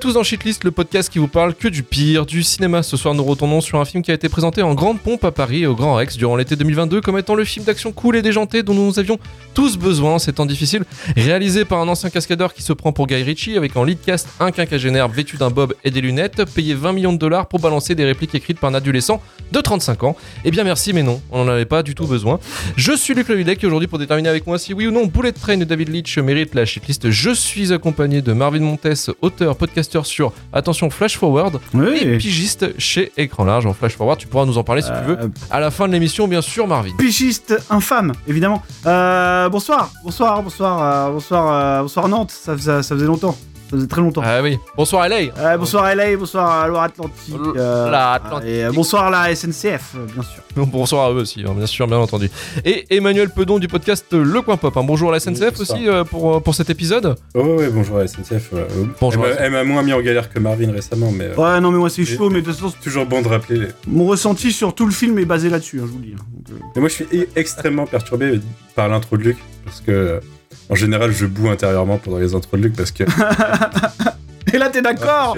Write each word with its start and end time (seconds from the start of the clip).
Tous 0.00 0.14
dans 0.14 0.22
Shitlist, 0.22 0.64
le 0.64 0.70
podcast 0.70 1.12
qui 1.12 1.18
vous 1.18 1.28
parle 1.28 1.54
que 1.54 1.68
du 1.68 1.82
pire 1.82 2.24
du 2.24 2.42
cinéma. 2.42 2.82
Ce 2.82 2.96
soir, 2.96 3.12
nous 3.12 3.22
retournons 3.22 3.60
sur 3.60 3.78
un 3.80 3.84
film 3.84 4.02
qui 4.02 4.10
a 4.10 4.14
été 4.14 4.30
présenté 4.30 4.62
en 4.62 4.72
grande 4.74 4.98
pompe 4.98 5.24
à 5.24 5.30
Paris 5.30 5.64
et 5.64 5.66
au 5.66 5.74
Grand 5.74 5.96
Rex 5.96 6.16
durant 6.16 6.36
l'été 6.36 6.56
2022 6.56 7.02
comme 7.02 7.18
étant 7.18 7.34
le 7.34 7.44
film 7.44 7.66
d'action 7.66 7.92
cool 7.92 8.16
et 8.16 8.22
déjanté 8.22 8.62
dont 8.62 8.72
nous 8.72 8.98
avions 8.98 9.18
tous 9.52 9.76
besoin 9.76 10.14
en 10.14 10.18
ces 10.18 10.32
temps 10.32 10.46
difficiles. 10.46 10.84
Réalisé 11.16 11.66
par 11.66 11.80
un 11.80 11.88
ancien 11.88 12.08
cascadeur 12.08 12.54
qui 12.54 12.62
se 12.62 12.72
prend 12.72 12.92
pour 12.92 13.08
Guy 13.08 13.22
Ritchie 13.22 13.58
avec 13.58 13.76
en 13.76 13.84
lead 13.84 13.98
cast 14.00 14.26
un 14.40 14.52
quinquagénaire 14.52 15.08
vêtu 15.08 15.36
d'un 15.36 15.50
bob 15.50 15.74
et 15.84 15.90
des 15.90 16.00
lunettes, 16.00 16.46
payé 16.46 16.72
20 16.72 16.92
millions 16.92 17.12
de 17.12 17.18
dollars 17.18 17.46
pour 17.46 17.60
balancer 17.60 17.94
des 17.94 18.06
répliques 18.06 18.34
écrites 18.34 18.58
par 18.58 18.70
un 18.70 18.74
adolescent 18.74 19.20
de 19.52 19.60
35 19.60 20.04
ans. 20.04 20.16
Eh 20.46 20.50
bien, 20.50 20.64
merci, 20.64 20.94
mais 20.94 21.02
non, 21.02 21.20
on 21.30 21.44
n'en 21.44 21.52
avait 21.52 21.66
pas 21.66 21.82
du 21.82 21.94
tout 21.94 22.06
besoin. 22.06 22.40
Je 22.76 22.92
suis 22.92 23.12
Luc 23.12 23.28
Levidec 23.28 23.62
et 23.62 23.66
aujourd'hui, 23.66 23.88
pour 23.88 23.98
déterminer 23.98 24.30
avec 24.30 24.46
moi 24.46 24.58
si 24.58 24.72
oui 24.72 24.86
ou 24.86 24.92
non 24.92 25.04
Bullet 25.04 25.32
Train 25.32 25.58
de 25.58 25.64
David 25.64 25.90
Leitch 25.90 26.16
mérite 26.18 26.54
la 26.54 26.64
shitlist, 26.64 27.10
je 27.10 27.30
suis 27.32 27.74
accompagné 27.74 28.22
de 28.22 28.32
Marvin 28.32 28.60
Montes, 28.60 29.10
auteur, 29.20 29.56
sur, 30.04 30.32
attention, 30.52 30.90
Flash 30.90 31.16
Forward, 31.18 31.60
et 31.74 32.16
pigiste 32.18 32.78
chez 32.78 33.12
Écran 33.16 33.44
Large. 33.44 33.66
En 33.66 33.74
Flash 33.74 33.96
Forward, 33.96 34.18
tu 34.18 34.26
pourras 34.26 34.44
nous 34.46 34.58
en 34.58 34.64
parler 34.64 34.82
si 34.82 34.88
tu 34.88 35.06
veux 35.06 35.18
Euh, 35.18 35.28
à 35.50 35.60
la 35.60 35.70
fin 35.70 35.88
de 35.88 35.92
l'émission, 35.92 36.28
bien 36.28 36.40
sûr, 36.40 36.66
Marvin. 36.66 36.92
Pigiste 36.98 37.54
infâme, 37.70 38.12
évidemment. 38.26 38.62
Euh, 38.86 39.48
bonsoir, 39.48 39.90
bonsoir, 40.04 40.42
bonsoir, 40.42 40.82
euh, 40.82 41.12
bonsoir, 41.12 41.82
bonsoir 41.82 42.08
Nantes. 42.08 42.30
Ça 42.30 42.56
ça 42.58 42.82
faisait 42.82 43.06
longtemps. 43.06 43.36
Ça 43.70 43.76
faisait 43.76 43.86
très 43.86 44.00
longtemps. 44.00 44.22
Ah 44.24 44.42
oui. 44.42 44.58
Bonsoir 44.76 45.08
LA. 45.08 45.16
Euh, 45.38 45.56
bonsoir 45.56 45.94
LA, 45.94 46.16
bonsoir 46.16 46.50
à 46.50 46.66
Loire-Atlantique. 46.66 47.34
euh, 47.56 47.88
La 47.90 48.12
Atlantique. 48.14 48.48
et, 48.48 48.64
euh, 48.64 48.72
bonsoir 48.72 49.10
la 49.10 49.32
SNCF, 49.34 49.94
euh, 49.96 50.06
bien 50.12 50.22
sûr. 50.22 50.42
Bonsoir 50.66 51.06
à 51.06 51.10
eux 51.12 51.20
aussi, 51.20 51.44
hein, 51.46 51.54
bien 51.56 51.66
sûr, 51.66 51.86
bien 51.86 51.98
entendu. 51.98 52.28
Et 52.64 52.84
Emmanuel 52.94 53.30
Pedon 53.30 53.60
du 53.60 53.68
podcast 53.68 54.06
Le 54.12 54.42
Coin 54.42 54.56
Pop. 54.56 54.76
hein. 54.76 54.82
Bonjour 54.84 55.10
à 55.10 55.12
la 55.12 55.20
SNCF 55.20 55.60
aussi 55.60 55.88
euh, 55.88 56.02
pour, 56.02 56.34
euh, 56.36 56.40
pour 56.40 56.54
cet 56.56 56.68
épisode. 56.70 57.14
Oh 57.34 57.42
ouais, 57.58 57.70
bonjour 57.70 57.98
à 57.98 58.00
la 58.00 58.08
SNCF. 58.08 58.52
euh, 58.52 58.56
euh, 58.58 58.84
Bonjour 59.00 59.24
Elle 59.24 59.32
à 59.32 59.34
m'a- 59.36 59.40
elle 59.46 59.52
m'a 59.52 59.64
moins 59.64 59.82
mis 59.84 59.92
en 59.92 60.00
galère 60.00 60.28
que 60.32 60.40
Marvin 60.40 60.72
récemment, 60.72 61.12
mais 61.12 61.26
euh, 61.26 61.36
Ouais, 61.36 61.60
non, 61.60 61.70
mais 61.70 61.78
moi 61.78 61.88
c'est 61.90 62.04
chaud, 62.04 62.28
mais 62.28 62.40
de 62.42 62.46
toute 62.50 62.56
façon, 62.56 62.74
toujours 62.82 63.06
bon 63.06 63.22
de 63.22 63.28
rappeler. 63.28 63.58
les- 63.60 63.68
mon 63.86 64.06
ressenti 64.06 64.50
sur 64.50 64.74
tout 64.74 64.84
le 64.86 64.92
film 64.92 65.16
est 65.20 65.24
basé 65.24 65.48
là-dessus, 65.48 65.78
hein, 65.78 65.84
je 65.86 65.92
vous 65.92 65.98
le 65.98 66.06
dis. 66.06 66.14
hein. 66.18 66.24
Donc, 66.34 66.58
euh, 66.60 66.64
Et 66.76 66.80
moi, 66.80 66.88
je 66.88 66.94
suis 66.94 67.04
e- 67.14 67.28
extrêmement 67.36 67.86
perturbé 67.86 68.40
par 68.74 68.88
l'intro 68.88 69.16
de 69.16 69.22
Luc, 69.22 69.38
parce 69.64 69.80
que 69.80 69.90
euh, 69.92 70.20
en 70.68 70.74
général, 70.74 71.12
je 71.12 71.26
boue 71.26 71.48
intérieurement 71.48 71.98
pendant 71.98 72.18
les 72.18 72.34
intros 72.34 72.58
de 72.60 72.64
Luc, 72.66 72.76
parce 72.76 72.92
que. 72.92 73.04
Et 74.52 74.58
là, 74.58 74.68
t'es 74.68 74.82
d'accord 74.82 75.36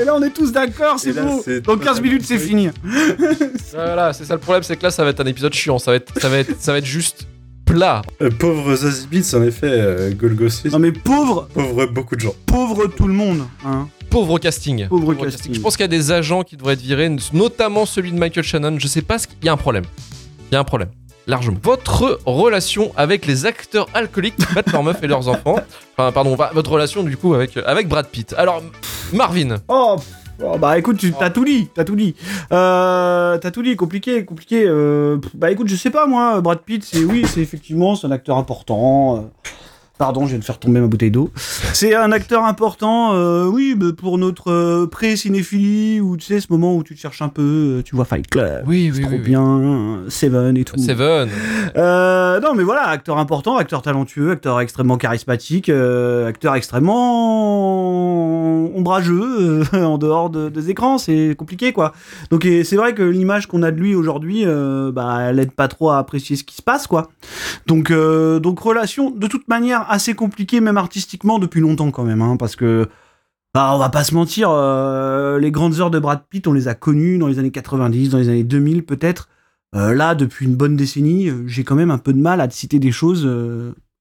Et 0.00 0.04
là, 0.04 0.14
on 0.14 0.22
est 0.22 0.30
tous 0.30 0.50
d'accord, 0.52 0.98
c'est 0.98 1.12
c'est 1.44 1.60
Dans 1.60 1.76
15 1.76 1.78
totalement 1.78 2.00
minutes, 2.02 2.24
c'est 2.24 2.38
fini. 2.38 2.70
Voilà, 3.74 4.12
c'est 4.12 4.24
ça 4.24 4.34
le 4.34 4.40
problème, 4.40 4.62
c'est 4.62 4.76
que 4.76 4.82
là, 4.82 4.90
ça 4.90 5.04
va 5.04 5.10
être 5.10 5.20
un 5.20 5.26
épisode 5.26 5.52
chiant. 5.52 5.78
Ça 5.78 5.90
va 5.90 5.96
être, 5.96 6.18
ça 6.18 6.28
va 6.28 6.38
être, 6.38 6.60
ça 6.60 6.72
va 6.72 6.78
être 6.78 6.86
juste 6.86 7.26
plat. 7.66 8.02
Euh, 8.22 8.30
pauvre 8.30 8.74
Zazibits, 8.74 9.34
en 9.34 9.42
effet, 9.42 9.68
euh, 9.70 10.12
Golgossis. 10.14 10.68
Non, 10.68 10.78
mais 10.78 10.92
pauvre, 10.92 11.48
Pauvre 11.52 11.86
beaucoup 11.86 12.16
de 12.16 12.20
gens. 12.20 12.34
pauvre 12.46 12.86
tout 12.86 13.06
le 13.06 13.14
monde. 13.14 13.42
Hein. 13.64 13.88
Pauvre 14.08 14.38
casting. 14.38 14.88
Pauvre 14.88 15.14
casting. 15.14 15.54
Je 15.54 15.60
pense 15.60 15.76
qu'il 15.76 15.84
y 15.84 15.84
a 15.84 15.88
des 15.88 16.10
agents 16.10 16.42
qui 16.42 16.56
devraient 16.56 16.74
être 16.74 16.80
virés, 16.80 17.14
notamment 17.32 17.86
celui 17.86 18.10
de 18.10 18.18
Michael 18.18 18.44
Shannon. 18.44 18.76
Je 18.78 18.86
sais 18.88 19.02
pas 19.02 19.18
ce 19.18 19.26
qu'il 19.28 19.44
y 19.44 19.48
a 19.48 19.52
un 19.52 19.56
problème. 19.56 19.84
Il 20.50 20.54
y 20.54 20.56
a 20.56 20.60
un 20.60 20.64
problème. 20.64 20.88
Votre 21.62 22.18
relation 22.26 22.92
avec 22.96 23.26
les 23.26 23.46
acteurs 23.46 23.86
alcooliques 23.94 24.36
qui 24.36 24.52
battent 24.54 24.72
leurs 24.72 24.82
et 25.04 25.06
leurs 25.06 25.28
enfants. 25.28 25.56
Enfin, 25.96 26.12
pardon, 26.12 26.36
votre 26.52 26.72
relation 26.72 27.02
du 27.02 27.16
coup 27.16 27.34
avec, 27.34 27.56
avec 27.56 27.88
Brad 27.88 28.06
Pitt. 28.06 28.34
Alors, 28.36 28.62
Marvin. 29.12 29.56
Oh, 29.68 29.96
oh, 30.42 30.58
bah 30.58 30.78
écoute, 30.78 30.98
tu 30.98 31.12
t'as 31.12 31.30
tout 31.30 31.44
dit, 31.44 31.68
t'as 31.74 31.84
tout 31.84 31.96
dit. 31.96 32.14
Euh, 32.52 33.38
t'as 33.38 33.50
tout 33.50 33.62
dit, 33.62 33.76
compliqué, 33.76 34.24
compliqué. 34.24 34.64
euh, 34.66 35.18
bah 35.34 35.50
écoute, 35.50 35.68
je 35.68 35.76
sais 35.76 35.90
pas 35.90 36.06
moi, 36.06 36.40
Brad 36.40 36.60
Pitt, 36.60 36.84
c'est 36.84 37.04
oui, 37.04 37.24
c'est 37.26 37.40
effectivement, 37.40 37.94
c'est 37.94 38.06
un 38.06 38.10
acteur 38.10 38.36
important. 38.36 39.16
euh, 39.16 39.20
Pardon, 40.00 40.22
je 40.24 40.30
viens 40.30 40.38
de 40.38 40.44
faire 40.44 40.58
tomber 40.58 40.80
ma 40.80 40.86
bouteille 40.86 41.10
d'eau. 41.10 41.28
C'est 41.74 41.94
un 41.94 42.10
acteur 42.10 42.46
important, 42.46 43.12
euh, 43.12 43.44
oui, 43.44 43.76
pour 43.98 44.16
notre 44.16 44.50
euh, 44.50 44.86
pré-cinéphilie, 44.86 46.00
ou 46.00 46.16
tu 46.16 46.24
sais, 46.24 46.40
ce 46.40 46.46
moment 46.48 46.74
où 46.74 46.82
tu 46.82 46.94
te 46.94 47.00
cherches 47.00 47.20
un 47.20 47.28
peu, 47.28 47.42
euh, 47.42 47.82
tu 47.82 47.94
vois 47.96 48.06
Fight 48.06 48.26
Club, 48.26 48.64
Oui, 48.66 48.90
c'est 48.94 49.02
trop 49.02 49.18
bien, 49.18 49.98
Seven 50.08 50.56
et 50.56 50.64
tout. 50.64 50.78
Seven. 50.78 51.28
Euh, 51.76 52.40
non, 52.40 52.54
mais 52.54 52.62
voilà, 52.62 52.88
acteur 52.88 53.18
important, 53.18 53.58
acteur 53.58 53.82
talentueux, 53.82 54.30
acteur 54.30 54.58
extrêmement 54.62 54.96
charismatique, 54.96 55.68
euh, 55.68 56.26
acteur 56.28 56.54
extrêmement 56.54 56.94
ombrageux 58.74 59.62
euh, 59.62 59.66
en 59.84 59.98
dehors 59.98 60.30
de- 60.30 60.48
des 60.48 60.70
écrans, 60.70 60.96
c'est 60.96 61.34
compliqué 61.36 61.74
quoi. 61.74 61.92
Donc 62.30 62.48
c'est 62.64 62.76
vrai 62.76 62.94
que 62.94 63.02
l'image 63.02 63.46
qu'on 63.46 63.62
a 63.62 63.70
de 63.70 63.78
lui 63.78 63.94
aujourd'hui, 63.94 64.44
euh, 64.46 64.90
bah, 64.92 65.18
elle 65.28 65.38
aide 65.40 65.52
pas 65.52 65.68
trop 65.68 65.90
à 65.90 65.98
apprécier 65.98 66.36
ce 66.36 66.44
qui 66.44 66.56
se 66.56 66.62
passe 66.62 66.86
quoi. 66.86 67.10
Donc 67.66 67.90
euh, 67.90 68.38
donc 68.40 68.58
relation 68.60 69.10
de 69.10 69.26
toute 69.26 69.46
manière 69.48 69.89
assez 69.90 70.14
compliquée 70.14 70.60
même 70.60 70.78
artistiquement 70.78 71.38
depuis 71.38 71.60
longtemps 71.60 71.90
quand 71.90 72.04
même, 72.04 72.22
hein, 72.22 72.36
parce 72.36 72.56
que 72.56 72.88
bah, 73.52 73.72
on 73.74 73.78
va 73.78 73.88
pas 73.88 74.04
se 74.04 74.14
mentir, 74.14 74.48
euh, 74.50 75.38
les 75.40 75.50
grandes 75.50 75.80
heures 75.80 75.90
de 75.90 75.98
Brad 75.98 76.22
Pitt, 76.30 76.46
on 76.46 76.52
les 76.52 76.68
a 76.68 76.74
connues 76.74 77.18
dans 77.18 77.26
les 77.26 77.40
années 77.40 77.50
90, 77.50 78.10
dans 78.10 78.18
les 78.18 78.28
années 78.28 78.44
2000 78.44 78.84
peut-être. 78.84 79.28
Euh, 79.74 79.92
là, 79.92 80.14
depuis 80.14 80.46
une 80.46 80.54
bonne 80.54 80.76
décennie, 80.76 81.28
euh, 81.28 81.46
j'ai 81.46 81.64
quand 81.64 81.74
même 81.74 81.90
un 81.90 81.98
peu 81.98 82.12
de 82.12 82.20
mal 82.20 82.40
à 82.40 82.48
te 82.48 82.54
citer 82.54 82.78
des 82.78 82.92
choses 82.92 83.28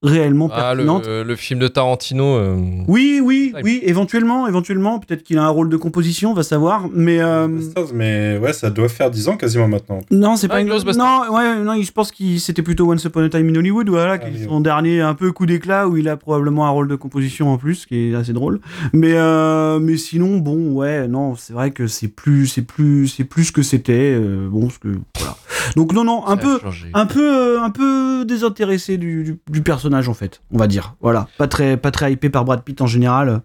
réellement 0.02 0.50
Ah, 0.54 0.74
le, 0.74 1.36
film 1.36 1.60
de 1.60 1.68
Tarantino. 1.68 2.24
euh, 2.38 2.56
Oui, 2.88 3.20
oui, 3.22 3.54
oui, 3.64 3.80
éventuellement, 3.84 4.48
éventuellement, 4.48 5.00
peut-être 5.00 5.24
qu'il 5.24 5.38
a 5.38 5.44
un 5.44 5.50
rôle 5.50 5.70
de 5.70 5.76
composition, 5.78 6.32
on 6.32 6.34
va 6.34 6.44
savoir, 6.44 6.88
mais 6.94 7.20
euh, 7.20 7.48
mais 7.94 8.38
ouais, 8.38 8.54
ça 8.54 8.70
doit 8.70 8.88
faire 8.88 9.12
10 9.12 9.28
ans 9.28 9.36
quasiment 9.38 9.68
maintenant. 9.68 10.00
non, 10.10 10.36
c'est 10.38 10.48
Ah, 10.50 10.56
pas 10.56 10.62
une 10.62 10.70
Ghostbusters. 10.70 11.04
Non, 11.04 11.36
ouais, 11.36 11.60
non, 11.60 11.82
je 11.82 11.92
pense 11.92 12.12
qu'il 12.12 12.40
c'était 12.40 12.62
plutôt 12.62 12.90
Once 12.92 13.04
Upon 13.04 13.24
a 13.24 13.30
Time 13.30 13.50
in 13.50 13.56
Hollywood, 13.56 13.90
voilà, 13.90 14.18
qui 14.18 14.28
Ah, 14.30 14.34
oui, 14.34 14.46
son 14.48 14.62
dernier 14.62 15.02
un 15.02 15.16
peu 15.16 15.32
coup 15.34 15.46
d'éclat 15.46 15.88
où 15.90 15.98
il 15.98 16.08
a 16.08 16.16
probablement 16.16 16.66
un 16.66 16.70
rôle 16.70 16.88
de 16.88 16.96
composition 16.96 17.52
en 17.52 17.58
plus, 17.58 17.86
qui 17.86 18.12
est 18.12 18.16
assez 18.16 18.32
drôle. 18.34 18.62
Mais 18.94 19.14
euh, 19.16 19.80
mais 19.80 19.98
sinon, 19.98 20.38
bon, 20.38 20.72
ouais, 20.74 21.08
non, 21.10 21.36
c'est 21.36 21.54
vrai 21.54 21.72
que 21.72 21.88
c'est 21.88 22.08
plus, 22.08 22.48
c'est 22.48 22.62
plus, 22.62 23.08
c'est 23.10 23.26
plus 23.26 23.46
ce 23.46 23.52
que 23.52 23.64
c'était. 23.64 24.14
euh, 24.16 24.48
bon, 24.50 24.70
ce 24.70 24.80
que 24.80 24.88
voilà. 25.18 25.36
Donc 25.76 25.92
non, 25.94 26.04
non, 26.06 26.26
un 26.26 26.38
ça 26.38 26.38
peu, 26.38 26.60
un 26.94 27.06
peu 27.06 27.58
euh, 27.58 27.62
un 27.62 27.70
peu 27.70 28.24
désintéressé 28.26 28.98
du, 28.98 29.24
du, 29.24 29.38
du 29.52 29.62
personnage 29.62 29.89
en 29.94 30.14
fait 30.14 30.42
on 30.52 30.58
va 30.58 30.68
dire. 30.68 30.96
Voilà. 31.02 31.28
Pas 31.38 31.48
très 31.48 31.78
pas 31.78 31.92
très 31.92 32.14
hypé 32.14 32.30
par 32.30 32.46
Brad 32.46 32.64
Pitt 32.64 32.82
en 32.82 32.88
général. 32.88 33.42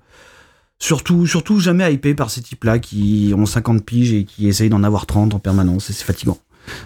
Surtout 0.79 1.27
surtout 1.27 1.61
jamais 1.61 1.93
hypé 1.93 2.15
par 2.15 2.31
ces 2.31 2.43
types 2.43 2.65
là 2.65 2.79
qui 2.79 3.33
ont 3.37 3.47
50 3.47 3.85
piges 3.85 4.13
et 4.13 4.25
qui 4.25 4.49
essayent 4.49 4.71
d'en 4.71 4.83
avoir 4.83 5.07
30 5.07 5.35
en 5.35 5.39
permanence 5.39 5.91
et 5.91 5.93
c'est 5.93 6.05
fatigant 6.05 6.39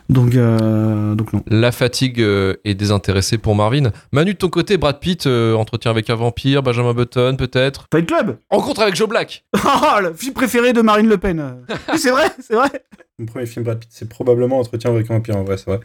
donc 0.08 0.34
euh, 0.34 1.14
donc 1.14 1.32
non 1.32 1.42
La 1.48 1.72
fatigue 1.72 2.20
euh, 2.20 2.54
est 2.64 2.74
désintéressée 2.74 3.38
pour 3.38 3.54
Marvin. 3.54 3.90
Manu, 4.12 4.34
de 4.34 4.38
ton 4.38 4.48
côté, 4.48 4.76
Brad 4.76 5.00
Pitt, 5.00 5.26
euh, 5.26 5.54
entretien 5.54 5.90
avec 5.90 6.10
un 6.10 6.14
vampire, 6.14 6.62
Benjamin 6.62 6.94
Button, 6.94 7.36
peut-être. 7.36 7.86
Fight 7.92 8.06
Club 8.06 8.38
Rencontre 8.50 8.82
avec 8.82 8.94
Joe 8.94 9.08
Black. 9.08 9.44
oh 9.56 10.00
le 10.00 10.12
film 10.14 10.34
préféré 10.34 10.72
de 10.72 10.80
Marine 10.80 11.08
Le 11.08 11.18
Pen 11.18 11.64
c'est 11.96 12.10
vrai 12.10 12.28
c'est 12.40 12.54
vrai 12.54 12.70
Mon 13.18 13.26
premier 13.26 13.46
film 13.46 13.64
Brad 13.64 13.78
Pitt, 13.78 13.90
c'est 13.92 14.08
probablement 14.08 14.58
Entretien 14.58 14.90
avec 14.90 15.10
un 15.10 15.14
vampire 15.14 15.36
en 15.36 15.44
vrai, 15.44 15.56
c'est 15.56 15.66
vrai. 15.66 15.80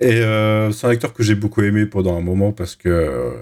Et 0.00 0.20
euh, 0.20 0.70
c'est 0.72 0.86
un 0.86 0.90
acteur 0.90 1.12
que 1.12 1.22
j'ai 1.22 1.34
beaucoup 1.34 1.62
aimé 1.62 1.86
pendant 1.86 2.16
un 2.16 2.20
moment 2.20 2.52
parce 2.52 2.76
que, 2.76 3.32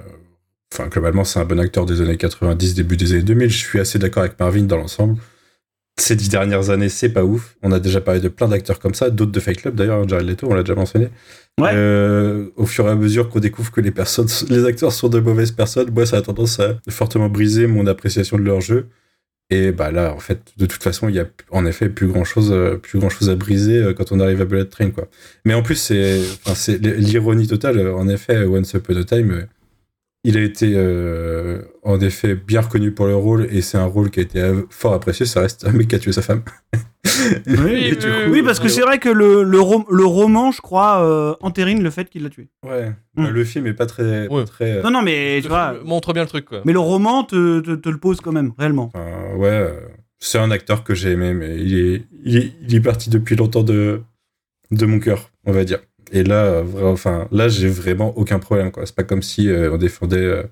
enfin, 0.73 0.89
globalement, 0.89 1.25
c'est 1.25 1.41
un 1.41 1.45
bon 1.45 1.61
acteur 1.61 1.87
des 1.87 2.01
années 2.01 2.17
90, 2.17 2.75
début 2.75 2.97
des 2.97 3.13
années 3.13 3.23
2000. 3.23 3.51
Je 3.51 3.57
suis 3.57 3.81
assez 3.81 3.99
d'accord 3.99 4.23
avec 4.23 4.39
Marvin 4.39 4.63
dans 4.63 4.77
l'ensemble. 4.77 5.17
Ces 5.97 6.17
dix 6.17 6.29
dernières 6.29 6.71
années, 6.71 6.89
c'est 6.89 7.09
pas 7.11 7.25
ouf. 7.25 7.57
On 7.63 7.71
a 7.71 7.79
déjà 7.79 8.01
parlé 8.01 8.21
de 8.21 8.29
plein 8.29 8.49
d'acteurs 8.49 8.81
comme 8.81 8.95
ça, 8.95 9.11
d'autres 9.11 9.31
de 9.31 9.39
Fight 9.41 9.61
Club 9.61 9.77
d'ailleurs, 9.77 10.09
Jared 10.09 10.27
Leto, 10.27 10.49
on 10.51 10.55
l'a 10.55 10.63
déjà 10.65 10.75
mentionné. 10.75 11.09
Ouais. 11.61 11.71
Euh, 11.73 12.49
au 12.57 12.67
fur 12.67 12.87
et 12.89 12.91
à 12.91 12.97
mesure 12.97 13.29
qu'on 13.31 13.39
découvre 13.39 13.71
que 13.71 13.81
les 13.81 13.93
personnes, 13.93 14.27
les 14.51 14.65
acteurs 14.65 14.91
sont 14.93 15.09
de 15.09 15.21
mauvaises 15.21 15.53
personnes, 15.53 15.91
moi, 15.93 16.05
ça 16.05 16.17
a 16.17 16.23
tendance 16.23 16.59
à 16.59 16.81
fortement 16.91 17.29
briser 17.29 17.69
mon 17.69 17.87
appréciation 17.87 18.37
de 18.39 18.43
leur 18.43 18.61
jeu. 18.61 18.89
Et 19.51 19.73
bah 19.73 19.93
là, 19.93 20.13
en 20.15 20.19
fait, 20.19 20.41
de 20.57 20.67
toute 20.67 20.83
façon, 20.83 21.09
il 21.09 21.15
y 21.15 21.21
a 21.21 21.27
en 21.51 21.67
effet 21.67 21.91
plus 21.91 22.09
grand 22.09 22.25
chose, 22.25 22.53
plus 22.83 22.99
grand 22.99 23.11
chose 23.11 23.29
à 23.31 23.37
briser 23.37 23.77
euh, 23.77 23.93
quand 23.93 24.11
on 24.11 24.19
arrive 24.19 24.41
à 24.41 24.47
Bullet 24.47 24.65
Train, 24.65 24.91
quoi. 24.91 25.07
Mais 25.45 25.53
en 25.55 25.63
plus, 25.63 25.75
c'est, 25.77 26.19
enfin, 26.45 26.55
c'est 26.57 26.79
l'ironie 26.79 27.47
totale. 27.47 27.79
euh, 27.79 27.95
En 27.95 28.09
effet, 28.09 28.43
Once 28.45 28.73
Upon 28.73 28.97
a 28.97 29.05
Time, 29.05 29.31
euh, 29.31 29.43
il 30.27 30.37
a 30.39 30.43
été 30.43 30.73
euh, 30.75 31.63
en 31.83 32.01
effet 32.01 32.35
bien 32.35 32.63
reconnu 32.63 32.91
pour 32.93 33.07
le 33.07 33.15
rôle 33.15 33.47
et 33.51 33.61
c'est 33.61 33.77
un 33.79 33.85
rôle 33.85 34.11
qui 34.11 34.21
a 34.21 34.23
été 34.23 34.53
fort 34.71 34.95
apprécié. 34.95 35.27
Ça 35.27 35.41
reste 35.43 35.67
un 35.67 35.73
mec 35.73 35.89
qui 35.89 35.95
a 35.95 35.99
tué 35.99 36.13
sa 36.13 36.23
femme. 36.23 36.43
oui, 37.47 37.97
coup, 37.99 38.45
parce 38.45 38.59
que 38.59 38.69
c'est 38.69 38.81
vrai 38.81 38.99
que 38.99 39.09
le, 39.09 39.43
le, 39.43 39.61
rom- 39.61 39.85
le 39.91 40.05
roman 40.05 40.51
je 40.51 40.61
crois 40.61 41.03
euh, 41.05 41.35
entérine 41.41 41.83
le 41.83 41.91
fait 41.91 42.09
qu'il 42.09 42.23
l'a 42.23 42.31
tué 42.31 42.49
Ouais. 42.67 42.89
Mm. 43.17 43.25
Bah, 43.25 43.31
le 43.31 43.45
film 43.45 43.67
est 43.67 43.75
pas 43.75 43.87
très, 43.87 44.27
Ouais. 44.29 44.45
très. 44.45 44.79
euh, 44.79 44.83
non 44.83 44.91
non 44.91 45.03
mais 45.03 45.41
tu 45.43 45.49
vois 45.49 45.75
Montre 45.85 46.13
bien 46.13 46.23
le 46.23 46.29
truc, 46.29 46.47
quoi. 46.47 46.63
mais 46.65 46.73
le 46.73 46.79
roman 46.81 47.25
te, 47.25 47.61
te, 47.61 47.73
te 47.73 47.89
le 47.89 47.99
pose 47.99 48.21
quand 48.21 48.33
même 48.33 48.53
réellement 48.59 48.91
Enfin, 48.95 49.37
ouais, 49.37 49.49
euh, 49.49 49.81
c'est 50.19 50.39
un 50.39 50.51
acteur 50.51 50.85
que 50.85 50.95
j'ai 50.95 51.11
aimé, 51.13 51.35
mais 51.35 51.57
il 51.59 51.79
est, 51.79 52.03
il 52.25 52.37
est, 52.39 52.53
il 52.67 52.75
est 52.75 52.81
parti 52.81 53.11
depuis 53.11 53.37
longtemps 53.37 53.63
de, 53.63 54.01
de 54.71 54.87
mon 54.87 54.99
cœur, 54.99 55.31
on 55.45 55.53
va 55.53 55.65
dire. 55.65 55.81
Et 56.13 56.25
là, 56.25 56.63
enfin, 56.85 57.27
là, 57.33 57.49
j'ai 57.49 57.69
vraiment 57.69 58.17
aucun 58.17 58.39
problème, 58.39 58.71
quoi. 58.71 58.85
C'est 58.87 58.95
pas 58.95 59.03
comme 59.05 59.23
si 59.23 59.49
euh, 59.51 59.73
on 59.73 59.77
défendait 59.77 60.17
euh, 60.19 60.43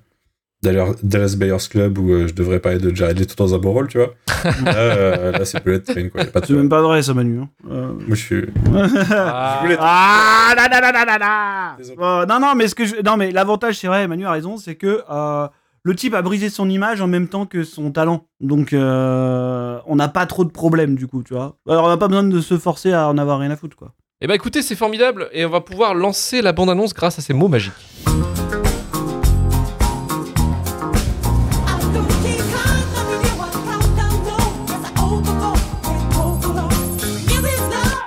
Dallas 0.61 1.35
Buyers 1.37 1.57
Club 1.69 1.97
où 1.97 2.11
euh, 2.11 2.27
je 2.27 2.33
devrais 2.33 2.59
parler 2.59 2.77
de 2.79 2.95
Jared 2.95 3.19
Leto 3.19 3.35
dans 3.37 3.53
un 3.53 3.57
bon 3.57 3.73
rôle, 3.73 3.87
tu 3.87 3.97
vois. 3.97 4.13
là, 4.65 4.75
euh, 4.77 5.31
là 5.33 5.45
c'est 5.45 5.63
Bullet 5.63 5.79
Train, 5.79 6.09
quoi. 6.09 6.21
Y 6.23 6.27
a 6.27 6.31
pas 6.31 6.39
de 6.39 6.45
c'est 6.45 6.53
même 6.53 6.69
pas 6.69 6.81
vrai 6.81 7.01
ça 7.01 7.13
Manu 7.13 7.39
hein. 7.41 7.49
Euh, 7.69 7.87
Moi, 7.93 8.15
je 8.15 8.23
suis. 8.23 8.45
Ah, 8.73 9.57
Je 9.61 9.65
voulais- 9.65 9.77
Ah, 9.79 10.53
là, 10.55 10.67
là, 10.69 10.79
là, 10.81 10.91
là, 10.91 11.05
là, 11.05 11.17
là. 11.17 11.75
Désolé. 11.77 11.97
Bon, 11.97 12.25
non, 12.27 12.39
non, 12.39 12.55
mais 12.55 12.67
ce 12.67 12.75
que 12.75 12.85
je... 12.85 12.95
non, 13.03 13.17
mais 13.17 13.31
l'avantage, 13.31 13.77
c'est 13.79 13.87
vrai, 13.87 14.07
Manu 14.07 14.25
a 14.25 14.31
raison, 14.31 14.57
c'est 14.57 14.75
que 14.75 15.01
euh, 15.11 15.47
le 15.83 15.95
type 15.95 16.13
a 16.13 16.21
brisé 16.21 16.49
son 16.49 16.69
image 16.69 17.01
en 17.01 17.07
même 17.07 17.27
temps 17.27 17.45
que 17.45 17.63
son 17.65 17.91
talent. 17.91 18.25
Donc, 18.39 18.71
euh, 18.71 19.79
on 19.85 19.95
n'a 19.97 20.07
pas 20.07 20.25
trop 20.25 20.45
de 20.45 20.49
problèmes, 20.51 20.95
du 20.95 21.07
coup, 21.07 21.23
tu 21.23 21.33
vois. 21.33 21.57
Alors, 21.67 21.85
on 21.85 21.89
n'a 21.89 21.97
pas 21.97 22.07
besoin 22.07 22.23
de 22.23 22.39
se 22.39 22.57
forcer 22.57 22.93
à 22.93 23.09
en 23.09 23.17
avoir 23.17 23.39
rien 23.39 23.51
à 23.51 23.57
foutre, 23.57 23.75
quoi. 23.75 23.91
Eh 24.25 24.27
bah 24.27 24.35
écoutez, 24.35 24.61
c'est 24.61 24.77
formidable 24.77 25.27
et 25.33 25.45
on 25.45 25.49
va 25.49 25.59
pouvoir 25.59 25.93
lancer 25.93 26.41
la 26.41 26.53
bande-annonce 26.53 26.93
grâce 26.93 27.19
à 27.19 27.21
ces 27.21 27.33
mots 27.33 27.49
magiques. 27.49 27.73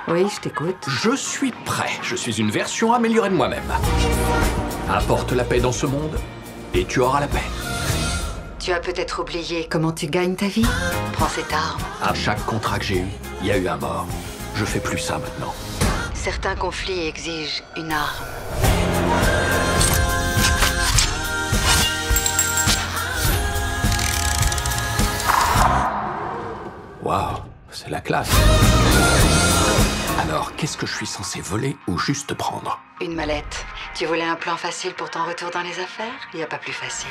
Oui, 0.07 0.25
je 0.35 0.41
t'écoute. 0.41 0.75
Je 0.87 1.15
suis 1.15 1.51
prêt. 1.65 1.91
Je 2.01 2.15
suis 2.15 2.39
une 2.39 2.49
version 2.49 2.93
améliorée 2.93 3.29
de 3.29 3.35
moi-même. 3.35 3.61
Apporte 4.89 5.33
la 5.33 5.43
paix 5.43 5.59
dans 5.59 5.71
ce 5.71 5.85
monde 5.85 6.17
et 6.73 6.85
tu 6.85 6.99
auras 6.99 7.19
la 7.19 7.27
paix. 7.27 7.37
Tu 8.57 8.71
as 8.71 8.79
peut-être 8.79 9.21
oublié 9.21 9.67
comment 9.69 9.91
tu 9.91 10.07
gagnes 10.07 10.35
ta 10.35 10.47
vie 10.47 10.65
Prends 11.13 11.29
cette 11.29 11.53
arme. 11.53 11.79
À 12.01 12.15
chaque 12.15 12.43
contrat 12.47 12.79
que 12.79 12.85
j'ai 12.85 12.97
eu, 13.01 13.07
il 13.41 13.47
y 13.49 13.51
a 13.51 13.57
eu 13.57 13.67
un 13.67 13.77
mort. 13.77 14.07
Je 14.55 14.65
fais 14.65 14.79
plus 14.79 14.97
ça 14.97 15.19
maintenant. 15.19 15.53
Certains 16.29 16.55
conflits 16.57 17.07
exigent 17.07 17.63
une 17.77 17.89
arme. 17.89 18.25
Waouh, 27.01 27.37
c'est 27.71 27.89
la 27.89 28.01
classe. 28.01 28.29
Alors, 30.19 30.53
qu'est-ce 30.57 30.75
que 30.75 30.85
je 30.85 30.93
suis 30.93 31.05
censé 31.05 31.39
voler 31.39 31.77
ou 31.87 31.97
juste 31.97 32.33
prendre? 32.33 32.77
Une 32.99 33.15
mallette. 33.15 33.65
Tu 33.95 34.05
voulais 34.05 34.25
un 34.25 34.35
plan 34.35 34.57
facile 34.57 34.95
pour 34.95 35.09
ton 35.09 35.23
retour 35.23 35.49
dans 35.51 35.61
les 35.61 35.79
affaires? 35.79 36.11
Il 36.33 36.39
n'y 36.39 36.43
a 36.43 36.47
pas 36.47 36.57
plus 36.57 36.73
facile. 36.73 37.07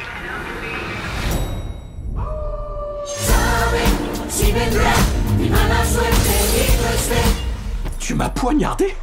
Tu 8.06 8.14
m'as 8.14 8.28
poignardé 8.28 8.94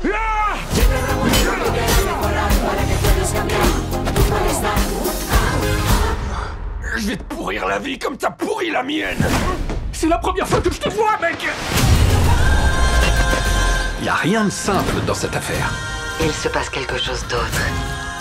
Je 6.95 7.07
vais 7.07 7.17
te 7.17 7.23
pourrir 7.23 7.67
la 7.67 7.79
vie 7.79 8.00
comme 8.00 8.15
t'as 8.15 8.31
pourri 8.31 8.71
la 8.71 8.81
mienne 8.81 9.21
C'est 9.91 10.07
la 10.07 10.19
première 10.19 10.47
fois 10.47 10.61
que 10.61 10.71
je 10.71 10.79
te 10.79 10.88
vois, 10.88 11.17
mec 11.21 11.45
Y 14.01 14.07
a 14.07 14.15
rien 14.15 14.45
de 14.45 14.50
simple 14.50 14.95
dans 15.06 15.15
cette 15.15 15.35
affaire. 15.35 15.69
Il 16.21 16.31
se 16.31 16.47
passe 16.47 16.69
quelque 16.69 16.97
chose 16.97 17.25
d'autre. 17.27 17.61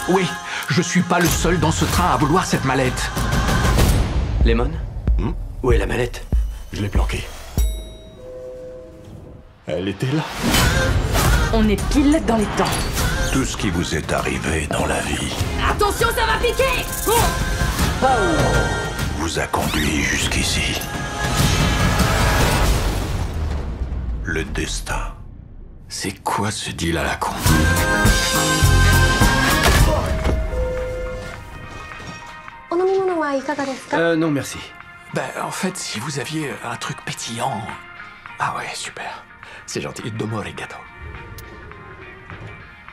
Oui, 0.08 0.26
je 0.68 0.82
suis 0.82 1.02
pas 1.02 1.20
le 1.20 1.28
seul 1.28 1.60
dans 1.60 1.70
ce 1.70 1.84
train 1.84 2.10
à 2.12 2.16
vouloir 2.16 2.44
cette 2.44 2.64
mallette. 2.64 3.08
Lemon? 4.44 4.72
Où 5.62 5.70
est 5.70 5.78
la 5.78 5.86
mallette? 5.86 6.26
Je 6.72 6.82
l'ai 6.82 6.88
planquée. 6.88 7.24
Elle 9.74 9.88
était 9.88 10.12
là. 10.12 10.22
On 11.54 11.66
est 11.68 11.82
pile 11.90 12.20
dans 12.26 12.36
les 12.36 12.44
temps. 12.56 12.64
Tout 13.32 13.44
ce 13.44 13.56
qui 13.56 13.70
vous 13.70 13.94
est 13.94 14.12
arrivé 14.12 14.66
dans 14.70 14.84
la 14.84 15.00
vie 15.00 15.32
Attention, 15.70 16.08
ça 16.08 16.26
va 16.26 16.38
piquer 16.38 16.84
vous 19.18 19.38
a 19.38 19.46
conduit 19.46 20.02
jusqu'ici. 20.02 20.80
Le 24.24 24.42
destin. 24.44 25.14
C'est 25.88 26.22
quoi 26.24 26.50
ce 26.50 26.70
deal 26.70 26.98
à 26.98 27.04
la 27.04 27.14
con? 27.14 27.30
Euh, 33.92 34.16
non, 34.16 34.30
merci. 34.30 34.58
Ben, 35.14 35.22
en 35.42 35.50
fait, 35.50 35.76
si 35.76 36.00
vous 36.00 36.18
aviez 36.18 36.50
un 36.64 36.76
truc 36.76 36.96
pétillant. 37.04 37.62
Ah 38.40 38.56
ouais, 38.56 38.68
super. 38.74 39.24
C'est 39.66 39.80
gentil. 39.80 40.10
Domo 40.12 40.38
arigato. 40.38 40.76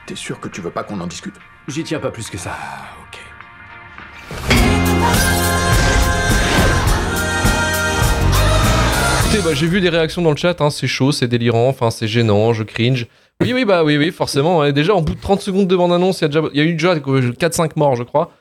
T'es 0.06 0.16
sûr 0.16 0.40
que 0.40 0.48
tu 0.50 0.62
veux 0.62 0.72
pas 0.72 0.84
qu'on 0.84 1.00
en 1.02 1.08
discute? 1.08 1.36
J'y 1.68 1.84
tiens 1.84 2.00
pas 2.00 2.12
plus 2.12 2.30
que 2.30 2.38
ça. 2.38 2.56
Ah, 2.60 2.96
ok. 3.08 3.20
Écoutez, 9.26 9.44
bah, 9.44 9.54
j'ai 9.54 9.68
vu 9.68 9.80
des 9.82 9.90
réactions 9.90 10.22
dans 10.24 10.32
le 10.32 10.36
chat, 10.38 10.60
hein, 10.62 10.70
c'est 10.72 10.88
chaud, 10.88 11.12
c'est 11.12 11.28
délirant, 11.28 11.68
enfin 11.70 11.92
c'est 11.92 12.08
gênant, 12.08 12.52
je 12.54 12.64
cringe. 12.64 13.06
Oui, 13.42 13.54
oui, 13.54 13.64
bah 13.64 13.84
oui, 13.84 13.98
oui, 13.98 14.12
forcément. 14.12 14.60
ouais. 14.60 14.74
déjà, 14.74 14.94
en 14.96 15.02
bout 15.02 15.14
de 15.16 15.22
30 15.22 15.42
secondes 15.42 15.68
de 15.68 15.76
bande-annonce, 15.76 16.20
il 16.20 16.24
y, 16.24 16.26
a 16.26 16.28
déjà- 16.30 16.50
il 16.54 16.58
y 16.58 16.62
a 16.62 16.64
eu 16.66 16.74
déjà 16.74 16.96
4-5 16.98 17.76
morts, 17.76 17.96
je 17.96 18.04
crois. 18.04 18.32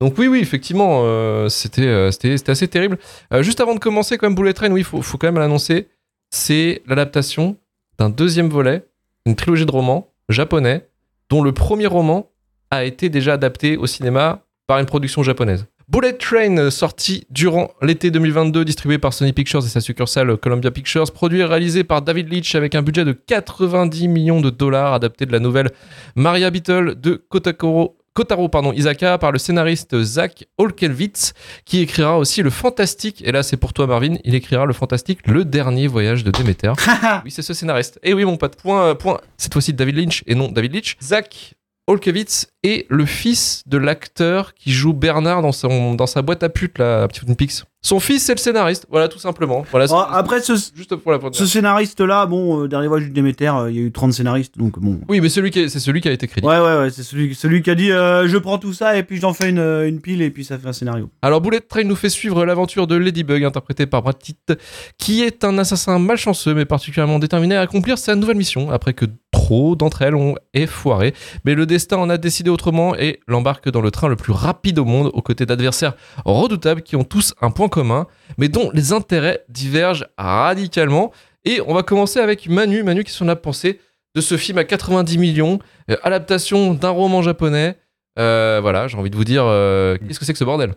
Donc 0.00 0.16
oui, 0.16 0.26
oui, 0.28 0.38
effectivement, 0.40 1.02
euh, 1.04 1.48
c'était 1.48 1.82
euh, 1.86 2.10
c'était 2.10 2.36
c'était 2.38 2.52
assez 2.52 2.68
terrible. 2.68 2.98
Euh, 3.32 3.42
juste 3.42 3.60
avant 3.60 3.74
de 3.74 3.80
commencer, 3.80 4.16
quand 4.16 4.26
même, 4.28 4.34
Bullet 4.36 4.52
Train, 4.54 4.70
oui, 4.70 4.80
il 4.80 4.84
faut, 4.84 5.02
faut 5.02 5.18
quand 5.18 5.26
même 5.26 5.38
l'annoncer. 5.38 5.88
C'est 6.30 6.82
l'adaptation 6.86 7.56
d'un 7.98 8.10
deuxième 8.10 8.48
volet, 8.48 8.86
une 9.26 9.36
trilogie 9.36 9.66
de 9.66 9.70
romans 9.70 10.12
japonais, 10.28 10.88
dont 11.30 11.42
le 11.42 11.52
premier 11.52 11.86
roman 11.86 12.30
a 12.70 12.84
été 12.84 13.08
déjà 13.08 13.34
adapté 13.34 13.76
au 13.76 13.86
cinéma 13.86 14.44
par 14.66 14.78
une 14.78 14.86
production 14.86 15.22
japonaise. 15.22 15.66
Bullet 15.88 16.12
Train, 16.12 16.70
sorti 16.70 17.26
durant 17.30 17.70
l'été 17.80 18.10
2022, 18.10 18.62
distribué 18.66 18.98
par 18.98 19.14
Sony 19.14 19.32
Pictures 19.32 19.64
et 19.64 19.68
sa 19.68 19.80
succursale 19.80 20.36
Columbia 20.36 20.70
Pictures, 20.70 21.10
produit 21.10 21.40
et 21.40 21.44
réalisé 21.44 21.82
par 21.82 22.02
David 22.02 22.30
Leitch 22.30 22.54
avec 22.54 22.74
un 22.74 22.82
budget 22.82 23.06
de 23.06 23.12
90 23.12 24.06
millions 24.06 24.42
de 24.42 24.50
dollars, 24.50 24.92
adapté 24.92 25.24
de 25.24 25.32
la 25.32 25.38
nouvelle 25.40 25.70
Maria 26.14 26.50
Beetle 26.50 26.94
de 27.00 27.14
Kotakoro. 27.14 27.97
Kotaro 28.18 28.48
pardon, 28.48 28.72
Isaka 28.72 29.16
par 29.16 29.30
le 29.30 29.38
scénariste 29.38 30.02
Zach 30.02 30.44
Olkewitz 30.58 31.34
qui 31.64 31.78
écrira 31.78 32.18
aussi 32.18 32.42
le 32.42 32.50
fantastique. 32.50 33.22
Et 33.24 33.30
là 33.30 33.44
c'est 33.44 33.56
pour 33.56 33.72
toi 33.72 33.86
Marvin. 33.86 34.16
Il 34.24 34.34
écrira 34.34 34.66
le 34.66 34.72
fantastique 34.72 35.20
Le 35.24 35.44
dernier 35.44 35.86
voyage 35.86 36.24
de 36.24 36.32
Déméter 36.32 36.72
oui 37.24 37.30
c'est 37.30 37.42
ce 37.42 37.54
scénariste. 37.54 38.00
Et 38.02 38.14
oui 38.14 38.24
mon 38.24 38.36
pote. 38.36 38.56
Point, 38.56 38.96
point. 38.96 39.20
Cette 39.36 39.52
fois-ci 39.52 39.72
David 39.72 39.98
Lynch 39.98 40.24
et 40.26 40.34
non 40.34 40.50
David 40.50 40.74
Leitch. 40.74 40.96
Zach 41.00 41.54
Olkewitz 41.86 42.48
est 42.64 42.86
le 42.88 43.04
fils 43.06 43.62
de 43.66 43.78
l'acteur 43.78 44.54
qui 44.54 44.72
joue 44.72 44.92
Bernard 44.92 45.42
dans, 45.42 45.52
son, 45.52 45.94
dans 45.94 46.06
sa 46.06 46.22
boîte 46.22 46.42
à 46.42 46.48
pute, 46.48 46.78
là, 46.78 47.02
à 47.04 47.08
Petit 47.08 47.20
Twin 47.20 47.36
Peaks. 47.36 47.62
Son 47.80 48.00
fils, 48.00 48.24
c'est 48.24 48.34
le 48.34 48.38
scénariste. 48.40 48.86
Voilà, 48.90 49.06
tout 49.06 49.20
simplement. 49.20 49.64
Voilà, 49.70 49.86
c'est- 49.86 49.94
après, 50.10 50.40
ce, 50.40 50.52
juste 50.74 50.96
pour 50.96 51.12
la 51.12 51.20
ce 51.30 51.46
scénariste-là, 51.46 52.26
bon, 52.26 52.64
euh, 52.64 52.68
Dernier 52.68 52.88
Voyage 52.88 53.06
du 53.06 53.12
Déméter, 53.14 53.46
euh, 53.56 53.70
il 53.70 53.76
y 53.76 53.78
a 53.78 53.82
eu 53.82 53.92
30 53.92 54.12
scénaristes, 54.12 54.58
donc 54.58 54.80
bon. 54.80 54.98
Oui, 55.08 55.20
mais 55.20 55.28
celui 55.28 55.52
qui 55.52 55.60
est- 55.60 55.68
c'est 55.68 55.78
celui 55.78 56.00
qui 56.00 56.08
a 56.08 56.12
été 56.12 56.26
crédité. 56.26 56.48
Ouais, 56.52 56.58
ouais, 56.58 56.78
ouais, 56.80 56.90
c'est 56.90 57.04
celui, 57.04 57.36
celui 57.36 57.62
qui 57.62 57.70
a 57.70 57.76
dit 57.76 57.92
euh, 57.92 58.26
je 58.26 58.36
prends 58.36 58.58
tout 58.58 58.72
ça 58.72 58.96
et 58.98 59.04
puis 59.04 59.20
j'en 59.20 59.32
fais 59.32 59.48
une, 59.50 59.60
euh, 59.60 59.88
une 59.88 60.00
pile 60.00 60.22
et 60.22 60.30
puis 60.30 60.44
ça 60.44 60.58
fait 60.58 60.66
un 60.66 60.72
scénario. 60.72 61.08
Alors, 61.22 61.40
Bullet 61.40 61.60
Train 61.60 61.84
nous 61.84 61.94
fait 61.94 62.08
suivre 62.10 62.44
l'aventure 62.44 62.88
de 62.88 62.96
Ladybug, 62.96 63.44
interprétée 63.44 63.86
par 63.86 64.02
Brad 64.02 64.16
Pitt, 64.18 64.54
qui 64.98 65.22
est 65.22 65.44
un 65.44 65.56
assassin 65.58 66.00
malchanceux 66.00 66.54
mais 66.54 66.64
particulièrement 66.64 67.20
déterminé 67.20 67.54
à 67.54 67.60
accomplir 67.60 67.96
sa 67.96 68.16
nouvelle 68.16 68.36
mission 68.38 68.72
après 68.72 68.92
que 68.92 69.04
trop 69.30 69.76
d'entre 69.76 70.02
elles 70.02 70.16
ont 70.16 70.34
foiré. 70.66 71.14
Mais 71.44 71.54
le 71.54 71.64
destin 71.64 71.98
en 71.98 72.10
a 72.10 72.18
décidé 72.18 72.47
autrement 72.48 72.94
et 72.96 73.20
l'embarque 73.26 73.68
dans 73.70 73.80
le 73.80 73.90
train 73.90 74.08
le 74.08 74.16
plus 74.16 74.32
rapide 74.32 74.78
au 74.78 74.84
monde 74.84 75.10
aux 75.12 75.22
côtés 75.22 75.46
d'adversaires 75.46 75.94
redoutables 76.24 76.82
qui 76.82 76.96
ont 76.96 77.04
tous 77.04 77.34
un 77.40 77.50
point 77.50 77.68
commun, 77.68 78.06
mais 78.38 78.48
dont 78.48 78.70
les 78.74 78.92
intérêts 78.92 79.44
divergent 79.48 80.06
radicalement. 80.16 81.12
Et 81.44 81.60
on 81.66 81.74
va 81.74 81.82
commencer 81.82 82.18
avec 82.20 82.48
Manu. 82.48 82.82
Manu, 82.82 83.04
qu'est-ce 83.04 83.20
qu'on 83.20 83.28
a 83.28 83.36
pensé 83.36 83.80
de 84.14 84.20
ce 84.20 84.36
film 84.36 84.58
à 84.58 84.64
90 84.64 85.18
millions, 85.18 85.58
euh, 85.90 85.96
adaptation 86.02 86.74
d'un 86.74 86.90
roman 86.90 87.22
japonais? 87.22 87.76
Euh, 88.18 88.58
Voilà, 88.60 88.88
j'ai 88.88 88.96
envie 88.98 89.10
de 89.10 89.16
vous 89.16 89.24
dire, 89.24 89.44
euh, 89.46 89.96
qu'est-ce 90.06 90.18
que 90.18 90.24
c'est 90.24 90.32
que 90.32 90.38
ce 90.38 90.44
bordel? 90.44 90.74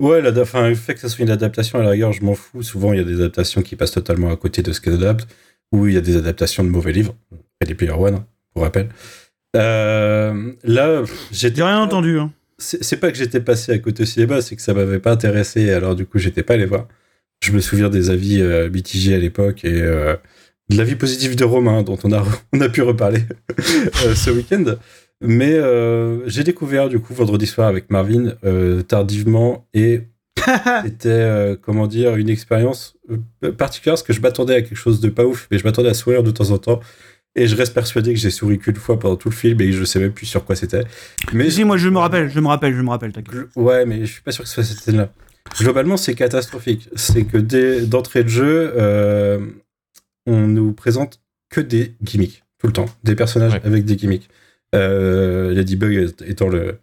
Ouais, 0.00 0.20
la, 0.20 0.30
enfin, 0.40 0.68
le 0.68 0.74
fait 0.74 0.94
que 0.94 1.00
ça 1.00 1.08
soit 1.08 1.24
une 1.24 1.30
adaptation, 1.30 1.78
à 1.78 1.82
la 1.82 1.90
rigueur, 1.90 2.12
je 2.12 2.22
m'en 2.24 2.34
fous. 2.34 2.62
Souvent, 2.62 2.92
il 2.92 2.98
y 2.98 3.00
a 3.00 3.04
des 3.04 3.16
adaptations 3.16 3.62
qui 3.62 3.76
passent 3.76 3.92
totalement 3.92 4.30
à 4.30 4.36
côté 4.36 4.62
de 4.62 4.72
ce 4.72 4.80
qu'elles 4.80 4.94
adaptent, 4.94 5.26
ou 5.72 5.86
il 5.86 5.94
y 5.94 5.96
a 5.96 6.00
des 6.02 6.16
adaptations 6.16 6.62
de 6.64 6.68
mauvais 6.68 6.92
livres. 6.92 7.14
Ready 7.60 7.74
Player 7.74 7.92
One, 7.92 8.14
hein, 8.16 8.26
pour 8.52 8.62
rappel. 8.62 8.88
Euh, 9.56 10.52
là. 10.64 11.02
J'ai 11.32 11.48
rien 11.48 11.80
entendu. 11.80 12.18
Hein. 12.18 12.32
C'est 12.58 12.96
pas 12.96 13.12
que 13.12 13.18
j'étais 13.18 13.40
passé 13.40 13.72
à 13.72 13.78
côté 13.78 14.04
au 14.04 14.06
cinéma, 14.06 14.40
c'est 14.40 14.56
que 14.56 14.62
ça 14.62 14.72
m'avait 14.72 14.98
pas 14.98 15.12
intéressé, 15.12 15.70
alors 15.70 15.94
du 15.94 16.06
coup, 16.06 16.18
j'étais 16.18 16.42
pas 16.42 16.54
allé 16.54 16.64
voir. 16.64 16.86
Je 17.42 17.52
me 17.52 17.60
souviens 17.60 17.90
des 17.90 18.08
avis 18.10 18.40
euh, 18.40 18.70
mitigés 18.70 19.14
à 19.14 19.18
l'époque 19.18 19.64
et 19.64 19.82
euh, 19.82 20.16
de 20.70 20.76
l'avis 20.76 20.96
positif 20.96 21.36
de 21.36 21.44
Romain, 21.44 21.82
dont 21.82 21.98
on 22.02 22.12
a, 22.12 22.24
on 22.52 22.60
a 22.60 22.68
pu 22.68 22.82
reparler 22.82 23.20
euh, 23.58 24.14
ce 24.14 24.30
week-end. 24.30 24.64
Mais 25.22 25.58
j'ai 26.26 26.44
découvert 26.44 26.90
du 26.90 26.98
coup 27.00 27.14
vendredi 27.14 27.46
soir 27.46 27.68
avec 27.68 27.88
Marvin 27.88 28.34
tardivement 28.86 29.66
et 29.72 30.02
c'était 30.84 31.56
comment 31.62 31.86
dire 31.86 32.16
une 32.16 32.28
expérience 32.28 32.98
particulière 33.56 33.94
parce 33.94 34.02
que 34.02 34.12
je 34.12 34.20
m'attendais 34.20 34.56
à 34.56 34.60
quelque 34.60 34.76
chose 34.76 35.00
de 35.00 35.08
pas 35.08 35.24
ouf, 35.24 35.48
mais 35.50 35.56
je 35.56 35.64
m'attendais 35.64 35.88
à 35.88 35.94
sourire 35.94 36.22
de 36.22 36.30
temps 36.30 36.50
en 36.50 36.58
temps. 36.58 36.80
Et 37.38 37.46
je 37.46 37.54
reste 37.54 37.74
persuadé 37.74 38.14
que 38.14 38.18
j'ai 38.18 38.30
souri 38.30 38.58
qu'une 38.58 38.76
fois 38.76 38.98
pendant 38.98 39.16
tout 39.16 39.28
le 39.28 39.34
film 39.34 39.60
et 39.60 39.70
je 39.70 39.84
sais 39.84 39.98
même 40.00 40.12
plus 40.12 40.24
sur 40.26 40.44
quoi 40.44 40.56
c'était. 40.56 40.84
Mais 41.34 41.50
Si, 41.50 41.64
moi 41.64 41.76
je 41.76 41.88
me 41.90 41.98
rappelle, 41.98 42.30
je 42.30 42.40
me 42.40 42.48
rappelle, 42.48 42.74
je 42.74 42.80
me 42.80 42.88
rappelle, 42.88 43.12
Ouais, 43.54 43.84
mais 43.84 44.00
je 44.06 44.12
suis 44.12 44.22
pas 44.22 44.32
sûr 44.32 44.42
que 44.44 44.48
ce 44.48 44.54
soit 44.54 44.64
cette 44.64 44.78
scène-là. 44.78 45.10
Globalement, 45.60 45.96
c'est 45.96 46.14
catastrophique. 46.14 46.88
C'est 46.96 47.24
que 47.24 47.36
dès 47.36 47.82
d'entrée 47.82 48.24
de 48.24 48.28
jeu, 48.28 48.72
euh, 48.76 49.38
on 50.26 50.46
nous 50.48 50.72
présente 50.72 51.20
que 51.50 51.60
des 51.60 51.94
gimmicks 52.02 52.42
tout 52.58 52.66
le 52.68 52.72
temps, 52.72 52.86
des 53.04 53.14
personnages 53.14 53.52
Ouais. 53.52 53.60
avec 53.64 53.84
des 53.84 53.96
gimmicks. 53.96 54.28
Euh, 54.74 55.54
Ladybug 55.54 56.14
étant 56.26 56.48
le 56.48 56.78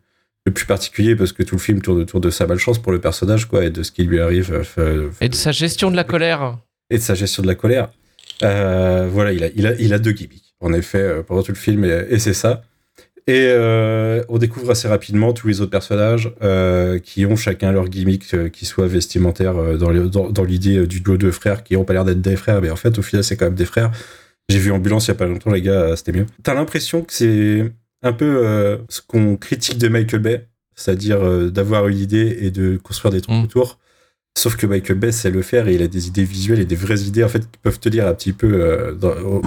le 0.46 0.52
plus 0.52 0.66
particulier 0.66 1.16
parce 1.16 1.32
que 1.32 1.42
tout 1.42 1.56
le 1.56 1.62
film 1.62 1.82
tourne 1.82 2.00
autour 2.02 2.20
de 2.20 2.30
sa 2.30 2.46
malchance 2.46 2.78
pour 2.78 2.92
le 2.92 3.00
personnage, 3.00 3.46
quoi, 3.48 3.64
et 3.64 3.70
de 3.70 3.82
ce 3.82 3.92
qui 3.94 4.04
lui 4.04 4.20
arrive. 4.20 4.52
euh, 4.54 4.64
euh, 4.78 5.10
Et 5.22 5.30
de 5.30 5.36
sa 5.36 5.54
gestion 5.54 5.90
de 5.90 5.96
la 5.96 6.04
colère. 6.04 6.58
et 6.90 6.98
de 6.98 7.02
sa 7.02 7.16
gestion 7.16 7.42
de 7.44 7.48
la 7.48 7.56
colère. 7.56 7.90
Euh, 8.42 9.08
voilà, 9.12 9.32
il 9.32 9.44
a, 9.44 9.48
il, 9.56 9.68
a, 9.68 9.74
il 9.80 9.94
a 9.94 10.00
deux 10.00 10.12
gimmicks, 10.12 10.54
en 10.60 10.74
effet, 10.74 10.98
euh, 11.02 11.24
pendant 11.24 11.44
tout 11.44 11.52
le 11.52 11.58
film, 11.58 11.86
et, 11.86 12.06
et 12.10 12.20
c'est 12.20 12.34
ça. 12.34 12.64
Et 13.26 13.46
euh, 13.48 14.22
on 14.28 14.38
découvre 14.38 14.72
assez 14.72 14.88
rapidement 14.90 15.32
tous 15.32 15.48
les 15.48 15.62
autres 15.62 15.72
personnages 15.72 16.34
euh, 16.42 17.00
qui 17.00 17.26
ont 17.26 17.38
chacun 17.38 17.72
leur 17.72 17.88
gimmick, 17.88 18.34
euh, 18.34 18.50
qui 18.50 18.66
soit 18.66 18.88
vestimentaire 18.88 19.78
dans 19.78 19.90
les- 19.92 20.10
dans, 20.10 20.30
dans 20.30 20.44
l'idée 20.44 20.86
du 20.88 21.00
duo 21.00 21.16
de 21.16 21.32
frères 21.32 21.64
qui 21.64 21.76
n'ont 21.76 21.86
pas 21.86 21.94
l'air 21.94 22.04
d'être 22.04 22.20
des 22.22 22.36
frères, 22.36 22.62
mais 22.62 22.70
en 22.70 22.76
fait, 22.76 22.98
au 23.00 23.02
final, 23.02 23.24
c'est 23.24 23.38
quand 23.38 23.46
même 23.46 23.56
des 23.56 23.66
frères. 23.66 23.92
J'ai 24.50 24.60
vu 24.60 24.72
Ambulance 24.72 25.06
il 25.06 25.10
y 25.10 25.12
a 25.12 25.16
pas 25.16 25.26
longtemps, 25.26 25.52
les 25.52 25.62
gars, 25.62 25.96
c'était 25.96 26.12
mieux. 26.12 26.26
T'as 26.44 26.54
l'impression 26.54 27.02
que 27.02 27.14
c'est 27.14 27.72
un 28.02 28.12
peu 28.12 28.78
ce 28.90 29.00
qu'on 29.08 29.38
critique 29.38 29.78
de 29.78 29.88
Michael 29.88 30.20
Bay, 30.22 30.48
c'est-à-dire 30.76 31.50
d'avoir 31.50 31.88
une 31.88 32.00
idée 32.00 32.40
et 32.42 32.52
de 32.52 32.76
construire 32.76 33.14
des 33.14 33.22
trucs 33.22 33.38
Mm. 33.38 33.44
autour. 33.44 33.80
Sauf 34.36 34.58
que 34.58 34.66
Michael 34.66 34.98
Bay 34.98 35.12
sait 35.12 35.30
le 35.30 35.44
faire 35.44 35.68
et 35.68 35.76
il 35.76 35.82
a 35.84 35.88
des 35.88 36.08
idées 36.08 36.24
visuelles 36.24 36.60
et 36.60 36.66
des 36.66 36.76
vraies 36.76 37.02
idées 37.02 37.24
en 37.24 37.30
fait 37.30 37.42
qui 37.42 37.60
peuvent 37.62 37.80
tenir 37.80 38.08
un 38.08 38.14
petit 38.16 38.34
peu 38.34 38.52
euh, 38.54 38.94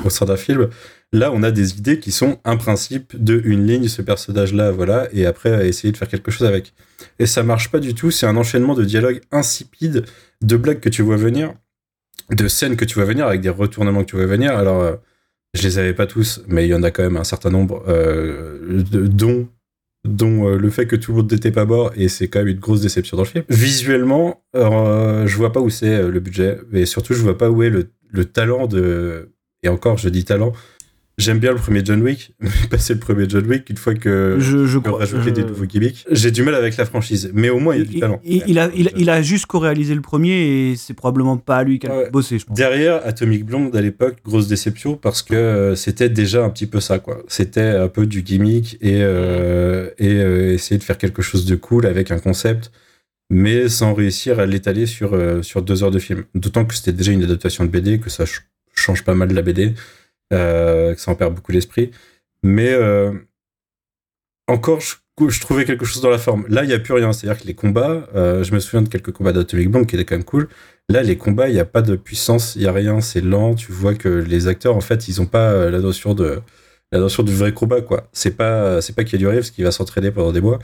au, 0.05 0.11
sein 0.11 0.27
d'un 0.27 0.37
film. 0.37 0.69
Là, 1.13 1.33
on 1.33 1.43
a 1.43 1.51
des 1.51 1.77
idées 1.77 1.99
qui 1.99 2.13
sont 2.13 2.39
un 2.45 2.57
principe 2.57 3.13
de 3.23 3.41
une 3.45 3.67
ligne, 3.67 3.89
ce 3.89 4.03
personnage-là, 4.03 4.71
voilà, 4.71 5.09
et 5.13 5.27
après 5.27 5.69
essayer 5.69 5.91
de 5.93 5.97
faire 5.97 6.09
quelque 6.09 6.31
chose 6.31 6.47
avec. 6.47 6.73
Et 7.19 7.27
ça 7.27 7.43
marche 7.43 7.71
pas 7.71 7.81
du 7.81 7.95
tout. 7.95 8.11
C'est 8.11 8.27
un 8.27 8.37
enchaînement 8.37 8.75
de 8.75 8.85
dialogues 8.85 9.21
insipides, 9.33 10.05
de 10.43 10.57
blagues 10.57 10.81
que 10.81 10.89
tu 10.89 11.03
vois 11.03 11.17
venir, 11.17 11.55
de 12.31 12.49
scènes 12.49 12.77
que 12.77 12.85
tu 12.85 12.95
vois 12.95 13.05
venir 13.05 13.27
avec 13.27 13.41
des 13.41 13.51
retournements 13.51 14.03
que 14.03 14.11
tu 14.11 14.17
vois 14.17 14.27
venir. 14.27 14.57
Alors, 14.57 14.83
euh, 14.83 14.97
je 15.55 15.63
les 15.63 15.79
avais 15.79 15.95
pas 15.95 16.07
tous, 16.07 16.43
mais 16.49 16.67
il 16.67 16.71
y 16.71 16.75
en 16.75 16.83
a 16.83 16.91
quand 16.91 17.03
même 17.03 17.17
un 17.17 17.25
certain 17.25 17.51
nombre, 17.51 17.85
euh, 17.89 18.83
de- 18.91 19.07
dont 19.07 19.49
dont 20.07 20.49
euh, 20.49 20.57
le 20.57 20.71
fait 20.71 20.87
que 20.87 20.97
tout 20.97 21.13
le 21.13 21.19
monde 21.19 21.33
n'était 21.33 21.51
pas 21.51 21.65
mort 21.65 21.93
et 21.97 22.09
c'est 22.09 22.29
quand 22.29 22.41
même 22.41 22.49
une 22.49 22.59
grosse 22.59 22.81
déception 22.81 23.17
dans 23.17 23.25
le 23.25 23.29
film. 23.29 23.45
Visuellement, 23.49 24.43
euh, 24.55 25.27
je 25.27 25.37
vois 25.37 25.53
pas 25.53 25.61
où 25.61 25.71
c'est 25.71 25.95
euh, 25.95 26.11
le 26.11 26.21
budget 26.21 26.59
et 26.73 26.87
surtout 26.87 27.15
je 27.15 27.23
vois 27.23 27.37
pas 27.39 27.51
où 27.51 27.63
est 27.63 27.71
le, 27.71 27.91
le 28.11 28.25
talent 28.25 28.67
de 28.67 29.33
et 29.63 29.69
encore 29.69 29.99
je 29.99 30.09
dis 30.09 30.25
talent. 30.25 30.53
J'aime 31.19 31.39
bien 31.39 31.53
le 31.53 31.57
premier 31.57 31.81
John 31.83 32.03
Wick, 32.03 32.35
mais 32.41 32.51
passer 32.71 32.93
le 32.93 33.01
premier 33.01 33.25
John 33.27 33.47
Wick 33.47 33.71
une 33.71 33.79
fois 33.79 33.95
que 33.95 34.37
Je, 34.39 34.67
je 34.67 34.79
crois. 34.79 34.99
rajouter 34.99 35.31
je- 35.31 35.31
des 35.31 35.45
nouveaux 35.45 35.65
gimmicks, 35.65 36.05
j'ai 36.11 36.31
du 36.31 36.43
mal 36.43 36.55
avec 36.55 36.77
la 36.77 36.85
franchise, 36.85 37.31
mais 37.33 37.49
au 37.49 37.59
moins 37.59 37.75
il 37.75 37.79
y 37.79 37.83
a 37.83 37.85
du 37.87 37.95
il, 37.95 38.01
talent. 38.01 38.21
il- 38.23 38.43
il 38.47 38.59
a, 38.59 38.71
il, 38.77 38.89
a- 38.89 38.93
il 38.97 39.09
a 39.09 39.23
juste 39.23 39.47
co-réalisé 39.47 39.95
le 39.95 40.03
premier 40.03 40.71
et 40.73 40.77
c'est 40.77 40.93
probablement 40.93 41.39
pas 41.39 41.63
lui 41.65 41.79
qui 41.79 41.87
a 41.87 41.97
Ouais. 41.97 42.11
bossé, 42.11 42.39
je 42.39 42.45
pense. 42.45 42.55
Derrière, 42.55 43.01
Atomic 43.07 43.47
Blonde 43.47 43.75
à 43.75 43.81
l'époque, 43.81 44.17
grosse 44.27 44.47
déception 44.47 44.97
parce 44.97 45.23
que 45.23 45.35
euh, 45.35 45.75
c'était 45.75 46.11
déjà 46.11 46.45
un 46.45 46.51
petit 46.51 46.67
peu 46.67 46.81
ça, 46.81 46.99
quoi. 46.99 47.23
C'était 47.29 47.61
un 47.63 47.89
peu 47.89 48.05
du 48.07 48.21
gimmick 48.23 48.77
et, 48.83 48.99
euh, 49.01 49.89
et 49.99 50.13
euh, 50.17 50.53
essayer 50.53 50.77
de 50.77 50.85
faire 50.85 50.99
quelque 50.99 51.23
chose 51.23 51.47
de 51.47 51.57
cool 51.57 51.87
avec 51.87 52.11
un 52.11 52.19
concept, 52.19 52.71
mais 53.31 53.71
sans 53.71 53.95
réussir 53.95 54.39
à 54.39 54.45
l'étaler 54.45 54.85
sur, 54.85 55.15
euh, 55.15 55.41
sur 55.43 55.63
deux 55.63 55.83
heures 55.83 55.91
de 55.91 55.99
film. 55.99 56.25
D'autant 56.35 56.67
que 56.67 56.75
c'était 56.75 56.93
déjà 56.93 57.13
une 57.13 57.25
adaptation 57.25 57.65
de 57.65 57.71
BD, 57.71 58.01
que 58.01 58.11
ça 58.11 58.27
ch- 58.27 58.43
change 58.75 59.03
pas 59.03 59.15
mal 59.15 59.29
de 59.29 59.35
la 59.35 59.41
BD, 59.43 59.73
que 60.31 60.95
ça 60.97 61.11
en 61.11 61.15
perd 61.15 61.35
beaucoup 61.35 61.53
l'esprit. 61.53 61.91
Mais 62.43 62.73
euh, 62.73 63.13
encore, 64.49 64.81
je, 64.81 65.41
trouvais 65.41 65.65
quelque 65.65 65.85
chose 65.85 66.03
dans 66.03 66.11
la 66.11 66.19
forme. 66.19 66.47
Là, 66.49 66.63
il 66.63 66.69
n'y 66.69 66.75
a 66.75 66.79
plus 66.79 66.95
rien. 66.95 67.13
C'est-à-dire 67.13 67.43
que 67.43 67.47
les 67.47 67.55
combats, 67.55 68.09
euh, 68.15 68.45
je 68.45 68.55
me 68.55 68.61
souviens 68.61 68.83
de 68.83 68.89
quelques 68.89 69.13
combats 69.13 69.33
d'Atomic 69.33 69.71
Blonde 69.71 69.87
qui 69.87 69.97
étaient 69.97 70.05
quand 70.05 70.17
même 70.17 70.25
cool. 70.25 70.49
Là, 70.89 71.03
les 71.03 71.17
combats, 71.17 71.49
il 71.49 71.55
n'y 71.55 71.61
a 71.61 71.65
pas 71.65 71.83
de 71.83 71.97
puissance, 71.97 72.55
il 72.55 72.63
n'y 72.63 72.69
a 72.69 72.73
rien, 72.73 73.01
c'est 73.01 73.21
lent. 73.21 73.55
Tu 73.55 73.73
vois 73.73 73.95
que 73.95 74.09
les 74.09 74.47
acteurs, 74.47 74.77
en 74.77 74.81
fait, 74.81 75.09
ils 75.09 75.21
n'ont 75.21 75.27
pas 75.27 75.51
euh, 75.51 75.71
la 75.71 75.81
notion 75.81 76.15
de 76.15 76.41
la 76.93 77.01
notion 77.01 77.25
du 77.25 77.35
vrai 77.35 77.53
combat, 77.53 77.81
quoi. 77.81 78.09
C'est 78.13 78.37
pas, 78.37 78.81
c'est 78.81 78.95
pas 78.95 79.03
Keanu 79.05 79.27
Reeves 79.27 79.51
qui 79.51 79.63
va 79.63 79.73
s'entraîner 79.73 80.13
pendant 80.13 80.33
des 80.33 80.41
mois. 80.41 80.61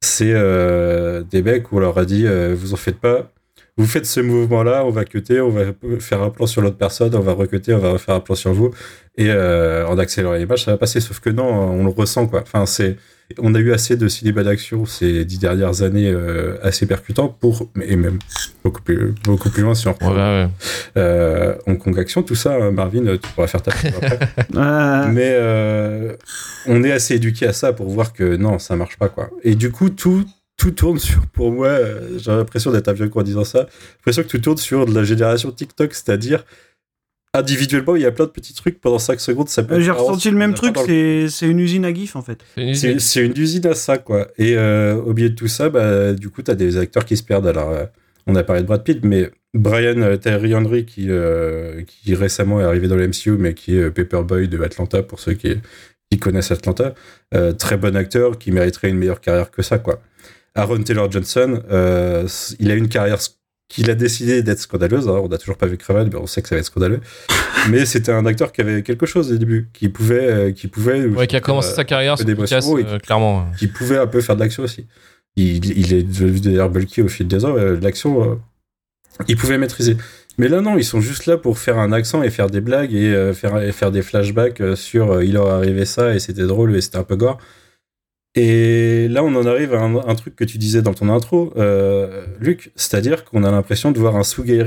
C'est 0.00 0.32
euh, 0.32 1.22
des 1.22 1.42
mecs 1.42 1.72
où 1.72 1.76
on 1.76 1.80
leur 1.80 1.98
a 1.98 2.04
dit, 2.04 2.26
euh, 2.26 2.54
vous 2.56 2.72
en 2.74 2.76
faites 2.76 2.98
pas. 2.98 3.30
Vous 3.78 3.86
faites 3.86 4.06
ce 4.06 4.20
mouvement-là, 4.20 4.84
on 4.86 4.90
va 4.90 5.04
cutter, 5.04 5.40
on 5.40 5.50
va 5.50 5.64
faire 6.00 6.22
un 6.22 6.30
plan 6.30 6.46
sur 6.46 6.62
l'autre 6.62 6.78
personne, 6.78 7.14
on 7.14 7.20
va 7.20 7.32
recuter, 7.34 7.74
on 7.74 7.78
va 7.78 7.90
refaire 7.92 8.14
un 8.14 8.20
plan 8.20 8.34
sur 8.34 8.52
vous, 8.54 8.70
et 9.18 9.26
euh, 9.28 9.86
en 9.86 9.98
accélérant 9.98 10.32
l'image, 10.34 10.64
ça 10.64 10.70
va 10.70 10.78
passer. 10.78 11.00
Sauf 11.00 11.20
que 11.20 11.28
non, 11.28 11.44
on 11.44 11.84
le 11.84 11.90
ressent, 11.90 12.26
quoi. 12.26 12.40
Enfin, 12.40 12.64
c'est, 12.64 12.96
on 13.38 13.54
a 13.54 13.58
eu 13.58 13.72
assez 13.74 13.96
de 13.96 14.08
cinéma 14.08 14.44
d'action 14.44 14.86
ces 14.86 15.26
dix 15.26 15.38
dernières 15.38 15.82
années 15.82 16.08
euh, 16.08 16.56
assez 16.62 16.86
percutants 16.86 17.28
pour, 17.28 17.68
et 17.82 17.96
même 17.96 18.18
beaucoup 18.64 18.80
plus, 18.80 19.14
beaucoup 19.24 19.50
plus 19.50 19.62
loin 19.62 19.74
si 19.74 19.86
on 19.88 19.92
reprend 19.92 20.10
Ouais, 20.14 20.16
ouais. 20.44 20.48
euh, 20.96 21.54
Hong 21.66 21.76
Kong 21.76 21.98
Action, 21.98 22.22
tout 22.22 22.34
ça, 22.34 22.54
euh, 22.54 22.70
Marvin, 22.70 23.04
tu 23.18 23.28
pourras 23.34 23.46
faire 23.46 23.60
ta 23.62 23.72
après. 23.72 24.18
Euh, 24.56 25.06
Mais 25.12 25.32
euh, 25.34 26.16
on 26.66 26.82
est 26.82 26.92
assez 26.92 27.16
éduqué 27.16 27.46
à 27.46 27.52
ça 27.52 27.74
pour 27.74 27.90
voir 27.90 28.14
que 28.14 28.36
non, 28.36 28.58
ça 28.58 28.74
marche 28.74 28.96
pas, 28.96 29.10
quoi. 29.10 29.28
Et 29.42 29.54
du 29.54 29.70
coup, 29.70 29.90
tout, 29.90 30.24
tout 30.56 30.70
tourne 30.70 30.98
sur, 30.98 31.26
pour 31.28 31.52
moi, 31.52 31.68
euh, 31.68 32.18
j'ai 32.18 32.30
l'impression 32.30 32.70
d'être 32.72 32.88
un 32.88 32.92
vieux 32.94 33.08
con 33.08 33.20
en 33.20 33.22
disant 33.22 33.44
ça, 33.44 33.66
j'ai 33.70 33.76
l'impression 33.98 34.22
que 34.22 34.28
tout 34.28 34.38
tourne 34.38 34.56
sur 34.58 34.86
de 34.86 34.94
la 34.94 35.04
génération 35.04 35.50
TikTok, 35.50 35.92
c'est-à-dire 35.94 36.44
individuellement, 37.34 37.96
il 37.96 38.02
y 38.02 38.06
a 38.06 38.12
plein 38.12 38.24
de 38.24 38.30
petits 38.30 38.54
trucs 38.54 38.80
pendant 38.80 38.98
5 38.98 39.20
secondes, 39.20 39.48
ça 39.50 39.62
peut 39.62 39.74
Euh, 39.74 39.80
J'ai 39.80 39.90
ressenti 39.90 40.30
le 40.30 40.38
même 40.38 40.54
truc, 40.54 40.74
le- 40.76 40.86
c'est 40.86 41.28
c'est 41.28 41.46
une 41.46 41.60
usine 41.60 41.84
à 41.84 41.92
gif 41.92 42.16
en 42.16 42.22
fait. 42.22 42.40
C'est 42.54 42.62
une 42.62 42.68
usine. 42.70 42.98
c'est 42.98 43.24
une 43.26 43.36
usine 43.36 43.66
à 43.66 43.74
ça, 43.74 43.98
quoi. 43.98 44.28
Et 44.38 44.56
euh, 44.56 44.94
au 44.94 45.12
milieu 45.12 45.28
de 45.30 45.34
tout 45.34 45.48
ça, 45.48 45.68
bah, 45.68 46.14
du 46.14 46.30
coup, 46.30 46.42
tu 46.42 46.50
as 46.50 46.54
des 46.54 46.78
acteurs 46.78 47.04
qui 47.04 47.16
se 47.16 47.22
perdent. 47.22 47.46
Alors, 47.46 47.70
euh, 47.70 47.84
on 48.26 48.34
a 48.36 48.42
parlé 48.42 48.62
de 48.62 48.66
Brad 48.66 48.82
Pitt, 48.82 49.04
mais 49.04 49.30
Brian 49.52 50.00
euh, 50.00 50.16
Terry 50.16 50.54
Henry, 50.54 50.86
qui, 50.86 51.10
euh, 51.10 51.82
qui 51.86 52.14
récemment 52.14 52.60
est 52.60 52.64
arrivé 52.64 52.88
dans 52.88 52.96
le 52.96 53.06
MCU, 53.06 53.32
mais 53.38 53.52
qui 53.52 53.76
est 53.76 53.82
euh, 53.82 53.90
Paperboy 53.90 54.48
de 54.48 54.62
Atlanta, 54.62 55.02
pour 55.02 55.20
ceux 55.20 55.34
qui, 55.34 55.56
qui 56.10 56.18
connaissent 56.18 56.50
Atlanta, 56.52 56.94
euh, 57.34 57.52
très 57.52 57.76
bon 57.76 57.94
acteur, 57.96 58.38
qui 58.38 58.50
mériterait 58.50 58.88
une 58.88 58.96
meilleure 58.98 59.20
carrière 59.20 59.50
que 59.50 59.60
ça, 59.60 59.78
quoi. 59.78 60.00
Aaron 60.56 60.82
Taylor 60.82 61.10
Johnson, 61.10 61.62
euh, 61.70 62.26
il 62.58 62.70
a 62.70 62.74
une 62.74 62.88
carrière 62.88 63.18
qu'il 63.68 63.90
a 63.90 63.94
décidé 63.94 64.42
d'être 64.42 64.60
scandaleuse. 64.60 65.08
hein. 65.08 65.20
On 65.22 65.28
n'a 65.28 65.38
toujours 65.38 65.56
pas 65.56 65.66
vu 65.66 65.76
Craven, 65.76 66.08
mais 66.12 66.18
on 66.18 66.26
sait 66.26 66.40
que 66.42 66.48
ça 66.48 66.54
va 66.54 66.60
être 66.60 66.66
scandaleux. 66.66 67.00
mais 67.70 67.84
c'était 67.84 68.12
un 68.12 68.24
acteur 68.26 68.52
qui 68.52 68.60
avait 68.60 68.82
quelque 68.82 69.06
chose 69.06 69.32
au 69.32 69.36
début, 69.36 69.68
qui 69.72 69.88
pouvait, 69.88 70.26
euh, 70.30 70.52
qui 70.52 70.68
pouvait. 70.68 71.04
Ouais, 71.06 71.26
qui 71.26 71.36
a 71.36 71.40
commencé 71.40 71.70
euh, 71.72 71.74
sa 71.74 71.84
carrière 71.84 72.16
peu 72.16 72.24
sur 72.24 72.34
Kick-Ass, 72.44 72.66
oui. 72.68 72.84
euh, 72.86 72.98
clairement. 72.98 73.46
qui 73.58 73.66
pouvait 73.66 73.98
un 73.98 74.06
peu 74.06 74.20
faire 74.20 74.36
de 74.36 74.40
l'action 74.40 74.62
aussi. 74.62 74.86
Il, 75.36 75.64
il 75.78 75.92
est 75.92 76.02
devenu 76.02 76.40
d'ailleurs 76.40 76.70
bulky 76.70 77.02
au 77.02 77.08
fil 77.08 77.26
des 77.28 77.44
ans, 77.44 77.54
euh, 77.56 77.78
l'action, 77.82 78.22
euh, 78.32 78.34
il 79.28 79.36
pouvait 79.36 79.58
maîtriser. 79.58 79.96
Mais 80.38 80.48
là, 80.48 80.60
non, 80.60 80.76
ils 80.78 80.84
sont 80.84 81.00
juste 81.00 81.26
là 81.26 81.36
pour 81.36 81.58
faire 81.58 81.78
un 81.78 81.92
accent 81.92 82.22
et 82.22 82.30
faire 82.30 82.48
des 82.50 82.60
blagues 82.60 82.94
et, 82.94 83.08
euh, 83.14 83.32
faire, 83.34 83.60
et 83.62 83.72
faire 83.72 83.90
des 83.90 84.02
flashbacks 84.02 84.60
euh, 84.60 84.76
sur 84.76 85.10
euh, 85.12 85.24
il 85.24 85.32
leur 85.32 85.48
arrivé 85.48 85.84
ça 85.86 86.14
et 86.14 86.18
c'était 86.18 86.46
drôle 86.46 86.76
et 86.76 86.80
c'était 86.80 86.98
un 86.98 87.04
peu 87.04 87.16
gore. 87.16 87.38
Et 88.38 89.08
là, 89.08 89.24
on 89.24 89.34
en 89.34 89.46
arrive 89.46 89.72
à 89.72 89.80
un, 89.80 90.14
truc 90.14 90.36
que 90.36 90.44
tu 90.44 90.58
disais 90.58 90.82
dans 90.82 90.92
ton 90.92 91.08
intro, 91.08 91.54
euh, 91.56 92.26
Luc, 92.38 92.70
c'est-à-dire 92.76 93.24
qu'on 93.24 93.42
a 93.44 93.50
l'impression 93.50 93.92
de 93.92 93.98
voir 93.98 94.14
un 94.14 94.24
sous 94.24 94.44
Guy. 94.44 94.60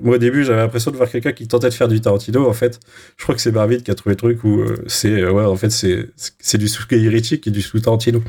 Moi, 0.00 0.14
au 0.14 0.18
début, 0.18 0.44
j'avais 0.44 0.60
l'impression 0.60 0.92
de 0.92 0.96
voir 0.96 1.10
quelqu'un 1.10 1.32
qui 1.32 1.48
tentait 1.48 1.68
de 1.68 1.74
faire 1.74 1.88
du 1.88 2.00
Tarantino. 2.00 2.48
En 2.48 2.52
fait, 2.52 2.78
je 3.16 3.24
crois 3.24 3.34
que 3.34 3.40
c'est 3.40 3.50
Marvin 3.50 3.78
qui 3.78 3.90
a 3.90 3.96
trouvé 3.96 4.12
le 4.12 4.18
truc 4.18 4.44
où 4.44 4.60
euh, 4.60 4.76
c'est, 4.86 5.20
euh, 5.20 5.48
en 5.48 5.56
fait, 5.56 5.70
c'est, 5.70 6.58
du 6.58 6.68
sous 6.68 6.86
Guy 6.86 7.08
Ritchie 7.08 7.40
qui 7.40 7.48
est 7.48 7.52
du 7.52 7.60
sous 7.60 7.80
Tarantino. 7.80 8.22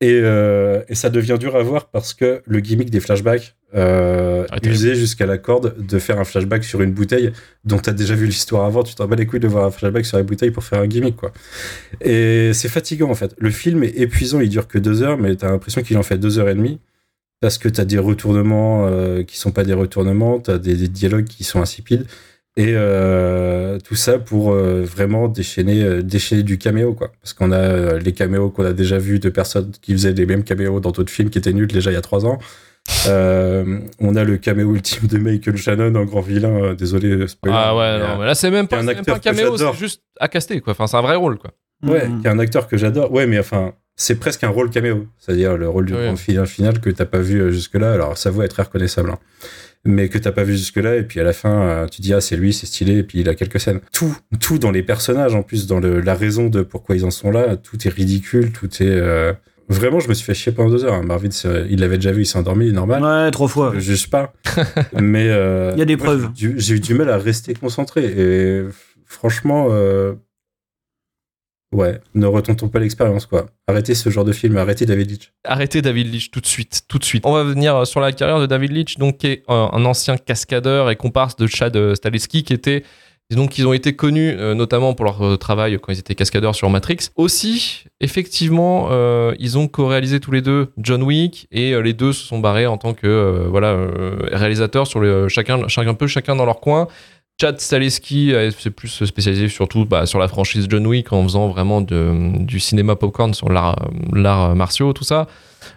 Et, 0.00 0.18
et 0.18 0.94
ça 0.94 1.08
devient 1.08 1.36
dur 1.40 1.56
à 1.56 1.62
voir 1.62 1.86
parce 1.86 2.12
que 2.14 2.42
le 2.44 2.60
gimmick 2.60 2.90
des 2.90 3.00
flashbacks, 3.00 3.56
euh, 3.74 4.46
Ah, 4.50 4.58
usé 4.62 4.94
jusqu'à 4.94 5.26
la 5.26 5.38
corde 5.38 5.74
de 5.78 5.98
faire 5.98 6.18
un 6.20 6.24
flashback 6.24 6.64
sur 6.64 6.80
une 6.80 6.92
bouteille 6.92 7.32
dont 7.64 7.78
tu 7.78 7.90
as 7.90 7.92
déjà 7.92 8.14
vu 8.14 8.26
l'histoire 8.26 8.64
avant, 8.64 8.82
tu 8.82 8.94
t'en 8.94 9.06
bats 9.06 9.16
les 9.16 9.26
couilles 9.26 9.40
de 9.40 9.48
voir 9.48 9.64
un 9.64 9.70
flashback 9.70 10.06
sur 10.06 10.16
la 10.16 10.22
bouteille 10.22 10.50
pour 10.50 10.64
faire 10.64 10.80
un 10.80 10.86
gimmick, 10.86 11.16
quoi. 11.16 11.32
Et 12.00 12.52
c'est 12.54 12.68
fatigant, 12.68 13.10
en 13.10 13.14
fait. 13.14 13.34
Le 13.38 13.50
film 13.50 13.84
est 13.84 13.98
épuisant, 13.98 14.40
il 14.40 14.48
dure 14.48 14.68
que 14.68 14.78
deux 14.78 15.02
heures, 15.02 15.18
mais 15.18 15.36
tu 15.36 15.44
as 15.44 15.50
l'impression 15.50 15.82
qu'il 15.82 15.98
en 15.98 16.02
fait 16.02 16.18
deux 16.18 16.38
heures 16.38 16.48
et 16.48 16.54
demie 16.54 16.78
parce 17.40 17.58
que 17.58 17.68
tu 17.68 17.80
as 17.80 17.84
des 17.84 17.98
retournements 17.98 18.86
euh, 18.86 19.22
qui 19.22 19.36
sont 19.36 19.50
pas 19.52 19.64
des 19.64 19.74
retournements, 19.74 20.40
tu 20.40 20.50
as 20.50 20.58
des, 20.58 20.76
des 20.76 20.88
dialogues 20.88 21.26
qui 21.26 21.44
sont 21.44 21.60
insipides. 21.60 22.06
Et 22.56 22.68
euh, 22.76 23.78
tout 23.80 23.96
ça 23.96 24.18
pour 24.18 24.52
euh, 24.52 24.82
vraiment 24.84 25.26
déchaîner, 25.28 25.82
euh, 25.82 26.02
déchaîner 26.02 26.44
du 26.44 26.56
caméo, 26.56 26.94
quoi. 26.94 27.12
Parce 27.20 27.32
qu'on 27.32 27.50
a 27.50 27.98
les 27.98 28.12
caméos 28.12 28.50
qu'on 28.50 28.64
a 28.64 28.72
déjà 28.72 28.96
vus 28.98 29.18
de 29.18 29.28
personnes 29.28 29.72
qui 29.82 29.92
faisaient 29.92 30.12
les 30.12 30.24
mêmes 30.24 30.44
caméos 30.44 30.78
dans 30.78 30.92
d'autres 30.92 31.10
films 31.12 31.30
qui 31.30 31.38
étaient 31.38 31.52
nuls 31.52 31.66
déjà 31.66 31.90
il 31.90 31.94
y 31.94 31.96
a 31.96 32.00
trois 32.00 32.24
ans. 32.26 32.38
Euh, 33.06 33.78
on 34.00 34.16
a 34.16 34.24
le 34.24 34.36
caméo 34.38 34.74
ultime 34.74 35.08
de 35.08 35.18
Michael 35.18 35.56
Shannon 35.56 35.94
en 35.94 36.04
grand 36.04 36.20
vilain. 36.20 36.48
euh, 36.62 36.74
désolé, 36.74 37.26
spoiler. 37.28 37.56
Ah 37.58 37.76
ouais, 37.76 37.98
non, 37.98 38.18
mais 38.18 38.26
là 38.26 38.34
c'est 38.34 38.50
même 38.50 38.66
pas, 38.68 38.78
un 38.78 38.82
même 38.82 38.96
acteur 38.98 39.14
pas 39.14 39.16
un 39.16 39.32
que 39.32 39.36
caméo, 39.38 39.56
c'est 39.56 39.74
juste 39.78 40.02
à 40.20 40.28
caster 40.28 40.60
quoi. 40.60 40.72
Enfin, 40.72 40.86
c'est 40.86 40.96
un 40.96 41.02
vrai 41.02 41.16
rôle 41.16 41.38
quoi. 41.38 41.50
Ouais, 41.82 42.08
Mhm. 42.08 42.20
qui 42.22 42.26
est 42.26 42.30
un 42.30 42.38
acteur 42.38 42.66
que 42.66 42.76
j'adore. 42.76 43.12
Ouais, 43.12 43.26
mais 43.26 43.38
enfin, 43.38 43.74
c'est 43.96 44.18
presque 44.18 44.42
un 44.44 44.48
rôle 44.48 44.70
caméo. 44.70 45.06
C'est-à-dire 45.18 45.56
le 45.56 45.68
rôle 45.68 45.84
du 45.86 45.94
Oui. 45.94 46.04
grand 46.06 46.16
final, 46.16 46.46
final 46.46 46.80
que 46.80 46.88
t'as 46.90 47.04
pas 47.04 47.18
vu 47.18 47.40
euh, 47.42 47.50
jusque-là. 47.50 47.92
Alors, 47.92 48.16
ça 48.16 48.30
vaut 48.30 48.42
être 48.42 48.52
très 48.54 48.62
reconnaissable. 48.62 49.10
hein. 49.10 49.18
Mais 49.86 50.08
que 50.08 50.16
t'as 50.16 50.32
pas 50.32 50.44
vu 50.44 50.54
jusque-là. 50.54 50.96
Et 50.96 51.02
puis 51.02 51.20
à 51.20 51.24
la 51.24 51.34
fin, 51.34 51.62
euh, 51.62 51.86
tu 51.86 52.00
dis, 52.00 52.14
ah, 52.14 52.22
c'est 52.22 52.36
lui, 52.36 52.54
c'est 52.54 52.64
stylé. 52.64 52.98
Et 52.98 53.02
puis 53.02 53.20
il 53.20 53.28
a 53.28 53.34
quelques 53.34 53.60
scènes. 53.60 53.80
Tout, 53.92 54.16
tout 54.40 54.58
dans 54.58 54.70
les 54.70 54.82
personnages, 54.82 55.34
en 55.34 55.42
plus, 55.42 55.66
dans 55.66 55.78
le- 55.78 56.00
la 56.00 56.14
raison 56.14 56.48
de 56.48 56.62
pourquoi 56.62 56.96
ils 56.96 57.04
en 57.04 57.10
sont 57.10 57.30
là, 57.30 57.56
tout 57.58 57.76
est 57.86 57.90
ridicule. 57.90 58.50
Tout 58.52 58.70
est. 58.82 58.86
euh, 58.88 59.34
Vraiment, 59.68 59.98
je 60.00 60.08
me 60.08 60.14
suis 60.14 60.24
fait 60.24 60.34
chier 60.34 60.52
pendant 60.52 60.70
deux 60.70 60.84
heures. 60.84 60.94
hein. 60.94 61.02
Marvin, 61.02 61.30
c'est- 61.30 61.66
il 61.70 61.80
l'avait 61.80 61.96
déjà 61.96 62.12
vu, 62.12 62.22
il 62.22 62.26
s'est 62.26 62.38
endormi, 62.38 62.70
normal. 62.72 63.02
Ouais, 63.02 63.30
trois 63.30 63.48
fois. 63.48 63.72
Je 63.74 63.80
juge 63.80 64.10
pas. 64.10 64.32
mais. 65.00 65.28
euh, 65.30 65.72
Il 65.74 65.78
y 65.78 65.82
a 65.82 65.86
des 65.86 65.96
moi, 65.96 66.04
preuves. 66.06 66.30
j'ai 66.34 66.74
eu- 66.74 66.80
du 66.80 66.94
mal 66.94 67.08
à 67.10 67.16
rester 67.18 67.54
concentré. 67.54 68.04
Et 68.04 68.64
franchement. 69.06 69.68
euh, 69.70 70.14
Ouais, 71.72 72.00
ne 72.14 72.26
retentons 72.26 72.68
pas 72.68 72.78
l'expérience, 72.78 73.26
quoi. 73.26 73.46
Arrêtez 73.66 73.96
ce 73.96 74.08
genre 74.08 74.24
de 74.24 74.30
film, 74.30 74.56
arrêtez 74.58 74.86
David 74.86 75.10
Leitch. 75.10 75.32
Arrêtez 75.42 75.82
David 75.82 76.06
Leitch 76.12 76.30
tout 76.30 76.40
de 76.40 76.46
suite, 76.46 76.82
tout 76.86 77.00
de 77.00 77.04
suite. 77.04 77.24
On 77.26 77.32
va 77.32 77.42
venir 77.42 77.84
sur 77.84 77.98
la 77.98 78.12
carrière 78.12 78.38
de 78.38 78.46
David 78.46 78.70
Leitch, 78.70 78.96
donc 78.96 79.18
qui 79.18 79.26
est 79.26 79.42
un, 79.48 79.70
un 79.72 79.84
ancien 79.84 80.16
cascadeur 80.16 80.88
et 80.88 80.94
comparse 80.94 81.34
de 81.34 81.48
Chad 81.48 81.76
Stahelski, 81.96 82.44
qui 82.44 82.52
était 82.52 82.84
donc 83.30 83.56
ils 83.58 83.66
ont 83.66 83.72
été 83.72 83.96
connus 83.96 84.34
euh, 84.38 84.54
notamment 84.54 84.94
pour 84.94 85.04
leur 85.04 85.22
euh, 85.22 85.36
travail 85.36 85.78
quand 85.80 85.92
ils 85.92 85.98
étaient 85.98 86.14
cascadeurs 86.14 86.54
sur 86.54 86.68
Matrix. 86.68 87.08
Aussi, 87.16 87.84
effectivement, 88.00 88.88
euh, 88.90 89.34
ils 89.38 89.56
ont 89.56 89.66
co-réalisé 89.66 90.20
tous 90.20 90.30
les 90.30 90.42
deux 90.42 90.72
John 90.78 91.02
Wick 91.02 91.48
et 91.50 91.80
les 91.80 91.94
deux 91.94 92.12
se 92.12 92.26
sont 92.26 92.38
barrés 92.38 92.66
en 92.66 92.76
tant 92.76 92.92
que 92.92 93.46
voilà 93.48 93.76
réalisateurs 94.32 94.86
sur 94.86 95.00
le 95.00 95.28
chacun 95.28 95.68
chacun 95.68 95.94
peu 95.94 96.06
chacun 96.06 96.36
dans 96.36 96.44
leur 96.44 96.60
coin. 96.60 96.88
Chad 97.40 97.58
Stahelski 97.60 98.32
euh, 98.32 98.50
c'est 98.56 98.70
plus 98.70 99.04
spécialisé 99.04 99.48
surtout 99.48 99.86
bah, 99.86 100.06
sur 100.06 100.18
la 100.18 100.28
franchise 100.28 100.66
John 100.68 100.86
Wick 100.86 101.12
en 101.12 101.22
faisant 101.24 101.48
vraiment 101.48 101.80
du 101.80 102.60
cinéma 102.60 102.94
popcorn 102.94 103.32
sur 103.32 103.48
l'art 103.50 104.54
martiaux 104.54 104.92
tout 104.92 105.04
ça 105.04 105.26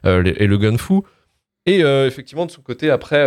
et 0.03 0.47
le 0.47 0.57
gun 0.57 0.77
fu. 0.77 0.95
Et 1.65 1.79
effectivement 1.79 2.45
de 2.45 2.51
son 2.51 2.61
côté 2.61 2.89
après 2.89 3.25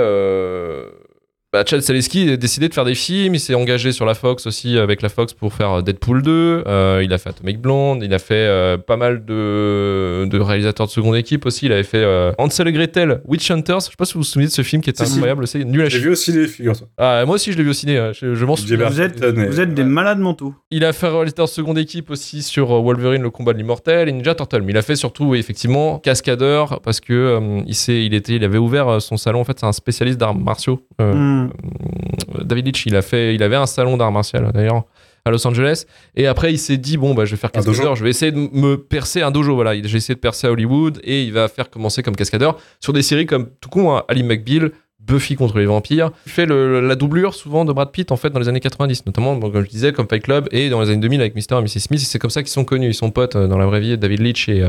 bah, 1.52 1.64
Chad 1.66 1.80
Stahelski 1.80 2.30
a 2.30 2.36
décidé 2.36 2.68
de 2.68 2.74
faire 2.74 2.84
des 2.84 2.94
films, 2.94 3.34
il 3.34 3.40
s'est 3.40 3.54
engagé 3.54 3.90
sur 3.90 4.06
la 4.06 4.14
Fox 4.14 4.46
aussi 4.46 4.78
avec 4.78 5.02
la 5.02 5.08
Fox 5.08 5.32
pour 5.34 5.52
faire 5.52 5.82
Deadpool 5.82 6.22
2, 6.22 6.62
euh, 6.66 7.00
il 7.04 7.12
a 7.12 7.18
fait 7.18 7.30
Atomic 7.30 7.60
Blonde, 7.60 8.02
il 8.04 8.14
a 8.14 8.20
fait 8.20 8.34
euh, 8.34 8.76
pas 8.78 8.96
mal 8.96 9.24
de, 9.24 10.26
de 10.30 10.38
réalisateurs 10.38 10.86
de 10.86 10.92
seconde 10.92 11.16
équipe 11.16 11.46
aussi, 11.46 11.66
il 11.66 11.72
avait 11.72 11.82
fait 11.82 11.98
euh, 12.04 12.30
Hansel 12.38 12.68
et 12.68 12.72
Gretel, 12.72 13.20
Witch 13.26 13.50
Hunters, 13.50 13.80
je 13.80 13.84
sais 13.86 13.90
pas 13.98 14.04
si 14.04 14.14
vous 14.14 14.20
vous 14.20 14.24
souvenez 14.24 14.46
de 14.46 14.52
ce 14.52 14.62
film 14.62 14.80
qui 14.80 14.90
était 14.90 15.04
Si, 15.04 15.10
si. 15.10 15.16
incroyable, 15.16 15.46
c'est 15.48 15.64
nul 15.64 15.80
à 15.82 15.84
J'ai 15.88 15.98
chier. 15.98 16.00
vu 16.06 16.10
aussi 16.12 16.30
les 16.32 16.46
figure-toi. 16.46 16.86
Ah, 16.98 17.24
moi 17.26 17.34
aussi 17.34 17.50
je 17.50 17.56
l'ai 17.58 17.64
vu 17.64 17.70
au 17.70 17.74
ciné, 17.74 17.96
euh, 17.98 18.12
je, 18.12 18.34
je 18.36 18.44
m'en 18.44 18.54
souviens. 18.54 18.88
Vous 18.88 19.00
êtes, 19.00 19.24
vous 19.24 19.64
des 19.64 19.84
malades 19.84 20.20
mentaux. 20.20 20.54
Il 20.70 20.84
a 20.84 20.92
fait 20.92 21.08
réalisateur 21.08 21.46
de 21.46 21.50
seconde 21.50 21.78
équipe 21.78 22.10
aussi 22.10 22.42
sur 22.42 22.70
euh, 22.72 22.80
Wolverine, 22.80 23.22
le 23.22 23.30
combat 23.30 23.52
de 23.54 23.58
l'immortel 23.58 24.08
et 24.08 24.12
Ninja 24.12 24.36
Turtle. 24.36 24.62
Mais 24.62 24.70
il 24.72 24.76
a 24.78 24.82
fait 24.82 24.94
surtout, 24.94 25.24
oui, 25.24 25.38
effectivement, 25.40 25.98
cascadeur 25.98 26.80
parce 26.80 27.00
que 27.00 27.12
euh, 27.12 27.60
il, 27.66 27.74
s'est- 27.74 28.04
il, 28.04 28.14
était, 28.14 28.34
il 28.36 28.44
avait 28.44 28.58
ouvert 28.58 28.86
euh, 28.88 29.00
son 29.00 29.16
salon. 29.16 29.40
En 29.40 29.44
fait, 29.44 29.58
c'est 29.58 29.66
un 29.66 29.72
spécialiste 29.72 30.18
d'arts 30.18 30.34
martiaux. 30.36 30.86
Euh, 31.00 31.39
Hmm. 31.46 32.44
David 32.44 32.66
Leitch, 32.66 32.86
il, 32.86 32.96
a 32.96 33.02
fait, 33.02 33.34
il 33.34 33.42
avait 33.42 33.56
un 33.56 33.66
salon 33.66 33.96
d'art 33.96 34.12
martial 34.12 34.50
d'ailleurs 34.52 34.84
à 35.24 35.30
Los 35.30 35.46
Angeles. 35.46 35.84
Et 36.16 36.26
après, 36.26 36.52
il 36.52 36.58
s'est 36.58 36.78
dit 36.78 36.96
bon, 36.96 37.14
bah, 37.14 37.24
je 37.24 37.32
vais 37.32 37.36
faire 37.36 37.50
cascadeur, 37.52 37.94
je 37.96 38.04
vais 38.04 38.10
essayer 38.10 38.32
de 38.32 38.38
me 38.38 38.76
percer 38.76 39.20
un 39.22 39.30
dojo. 39.30 39.54
Voilà, 39.54 39.74
Il- 39.74 39.86
j'ai 39.86 39.98
essayé 39.98 40.14
de 40.14 40.20
percer 40.20 40.46
à 40.46 40.52
Hollywood 40.52 41.00
et 41.04 41.24
il 41.24 41.32
va 41.32 41.48
faire 41.48 41.68
commencer 41.70 42.02
comme 42.02 42.16
cascadeur 42.16 42.58
sur 42.80 42.92
des 42.92 43.02
séries 43.02 43.26
comme 43.26 43.48
tout 43.60 43.68
con, 43.68 43.94
hein, 43.96 44.04
Ali 44.08 44.22
McBeal. 44.22 44.70
Buffy 45.02 45.34
contre 45.34 45.58
les 45.58 45.64
vampires. 45.64 46.10
Il 46.26 46.30
fait 46.32 46.44
le- 46.44 46.86
la 46.86 46.94
doublure 46.94 47.34
souvent 47.34 47.64
de 47.64 47.72
Brad 47.72 47.90
Pitt 47.90 48.12
en 48.12 48.16
fait 48.16 48.28
dans 48.30 48.38
les 48.38 48.48
années 48.48 48.60
90, 48.60 49.06
notamment 49.06 49.34
bon, 49.34 49.50
comme 49.50 49.64
je 49.64 49.68
disais 49.70 49.92
comme 49.94 50.06
Fight 50.06 50.22
Club 50.22 50.46
et 50.52 50.68
dans 50.68 50.82
les 50.82 50.90
années 50.90 51.00
2000 51.00 51.22
avec 51.22 51.34
Mr. 51.34 51.58
et 51.58 51.62
Mrs. 51.62 51.80
Smith. 51.80 52.00
C'est 52.00 52.18
comme 52.18 52.30
ça 52.30 52.42
qu'ils 52.42 52.50
sont 52.52 52.64
connus. 52.64 52.88
Ils 52.88 52.94
sont 52.94 53.10
potes 53.10 53.34
euh, 53.34 53.48
dans 53.48 53.56
la 53.56 53.64
vraie 53.64 53.80
vie, 53.80 53.96
David 53.96 54.20
Leitch 54.20 54.50
et 54.50 54.60
euh, 54.62 54.68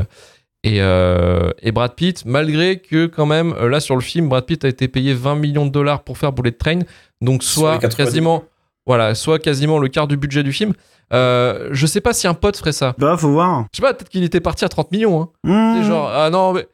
et, 0.64 0.80
euh, 0.80 1.50
et 1.60 1.72
Brad 1.72 1.94
Pitt, 1.94 2.24
malgré 2.24 2.78
que 2.78 3.06
quand 3.06 3.26
même 3.26 3.52
euh, 3.54 3.68
là 3.68 3.80
sur 3.80 3.96
le 3.96 4.00
film, 4.00 4.28
Brad 4.28 4.46
Pitt 4.46 4.64
a 4.64 4.68
été 4.68 4.86
payé 4.86 5.12
20 5.12 5.34
millions 5.34 5.66
de 5.66 5.70
dollars 5.70 6.04
pour 6.04 6.18
faire 6.18 6.32
Bullet 6.32 6.52
Train, 6.52 6.80
donc 7.20 7.42
soit 7.42 7.74
les 7.74 7.80
90. 7.80 7.96
quasiment 7.96 8.44
voilà, 8.86 9.14
soit 9.14 9.38
quasiment 9.38 9.78
le 9.78 9.88
quart 9.88 10.08
du 10.08 10.16
budget 10.16 10.42
du 10.42 10.52
film. 10.52 10.72
Euh, 11.12 11.68
je 11.72 11.86
sais 11.86 12.00
pas 12.00 12.12
si 12.12 12.26
un 12.26 12.34
pote 12.34 12.56
ferait 12.56 12.72
ça. 12.72 12.94
Bah, 12.98 13.16
faut 13.16 13.30
voir. 13.30 13.66
Je 13.72 13.76
sais 13.76 13.82
pas, 13.82 13.94
peut-être 13.94 14.08
qu'il 14.08 14.24
était 14.24 14.40
parti 14.40 14.64
à 14.64 14.68
30 14.68 14.90
millions. 14.90 15.22
Hein. 15.22 15.28
Hmm. 15.44 15.74
C'est 15.76 15.88
genre 15.88 16.10
ah 16.12 16.30
non 16.30 16.52
mais 16.52 16.66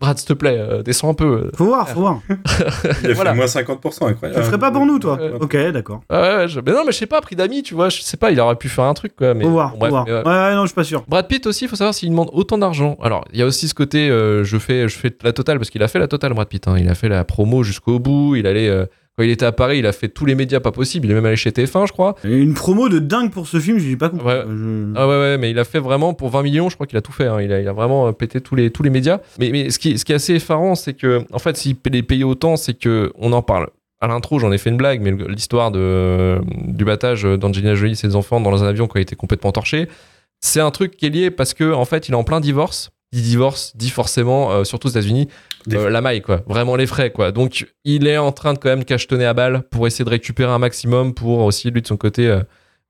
Brad, 0.00 0.16
s'il 0.16 0.28
te 0.28 0.32
plaît, 0.32 0.56
euh, 0.58 0.82
descends 0.84 1.10
un 1.10 1.14
peu. 1.14 1.50
Faut 1.56 1.64
voir, 1.64 1.88
faut 1.88 2.00
voir. 2.00 2.20
Il 3.02 3.10
a 3.10 3.14
Voilà. 3.14 3.32
fait 3.32 3.36
moins 3.36 3.46
50%, 3.46 3.98
Tu 3.98 4.04
incroyable. 4.04 4.38
le 4.40 4.44
ferais 4.46 4.58
pas 4.58 4.70
pour 4.70 4.86
nous, 4.86 4.98
toi 5.00 5.18
Euh, 5.20 5.38
Ok, 5.40 5.56
d'accord. 5.72 6.02
Ouais, 6.08 6.16
ouais, 6.18 6.48
je- 6.48 6.60
mais 6.60 6.70
non 6.72 6.82
mais 6.86 6.92
je 6.92 6.98
sais 6.98 7.06
pas, 7.06 7.20
prix 7.20 7.34
d'amis, 7.34 7.62
tu 7.64 7.74
vois, 7.74 7.88
je 7.88 8.00
sais 8.02 8.16
pas, 8.16 8.30
il 8.30 8.38
aurait 8.40 8.54
pu 8.56 8.68
faire 8.68 8.84
un 8.84 8.94
truc 8.94 9.16
quoi. 9.16 9.34
Mais 9.34 9.42
Faut 9.44 9.50
voir, 9.50 9.72
bon, 9.76 9.86
faut 9.86 9.90
voir. 9.90 10.04
mais, 10.06 10.12
euh, 10.12 10.22
Ouais, 10.22 10.30
ouais, 10.30 10.54
non, 10.54 10.62
je 10.62 10.66
suis 10.68 10.74
pas 10.76 10.84
sûr. 10.84 11.04
Brad 11.08 11.26
Pitt 11.26 11.46
aussi, 11.48 11.64
il 11.64 11.68
faut 11.68 11.74
savoir 11.76 11.94
s'il 11.94 12.10
demande 12.10 12.30
autant 12.32 12.58
d'argent. 12.58 12.96
Alors, 13.02 13.24
il 13.32 13.40
y 13.40 13.42
a 13.42 13.46
aussi 13.46 13.66
ce 13.66 13.74
côté, 13.74 14.08
euh, 14.08 14.44
je, 14.44 14.56
fais, 14.58 14.88
je 14.88 14.96
fais 14.96 15.12
la 15.24 15.32
totale, 15.32 15.58
parce 15.58 15.70
qu'il 15.70 15.82
a 15.82 15.88
fait 15.88 15.98
la 15.98 16.06
totale, 16.08 16.32
Brad 16.32 16.46
Pitt. 16.48 16.68
hein. 16.68 16.76
Il 16.78 16.88
a 16.88 16.94
fait 16.94 17.08
la 17.08 17.24
promo 17.24 17.64
jusqu'au 17.64 17.98
bout. 17.98 18.36
Il 18.36 18.46
allait, 18.46 18.68
euh, 18.68 18.86
quand 19.18 19.24
il 19.24 19.30
était 19.30 19.44
à 19.44 19.52
Paris, 19.52 19.80
il 19.80 19.86
a 19.86 19.92
fait 19.92 20.08
tous 20.08 20.24
les 20.24 20.34
médias 20.36 20.60
pas 20.60 20.70
possibles. 20.70 21.06
Il 21.06 21.10
est 21.10 21.14
même 21.14 21.26
allé 21.26 21.34
chez 21.36 21.50
TF1, 21.50 21.88
je 21.88 21.92
crois. 21.92 22.14
Et 22.24 22.28
Une 22.36 22.54
promo 22.54 22.88
de 22.88 23.00
dingue 23.00 23.32
pour 23.32 23.48
ce 23.48 23.58
film, 23.58 23.78
j'ai 23.78 23.96
pas 23.96 24.08
compris. 24.10 24.26
Ouais. 24.26 24.42
Je- 24.48 24.92
Ah 24.94 25.08
ouais, 25.08 25.18
ouais, 25.18 25.38
mais 25.38 25.50
il 25.50 25.58
a 25.58 25.64
fait 25.64 25.80
vraiment 25.80 26.14
pour 26.14 26.30
20 26.30 26.42
millions, 26.44 26.68
je 26.70 26.76
crois 26.76 26.86
qu'il 26.86 26.96
a 26.96 27.02
tout 27.02 27.12
fait. 27.12 27.26
hein. 27.26 27.40
Il, 27.42 27.52
a, 27.52 27.60
il 27.60 27.66
a 27.68 27.72
vraiment 27.72 28.06
euh, 28.06 28.12
pété 28.12 28.40
tous 28.40 28.54
les, 28.54 28.70
tous 28.70 28.82
les 28.84 28.90
médias. 28.90 29.18
Mais, 29.40 29.50
mais 29.50 29.70
ce, 29.70 29.78
qui, 29.80 29.98
ce 29.98 30.04
qui 30.04 30.12
est 30.12 30.14
assez 30.14 30.34
effarant, 30.34 30.76
c'est 30.76 30.94
que, 30.94 31.22
en 31.32 31.38
fait, 31.40 31.56
s'il 31.56 31.76
est 31.92 32.02
payé 32.02 32.22
autant, 32.22 32.56
c'est 32.56 32.74
que 32.74 33.12
on 33.16 33.32
en 33.32 33.42
parle. 33.42 33.68
À 34.00 34.06
l'intro, 34.06 34.38
j'en 34.38 34.52
ai 34.52 34.58
fait 34.58 34.70
une 34.70 34.76
blague, 34.76 35.00
mais 35.02 35.12
l'histoire 35.28 35.72
de, 35.72 36.38
du 36.68 36.84
battage 36.84 37.24
d'Angelina 37.24 37.74
Jolie 37.74 37.92
et 37.92 37.96
ses 37.96 38.14
enfants 38.14 38.40
dans 38.40 38.62
un 38.62 38.68
avion 38.68 38.86
qui 38.86 38.98
a 38.98 39.00
été 39.00 39.16
complètement 39.16 39.50
torché, 39.50 39.88
c'est 40.40 40.60
un 40.60 40.70
truc 40.70 40.96
qui 40.96 41.06
est 41.06 41.10
lié 41.10 41.30
parce 41.32 41.52
que, 41.52 41.72
en 41.72 41.84
fait, 41.84 42.08
il 42.08 42.12
est 42.12 42.16
en 42.16 42.22
plein 42.22 42.38
divorce. 42.38 42.90
Il 43.10 43.22
divorce, 43.22 43.72
dit 43.74 43.90
forcément, 43.90 44.52
euh, 44.52 44.64
surtout 44.64 44.86
aux 44.86 44.90
États-Unis, 44.90 45.28
euh, 45.72 45.90
la 45.90 46.00
maille, 46.00 46.22
quoi. 46.22 46.42
Vraiment 46.46 46.76
les 46.76 46.86
frais, 46.86 47.10
quoi. 47.10 47.32
Donc, 47.32 47.66
il 47.84 48.06
est 48.06 48.18
en 48.18 48.32
train 48.32 48.54
de 48.54 48.58
quand 48.58 48.68
même 48.68 48.84
cachetonner 48.84 49.24
à 49.26 49.34
balle 49.34 49.62
pour 49.70 49.86
essayer 49.86 50.04
de 50.04 50.10
récupérer 50.10 50.50
un 50.50 50.58
maximum 50.58 51.14
pour 51.14 51.40
aussi, 51.40 51.70
lui, 51.70 51.82
de 51.82 51.86
son 51.86 51.96
côté, 51.96 52.28
euh, 52.28 52.40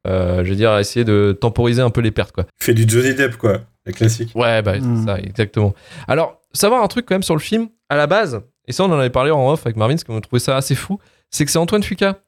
euh, 0.07 0.45
je 0.45 0.51
veux 0.51 0.57
dire, 0.57 0.77
essayer 0.79 1.05
de 1.05 1.37
temporiser 1.39 1.83
un 1.83 1.91
peu 1.91 2.01
les 2.01 2.11
pertes, 2.11 2.33
quoi. 2.33 2.45
Il 2.61 2.65
fait 2.65 2.75
du 2.75 2.85
Johnny 2.87 3.15
Depp, 3.15 3.37
quoi. 3.37 3.61
La 3.87 3.93
classique. 3.93 4.31
Ouais, 4.35 4.63
bah, 4.63 4.79
Mm. 4.79 4.97
c'est 5.01 5.05
ça, 5.07 5.19
exactement. 5.19 5.75
Alors, 6.07 6.41
savoir 6.53 6.83
un 6.83 6.89
truc 6.89 7.07
quand 7.07 7.15
même 7.15 7.23
sur 7.23 7.35
le 7.35 7.41
film, 7.41 7.69
à 7.89 7.97
la 7.97 8.07
base, 8.07 8.41
et 8.67 8.73
ça, 8.73 8.85
on 8.85 8.93
en 8.93 8.99
avait 8.99 9.11
parlé 9.11 9.31
en 9.31 9.51
off 9.51 9.65
avec 9.67 9.77
Marvin, 9.77 9.95
parce 9.95 10.05
qu'on 10.05 10.21
trouvait 10.21 10.41
ça 10.41 10.57
assez 10.57 10.75
fou, 10.75 10.99
c'est 11.31 11.45
que 11.45 11.51
c'est 11.51 11.59
Antoine 11.59 11.83
Fuqua 11.83 12.19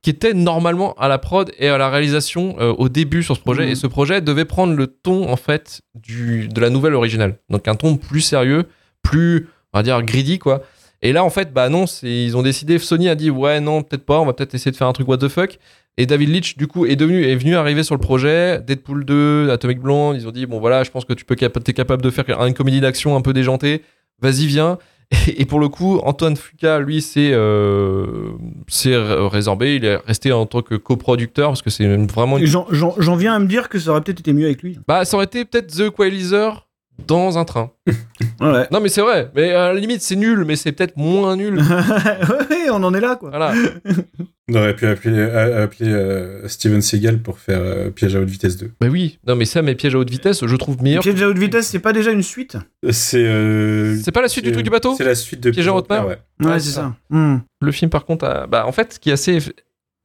qui 0.00 0.10
était 0.10 0.32
normalement 0.32 0.94
à 0.94 1.08
la 1.08 1.18
prod 1.18 1.50
et 1.58 1.66
à 1.68 1.76
la 1.76 1.90
réalisation 1.90 2.54
euh, 2.60 2.72
au 2.78 2.88
début 2.88 3.24
sur 3.24 3.34
ce 3.34 3.40
projet. 3.40 3.64
Mhm. 3.64 3.72
Et 3.72 3.74
ce 3.74 3.88
projet 3.88 4.20
devait 4.20 4.44
prendre 4.44 4.74
le 4.76 4.86
ton, 4.86 5.28
en 5.28 5.34
fait, 5.34 5.80
du, 5.96 6.46
de 6.46 6.60
la 6.60 6.70
nouvelle 6.70 6.94
originale. 6.94 7.38
Donc, 7.50 7.66
un 7.66 7.74
ton 7.74 7.96
plus 7.96 8.20
sérieux, 8.20 8.66
plus, 9.02 9.48
on 9.72 9.78
va 9.78 9.82
dire, 9.82 10.02
greedy, 10.02 10.38
quoi. 10.38 10.62
Et 11.02 11.12
là, 11.12 11.22
en 11.24 11.30
fait, 11.30 11.52
bah 11.52 11.68
non, 11.68 11.84
ils 12.02 12.36
ont 12.36 12.42
décidé, 12.42 12.78
Sony 12.78 13.08
a 13.08 13.14
dit, 13.14 13.30
ouais, 13.30 13.60
non, 13.60 13.82
peut-être 13.82 14.04
pas, 14.04 14.18
on 14.20 14.26
va 14.26 14.32
peut-être 14.32 14.54
essayer 14.54 14.72
de 14.72 14.76
faire 14.76 14.88
un 14.88 14.92
truc 14.92 15.06
what 15.08 15.18
the 15.18 15.28
fuck. 15.28 15.58
Et 15.96 16.06
David 16.06 16.28
Leitch, 16.30 16.56
du 16.56 16.66
coup, 16.68 16.86
est, 16.86 16.96
devenu, 16.96 17.24
est 17.24 17.34
venu 17.36 17.56
arriver 17.56 17.82
sur 17.82 17.94
le 17.94 18.00
projet. 18.00 18.60
Deadpool 18.60 19.04
2, 19.04 19.50
Atomic 19.50 19.80
Blonde, 19.80 20.16
ils 20.16 20.26
ont 20.28 20.30
dit, 20.30 20.46
bon 20.46 20.60
voilà, 20.60 20.84
je 20.84 20.90
pense 20.90 21.04
que 21.04 21.12
tu 21.12 21.24
peux 21.24 21.34
t'es 21.36 21.72
capable 21.72 22.02
de 22.02 22.10
faire 22.10 22.24
une 22.44 22.54
comédie 22.54 22.80
d'action 22.80 23.16
un 23.16 23.20
peu 23.20 23.32
déjantée. 23.32 23.82
Vas-y, 24.20 24.46
viens. 24.46 24.78
Et, 25.26 25.40
et 25.42 25.44
pour 25.46 25.58
le 25.58 25.68
coup, 25.70 25.98
Antoine 26.04 26.36
Fuqua, 26.36 26.80
lui, 26.80 27.00
c'est 27.00 27.30
euh, 27.32 29.26
résorbé. 29.28 29.76
Il 29.76 29.84
est 29.86 29.96
resté 29.96 30.32
en 30.32 30.44
tant 30.46 30.60
que 30.62 30.74
coproducteur 30.74 31.48
parce 31.48 31.62
que 31.62 31.70
c'est 31.70 31.86
vraiment. 32.06 32.36
une- 32.38 32.46
J'en 32.46 33.16
viens 33.16 33.34
à 33.34 33.38
me 33.38 33.46
dire 33.46 33.68
que 33.70 33.78
ça 33.78 33.90
aurait 33.90 34.02
peut-être 34.02 34.20
été 34.20 34.32
mieux 34.32 34.44
avec 34.46 34.62
lui. 34.62 34.78
Bah, 34.86 35.04
ça 35.06 35.16
aurait 35.16 35.24
été 35.26 35.44
peut-être 35.44 35.74
The 35.74 35.80
Equalizer 35.88 36.67
dans 37.06 37.38
un 37.38 37.44
train. 37.44 37.70
Ouais. 38.40 38.66
Non, 38.70 38.80
mais 38.80 38.88
c'est 38.88 39.00
vrai. 39.00 39.30
Mais 39.34 39.50
à 39.52 39.72
la 39.72 39.80
limite, 39.80 40.00
c'est 40.00 40.14
nul, 40.14 40.44
mais 40.44 40.54
c'est 40.54 40.70
peut-être 40.70 40.96
moins 40.96 41.34
nul. 41.36 41.58
ouais, 42.50 42.70
on 42.70 42.82
en 42.84 42.94
est 42.94 43.00
là, 43.00 43.16
quoi. 43.16 43.30
Voilà. 43.30 43.52
On 44.48 44.54
aurait 44.54 44.76
pu 44.76 44.86
appeler, 44.86 45.20
appeler 45.22 45.90
euh, 45.90 46.46
Steven 46.46 46.80
Seagal 46.80 47.20
pour 47.20 47.38
faire 47.40 47.58
euh, 47.60 47.90
Piège 47.90 48.14
à 48.14 48.20
haute 48.20 48.28
vitesse 48.28 48.56
2. 48.56 48.70
Bah 48.80 48.86
oui. 48.90 49.18
Non, 49.26 49.34
mais 49.34 49.44
ça, 49.44 49.60
mes 49.62 49.74
pièges 49.74 49.94
à 49.96 49.98
haute 49.98 50.10
vitesse, 50.10 50.46
je 50.46 50.56
trouve 50.56 50.80
meilleur. 50.82 51.02
Piège 51.02 51.20
à 51.22 51.28
haute 51.28 51.38
vitesse, 51.38 51.66
c'est 51.68 51.80
pas 51.80 51.92
déjà 51.92 52.12
une 52.12 52.22
suite 52.22 52.56
C'est. 52.90 53.24
euh, 53.24 53.96
C'est 54.04 54.12
pas 54.12 54.22
la 54.22 54.28
suite 54.28 54.44
du 54.44 54.52
truc 54.52 54.64
du 54.64 54.70
bateau 54.70 54.94
C'est 54.96 55.04
la 55.04 55.16
suite 55.16 55.40
de 55.40 55.50
Piège 55.50 55.66
à 55.66 55.74
haute 55.74 55.90
mer 55.90 56.06
ouais. 56.06 56.18
Ouais, 56.40 56.46
Ouais, 56.52 56.60
c'est 56.60 56.70
ça. 56.70 56.94
Le 57.10 57.72
film, 57.72 57.90
par 57.90 58.04
contre, 58.04 58.24
a- 58.24 58.46
bah, 58.46 58.66
en 58.66 58.72
fait, 58.72 58.94
ce 58.94 58.98
qui 59.00 59.10
est 59.10 59.14
assez 59.14 59.38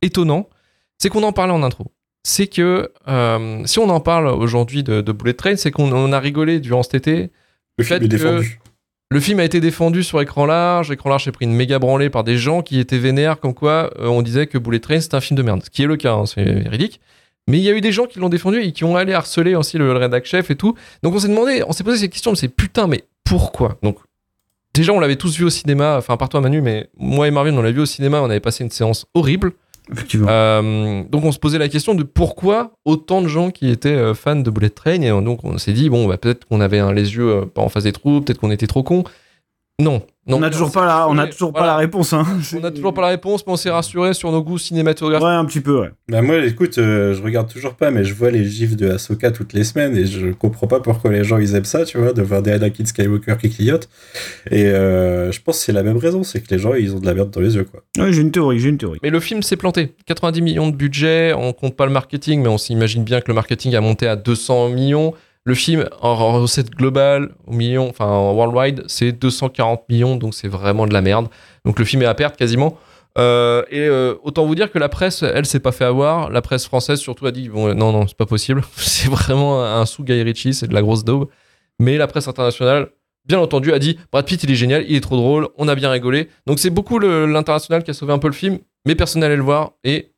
étonnant, 0.01 0.49
c'est 0.97 1.09
qu'on 1.09 1.23
en 1.23 1.33
parlait 1.33 1.53
en 1.53 1.61
intro. 1.61 1.91
C'est 2.25 2.47
que 2.47 2.89
euh, 3.07 3.61
si 3.65 3.79
on 3.79 3.89
en 3.89 3.99
parle 3.99 4.27
aujourd'hui 4.27 4.81
de, 4.83 5.01
de 5.01 5.11
Bullet 5.11 5.33
Train, 5.33 5.57
c'est 5.57 5.71
qu'on 5.71 5.91
on 5.91 6.13
a 6.13 6.19
rigolé 6.19 6.59
durant 6.59 6.81
cet 6.83 6.95
été. 6.95 7.31
Le 7.77 7.83
film 7.83 8.03
est 8.03 8.07
défendu. 8.07 8.59
Le 9.11 9.19
film 9.19 9.39
a 9.39 9.43
été 9.43 9.59
défendu 9.59 10.03
sur 10.03 10.21
écran 10.21 10.45
large. 10.45 10.89
Écran 10.89 11.09
large 11.09 11.25
s'est 11.25 11.31
pris 11.31 11.45
une 11.45 11.53
méga 11.53 11.79
branlée 11.79 12.09
par 12.09 12.23
des 12.23 12.37
gens 12.37 12.61
qui 12.61 12.79
étaient 12.79 12.97
vénères, 12.97 13.39
comme 13.39 13.53
quoi 13.53 13.91
euh, 13.99 14.07
on 14.07 14.21
disait 14.21 14.47
que 14.47 14.57
Bullet 14.57 14.79
Train 14.79 15.01
c'est 15.01 15.13
un 15.13 15.21
film 15.21 15.37
de 15.37 15.43
merde. 15.43 15.63
Ce 15.63 15.69
qui 15.69 15.83
est 15.83 15.85
le 15.85 15.97
cas, 15.97 16.13
hein, 16.13 16.25
c'est 16.25 16.43
véridique. 16.43 16.99
Mais 17.47 17.57
il 17.57 17.63
y 17.63 17.69
a 17.69 17.73
eu 17.73 17.81
des 17.81 17.91
gens 17.91 18.05
qui 18.05 18.19
l'ont 18.19 18.29
défendu 18.29 18.59
et 18.61 18.71
qui 18.71 18.85
ont 18.85 18.95
allé 18.95 19.11
harceler 19.11 19.53
aussi 19.53 19.77
le, 19.77 19.91
le 19.91 19.99
rédac 19.99 20.25
chef 20.25 20.49
et 20.49 20.55
tout. 20.55 20.75
Donc 21.03 21.13
on 21.13 21.19
s'est 21.19 21.27
demandé, 21.27 21.61
on 21.67 21.73
s'est 21.73 21.83
posé 21.83 21.97
cette 21.97 22.11
question, 22.11 22.31
on 22.31 22.35
s'est 22.35 22.47
dit, 22.47 22.53
putain, 22.55 22.87
mais 22.87 23.03
pourquoi? 23.25 23.77
Donc 23.83 23.97
déjà 24.73 24.93
on 24.93 24.99
l'avait 25.01 25.17
tous 25.17 25.37
vu 25.37 25.43
au 25.43 25.49
cinéma, 25.49 25.97
enfin 25.97 26.15
par 26.15 26.29
toi 26.29 26.39
Manu, 26.39 26.61
mais 26.61 26.87
moi 26.97 27.27
et 27.27 27.31
Marvin 27.31 27.55
on 27.57 27.61
l'a 27.61 27.71
vu 27.71 27.81
au 27.81 27.85
cinéma, 27.85 28.21
on 28.21 28.29
avait 28.29 28.39
passé 28.39 28.63
une 28.63 28.71
séance 28.71 29.05
horrible. 29.13 29.51
Euh, 30.15 31.03
donc 31.09 31.25
on 31.25 31.31
se 31.31 31.39
posait 31.39 31.57
la 31.57 31.67
question 31.67 31.93
de 31.93 32.03
pourquoi 32.03 32.71
autant 32.85 33.21
de 33.21 33.27
gens 33.27 33.51
qui 33.51 33.69
étaient 33.69 33.89
euh, 33.89 34.13
fans 34.13 34.37
de 34.37 34.49
Bullet 34.49 34.69
Train 34.69 35.01
et 35.01 35.09
donc 35.09 35.43
on 35.43 35.57
s'est 35.57 35.73
dit 35.73 35.89
bon 35.89 36.07
bah 36.07 36.17
peut-être 36.17 36.45
qu'on 36.45 36.61
avait 36.61 36.93
les 36.93 37.15
yeux 37.15 37.29
euh, 37.29 37.45
pas 37.45 37.61
en 37.61 37.69
face 37.69 37.83
des 37.83 37.91
trous, 37.91 38.21
peut-être 38.21 38.39
qu'on 38.39 38.51
était 38.51 38.67
trop 38.67 38.83
cons. 38.83 39.03
Non. 39.83 40.01
non 40.27 40.37
on 40.37 40.39
n'a 40.39 40.49
toujours 40.49 40.71
pas 40.71 40.85
la, 40.85 41.09
on 41.09 41.17
a 41.17 41.27
toujours 41.27 41.51
pas 41.51 41.65
la 41.65 41.75
réponse. 41.75 42.13
Hein. 42.13 42.25
On 42.55 42.61
n'a 42.61 42.71
toujours 42.71 42.93
pas 42.93 43.01
la 43.01 43.09
réponse, 43.09 43.45
mais 43.45 43.53
on 43.53 43.57
s'est 43.57 43.69
rassuré 43.69 44.13
sur 44.13 44.31
nos 44.31 44.41
goûts 44.41 44.57
cinématographiques. 44.57 45.25
Ouais, 45.25 45.33
un 45.33 45.45
petit 45.45 45.59
peu, 45.59 45.81
ouais. 45.81 45.89
Bah 46.07 46.21
moi, 46.21 46.37
écoute, 46.45 46.77
euh, 46.77 47.13
je 47.13 47.21
regarde 47.21 47.51
toujours 47.51 47.73
pas, 47.73 47.91
mais 47.91 48.05
je 48.05 48.13
vois 48.13 48.31
les 48.31 48.45
gifs 48.45 48.77
de 48.77 48.89
Ahsoka 48.89 49.31
toutes 49.31 49.53
les 49.53 49.63
semaines 49.63 49.97
et 49.97 50.05
je 50.05 50.31
comprends 50.31 50.67
pas 50.67 50.79
pourquoi 50.79 51.11
les 51.11 51.23
gens 51.23 51.37
ils 51.37 51.55
aiment 51.55 51.65
ça, 51.65 51.83
tu 51.83 51.97
vois, 51.97 52.13
de 52.13 52.21
voir 52.21 52.41
des 52.41 52.51
Anakin 52.51 52.85
Skywalker 52.85 53.35
qui 53.41 53.49
clignotent. 53.49 53.89
Et 54.49 54.65
euh, 54.67 55.31
je 55.31 55.41
pense 55.41 55.59
que 55.59 55.65
c'est 55.65 55.73
la 55.73 55.83
même 55.83 55.97
raison, 55.97 56.23
c'est 56.23 56.39
que 56.39 56.53
les 56.53 56.59
gens 56.59 56.73
ils 56.73 56.95
ont 56.95 56.99
de 56.99 57.05
la 57.05 57.13
merde 57.13 57.29
dans 57.29 57.41
les 57.41 57.55
yeux, 57.55 57.65
quoi. 57.65 57.83
Ouais, 57.97 58.13
j'ai 58.13 58.21
une 58.21 58.31
théorie, 58.31 58.59
j'ai 58.59 58.69
une 58.69 58.77
théorie. 58.77 58.99
Mais 59.03 59.09
le 59.09 59.19
film 59.19 59.43
s'est 59.43 59.57
planté. 59.57 59.93
90 60.05 60.41
millions 60.41 60.69
de 60.69 60.75
budget, 60.75 61.33
on 61.33 61.51
compte 61.51 61.75
pas 61.75 61.85
le 61.85 61.91
marketing, 61.91 62.41
mais 62.41 62.49
on 62.49 62.57
s'imagine 62.57 63.03
bien 63.03 63.19
que 63.19 63.27
le 63.27 63.33
marketing 63.33 63.75
a 63.75 63.81
monté 63.81 64.07
à 64.07 64.15
200 64.15 64.69
millions. 64.69 65.13
Le 65.45 65.55
film, 65.55 65.89
en 66.01 66.39
recette 66.39 66.69
globale, 66.69 67.35
au 67.45 67.51
million, 67.51 67.89
enfin 67.89 68.05
en 68.05 68.33
worldwide, 68.33 68.83
c'est 68.87 69.11
240 69.11 69.89
millions, 69.89 70.15
donc 70.15 70.33
c'est 70.33 70.47
vraiment 70.47 70.87
de 70.87 70.93
la 70.93 71.01
merde. 71.01 71.27
Donc 71.65 71.79
le 71.79 71.85
film 71.85 72.01
est 72.01 72.05
à 72.05 72.13
perte 72.13 72.37
quasiment. 72.37 72.77
Euh, 73.17 73.63
et 73.69 73.81
euh, 73.81 74.15
autant 74.23 74.45
vous 74.45 74.55
dire 74.55 74.71
que 74.71 74.79
la 74.79 74.89
presse, 74.89 75.21
elle, 75.21 75.45
s'est 75.45 75.59
pas 75.59 75.73
fait 75.73 75.83
avoir. 75.83 76.29
La 76.29 76.41
presse 76.41 76.65
française, 76.65 76.99
surtout, 76.99 77.25
a 77.25 77.31
dit 77.31 77.49
bon, 77.49 77.75
non, 77.75 77.91
non, 77.91 78.07
c'est 78.07 78.17
pas 78.17 78.25
possible. 78.25 78.63
c'est 78.77 79.09
vraiment 79.09 79.63
un 79.63 79.85
sous 79.85 80.03
Guy 80.03 80.21
Ritchie, 80.23 80.53
c'est 80.53 80.67
de 80.67 80.73
la 80.73 80.81
grosse 80.81 81.03
daube. 81.03 81.27
Mais 81.79 81.97
la 81.97 82.07
presse 82.07 82.27
internationale, 82.27 82.89
bien 83.25 83.39
entendu, 83.39 83.73
a 83.73 83.79
dit 83.79 83.99
Brad 84.11 84.25
Pitt, 84.25 84.41
il 84.43 84.51
est 84.51 84.55
génial, 84.55 84.85
il 84.87 84.95
est 84.95 85.01
trop 85.01 85.17
drôle, 85.17 85.49
on 85.57 85.67
a 85.67 85.75
bien 85.75 85.89
rigolé. 85.89 86.29
Donc 86.47 86.59
c'est 86.59 86.69
beaucoup 86.69 86.99
l'international 86.99 87.83
qui 87.83 87.91
a 87.91 87.93
sauvé 87.93 88.13
un 88.13 88.19
peu 88.19 88.27
le 88.27 88.33
film, 88.33 88.59
mais 88.85 88.95
personne 88.95 89.21
n'allait 89.21 89.35
le 89.35 89.43
voir. 89.43 89.73
Et 89.83 90.12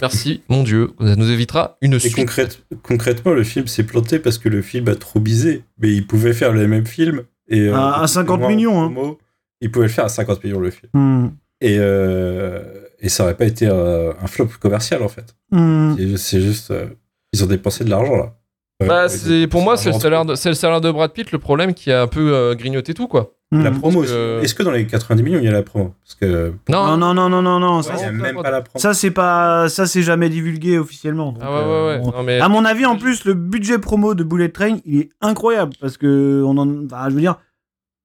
merci, 0.00 0.42
mon 0.48 0.62
Dieu, 0.62 0.90
ça 1.00 1.16
nous 1.16 1.30
évitera 1.30 1.76
une 1.82 1.94
Et 1.94 1.98
suite. 1.98 2.14
concrète- 2.16 2.64
concrètement, 2.82 3.32
le 3.32 3.44
film 3.44 3.66
s'est 3.66 3.84
planté 3.84 4.18
parce 4.18 4.38
que 4.38 4.48
le 4.48 4.62
film 4.62 4.88
a 4.88 4.94
trop 4.94 5.20
bisé. 5.20 5.64
Mais 5.78 5.92
il 5.92 6.06
pouvait 6.06 6.32
faire 6.32 6.52
le 6.52 6.66
même 6.68 6.86
film. 6.86 7.22
Et, 7.48 7.60
euh, 7.68 7.74
À- 7.74 8.02
à 8.02 8.06
50 8.06 8.40
moi, 8.40 8.48
en 8.48 8.50
millions, 8.50 8.80
hein. 8.82 8.90
promo, 8.90 9.18
Il 9.60 9.70
pouvait 9.70 9.86
le 9.86 9.92
faire 9.92 10.04
à 10.04 10.08
50 10.10 10.42
millions 10.44 10.60
le 10.60 10.70
film. 10.70 10.90
Hmm. 10.92 11.28
Et, 11.62 11.76
euh, 11.78 12.62
et 13.00 13.08
ça 13.08 13.24
aurait 13.24 13.36
pas 13.36 13.46
été 13.46 13.66
euh, 13.66 14.12
un 14.20 14.26
flop 14.26 14.48
commercial 14.60 15.02
en 15.02 15.08
fait. 15.08 15.34
Hmm. 15.50 15.94
C'est- 15.96 16.16
C'est 16.16 16.40
juste. 16.42 16.70
euh, 16.70 16.86
ils 17.32 17.42
ont 17.42 17.46
dépensé 17.46 17.84
de 17.84 17.90
l'argent 17.90 18.16
là. 18.16 18.34
Ouais, 18.80 18.88
Bah, 18.88 19.08
c'est, 19.08 19.46
pour 19.46 19.62
moi, 19.62 19.76
c'est 19.78 19.90
le, 19.90 19.98
salaire 19.98 20.24
de, 20.26 20.34
c'est 20.34 20.50
le 20.50 20.54
salaire 20.54 20.82
de 20.82 20.90
Brad 20.90 21.10
Pitt, 21.12 21.32
le 21.32 21.38
problème 21.38 21.72
qui 21.72 21.90
a 21.90 22.02
un 22.02 22.06
peu 22.06 22.34
euh, 22.34 22.54
grignoté 22.54 22.92
tout, 22.92 23.06
quoi. 23.08 23.32
Hmm. 23.50 23.62
La 23.62 23.70
promo 23.70 24.00
que- 24.02 24.04
aussi. 24.36 24.44
Est-ce 24.44 24.54
que 24.54 24.62
dans 24.64 24.70
les 24.72 24.86
90 24.86 25.22
millions 25.22 25.38
il 25.38 25.44
y 25.44 25.48
a 25.48 25.52
la 25.52 25.62
promo? 25.62 25.94
Parce 26.04 26.14
que. 26.16 26.52
Non, 26.68 26.96
non, 26.98 27.14
non, 27.14 27.30
non, 27.30 27.40
non, 27.40 27.58
non. 27.58 27.80
Ça, 27.80 27.92
Ouais, 27.94 27.98
c'est 28.00 28.12
même 28.12 28.36
pas- 28.36 28.42
pas 28.42 28.50
la 28.50 28.60
promo. 28.62 28.78
ça, 28.82 28.92
c'est 28.92 29.12
pas, 29.12 29.68
ça, 29.70 29.86
c'est 29.86 30.02
jamais 30.02 30.28
divulgué 30.28 30.76
officiellement. 30.78 31.32
donc, 31.32 31.42
Ah 31.42 31.50
ouais, 31.50 31.58
ouais, 31.58 31.64
ouais. 31.64 31.72
euh, 31.94 32.00
on- 32.04 32.10
Non, 32.12 32.22
mais- 32.22 32.38
À 32.40 32.48
mon 32.50 32.64
avis, 32.66 32.84
en 32.84 32.98
plus, 32.98 33.24
le 33.24 33.32
budget 33.32 33.78
promo 33.78 34.14
de 34.14 34.24
Bullet 34.24 34.50
Train, 34.50 34.76
il 34.84 35.00
est 35.00 35.08
incroyable 35.22 35.72
parce 35.80 35.96
que 35.96 36.42
on 36.44 36.58
en, 36.58 36.84
enfin, 36.84 37.08
je 37.08 37.14
veux 37.14 37.20
dire, 37.20 37.36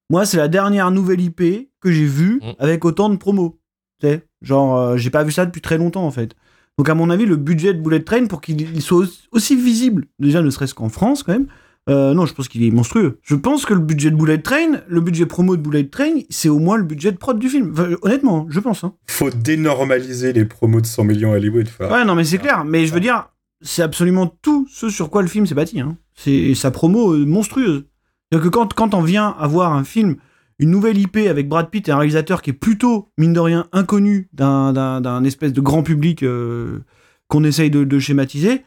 moi, 0.09 0.25
c'est 0.25 0.37
la 0.37 0.47
dernière 0.47 0.89
nouvelle 0.91 1.19
IP 1.19 1.69
que 1.81 1.91
j'ai 1.91 2.05
vue 2.05 2.39
Mm. 2.43 2.51
avec 2.59 2.85
autant 2.85 3.09
de 3.09 3.17
promos. 3.17 3.59
Tu 3.99 4.07
sais, 4.07 4.25
genre, 4.41 4.77
euh, 4.77 4.95
j'ai 4.97 5.09
pas 5.09 5.23
vu 5.23 5.31
ça 5.33 5.45
depuis 5.45 5.61
très 5.61 5.77
longtemps 5.77 6.05
en 6.05 6.11
fait. 6.11 6.33
Donc, 6.81 6.89
à 6.89 6.95
mon 6.95 7.11
avis, 7.11 7.27
le 7.27 7.35
budget 7.35 7.75
de 7.75 7.79
Bullet 7.79 7.99
Train 7.99 8.25
pour 8.25 8.41
qu'il 8.41 8.59
il 8.59 8.81
soit 8.81 9.05
aussi, 9.31 9.55
visible, 9.55 10.07
déjà 10.17 10.41
ne 10.41 10.49
serait-ce 10.49 10.73
qu'en 10.73 10.89
France 10.89 11.21
quand 11.21 11.31
même. 11.33 11.45
euh, 11.89 12.15
non, 12.15 12.25
je 12.25 12.33
pense 12.33 12.47
qu'il 12.47 12.63
est 12.63 12.71
monstrueux. 12.71 13.19
Je 13.21 13.35
pense 13.35 13.67
que 13.67 13.75
le 13.75 13.81
budget 13.81 14.09
de 14.09 14.15
Bullet 14.15 14.39
Train, 14.39 14.79
le 14.87 14.99
budget 14.99 15.27
promo 15.27 15.55
de 15.57 15.61
Bullet 15.61 15.83
Train, 15.83 16.21
c'est 16.31 16.49
au 16.49 16.57
moins 16.57 16.77
le 16.77 16.83
budget 16.83 17.11
de 17.11 17.17
prod 17.17 17.37
du 17.37 17.49
film. 17.49 17.69
Enfin, 17.71 17.89
honnêtement, 18.01 18.47
je 18.49 18.59
pense. 18.59 18.83
Hein. 18.83 18.95
Faut 19.05 19.29
dénormaliser 19.29 20.33
les 20.33 20.43
promos 20.43 20.81
de 20.81 20.87
100 20.87 21.03
millions 21.03 21.33
à 21.33 21.35
Hollywood. 21.35 21.69
Ouais, 21.81 22.03
non, 22.03 22.15
mais 22.15 22.23
c'est 22.23 22.39
clair. 22.39 22.65
Mais 22.65 22.87
je 22.87 22.93
veux 22.95 22.99
dire, 22.99 23.29
c'est 23.61 23.83
absolument 23.83 24.25
tout 24.41 24.67
ce 24.71 24.89
sur 24.89 25.11
quoi 25.11 25.21
le 25.21 25.27
film 25.27 25.45
s'est 25.45 25.53
bâti. 25.53 25.81
Hein. 25.81 25.97
C'est 26.15 26.55
sa 26.55 26.71
promo 26.71 27.13
euh, 27.13 27.27
monstrueuse. 27.27 27.83
C'est-à-dire 28.31 28.49
que 28.49 28.55
quand, 28.55 28.73
quand 28.73 28.95
on 28.95 29.03
vient 29.03 29.35
avoir 29.37 29.73
un 29.73 29.83
film, 29.83 30.15
une 30.61 30.69
nouvelle 30.69 30.97
IP 30.97 31.17
avec 31.29 31.49
Brad 31.49 31.69
Pitt 31.69 31.89
et 31.89 31.91
un 31.91 31.97
réalisateur 31.97 32.41
qui 32.41 32.51
est 32.51 32.53
plutôt, 32.53 33.09
mine 33.17 33.33
de 33.33 33.39
rien, 33.41 33.67
inconnu 33.73 34.29
d'un, 34.31 35.23
espèce 35.25 35.51
de 35.51 35.59
grand 35.59 35.83
public 35.83 36.23
euh, 36.23 36.79
qu'on 37.27 37.43
essaye 37.43 37.69
de, 37.69 37.83
de 37.83 37.99
schématiser, 37.99 38.63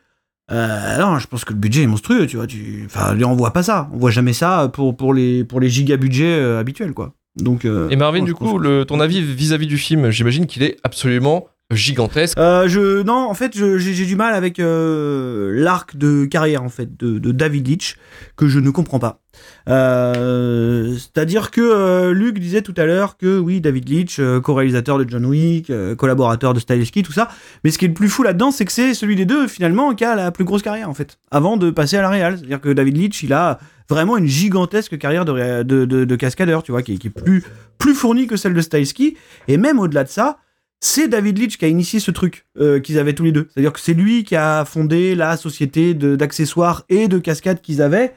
euh, 0.51 0.99
non, 0.99 1.19
je 1.19 1.27
pense 1.27 1.45
que 1.45 1.53
le 1.55 1.59
budget 1.59 1.83
est 1.85 1.87
monstrueux, 1.87 2.27
tu 2.27 2.37
vois. 2.37 2.47
Tu, 2.47 2.83
enfin, 2.85 3.17
on 3.23 3.35
voit 3.35 3.53
pas 3.53 3.63
ça. 3.63 3.89
On 3.95 3.97
voit 3.97 4.11
jamais 4.11 4.35
ça 4.35 4.69
pour, 4.73 4.95
pour 4.97 5.15
les, 5.15 5.43
pour 5.45 5.59
les 5.61 5.71
giga 5.71 5.97
budgets 5.97 6.39
euh, 6.39 6.59
habituels, 6.61 6.93
quoi. 6.93 7.15
Donc, 7.37 7.65
euh, 7.65 7.89
Et 7.89 7.97
Marvin, 7.97 8.19
non, 8.21 8.25
du 8.27 8.35
coup, 8.35 8.59
que- 8.59 8.63
le, 8.63 8.85
ton 8.85 9.01
avis 9.01 9.23
vis-à-vis 9.23 9.67
du 9.67 9.79
film, 9.79 10.11
j'imagine 10.11 10.47
qu'il 10.47 10.63
est 10.63 10.77
absolument 10.85 11.47
gigantesque. 11.71 12.37
Euh, 12.39 12.69
je 12.69 13.03
non 13.03 13.15
en 13.29 13.35
fait 13.35 13.53
j'ai 13.55 14.07
du 14.07 14.17
mal 14.17 14.35
avec 14.35 14.61
euh, 14.61 15.51
l'arc 15.55 15.97
de 15.97 16.27
carrière 16.27 16.63
en 16.63 16.69
fait 16.69 16.97
de, 16.97 17.33
David 17.33 17.69
Leitch 17.69 17.97
que 18.37 18.49
je 18.49 18.59
ne 18.59 18.71
comprends 18.71 18.99
pas. 18.99 19.21
Euh, 19.69 20.95
C'est-à-dire 20.97 21.51
que 21.51 22.11
Luc 22.11 22.39
disait 22.39 22.63
tout 22.63 22.75
à 22.77 22.85
l'heure 22.85 23.17
que 23.17 23.39
oui 23.39 23.61
David 23.61 23.89
Leitch 23.89 24.21
co-réalisateur 24.43 24.99
de 24.99 25.09
John 25.09 25.25
Wick, 25.25 25.73
collaborateur 25.97 26.53
de 26.55 26.61
Stahelski 26.61 27.03
tout 27.03 27.13
ça, 27.13 27.29
mais 27.65 27.71
ce 27.71 27.79
qui 27.79 27.87
est 27.87 27.89
le 27.89 27.95
plus 27.95 28.09
fou 28.09 28.23
là-dedans 28.23 28.51
c'est 28.51 28.65
que 28.67 28.73
c'est 28.73 28.95
celui 28.95 29.17
des 29.17 29.25
deux 29.25 29.49
finalement 29.49 29.95
qui 29.95 30.05
a 30.05 30.15
la 30.15 30.31
plus 30.31 30.45
grosse 30.45 30.63
carrière 30.63 30.89
en 30.91 30.95
fait 30.95 31.19
avant 31.31 31.57
de 31.57 31.71
passer 31.71 31.97
à 31.97 32.03
la 32.03 32.11
réal. 32.11 32.37
C'est-à-dire 32.39 32.61
que 32.61 32.69
David 32.73 32.97
Leitch 32.97 33.23
il 33.23 33.33
a 33.33 33.59
vraiment 33.89 34.17
une 34.17 34.27
gigantesque 34.27 34.97
carrière 34.99 35.25
de, 35.25 36.17
cascadeur 36.17 36.63
tu 36.63 36.73
vois 36.73 36.83
qui, 36.83 36.95
est- 36.95 36.99
qui 36.99 37.07
est 37.09 37.11
plus 37.11 37.43
plus 37.79 37.95
fournie 37.95 38.27
que 38.27 38.37
celle 38.37 38.55
de 38.55 38.61
Stahelski 38.61 39.17
et 39.49 39.57
même 39.57 39.79
au-delà 39.79 40.05
de 40.05 40.09
ça 40.09 40.39
c'est 40.85 41.09
David 41.09 41.39
Leitch 41.39 41.57
qui 41.57 41.65
a 41.65 41.69
initié 41.69 41.99
ce 41.99 42.11
truc 42.11 42.47
euh, 42.61 42.79
qu'ils 42.79 42.99
avaient 42.99 43.15
tous 43.15 43.25
les 43.25 43.33
deux. 43.33 43.49
C'est-à-dire 43.51 43.73
que 43.73 43.81
c'est 43.81 43.95
lui 43.95 44.23
qui 44.23 44.37
a 44.37 44.67
fondé 44.67 45.15
la 45.15 45.39
société 45.39 45.95
d'accessoires 45.95 46.85
et 46.91 47.09
de 47.09 47.19
cascades 47.19 47.63
qu'ils 47.63 47.81
avaient 47.81 48.15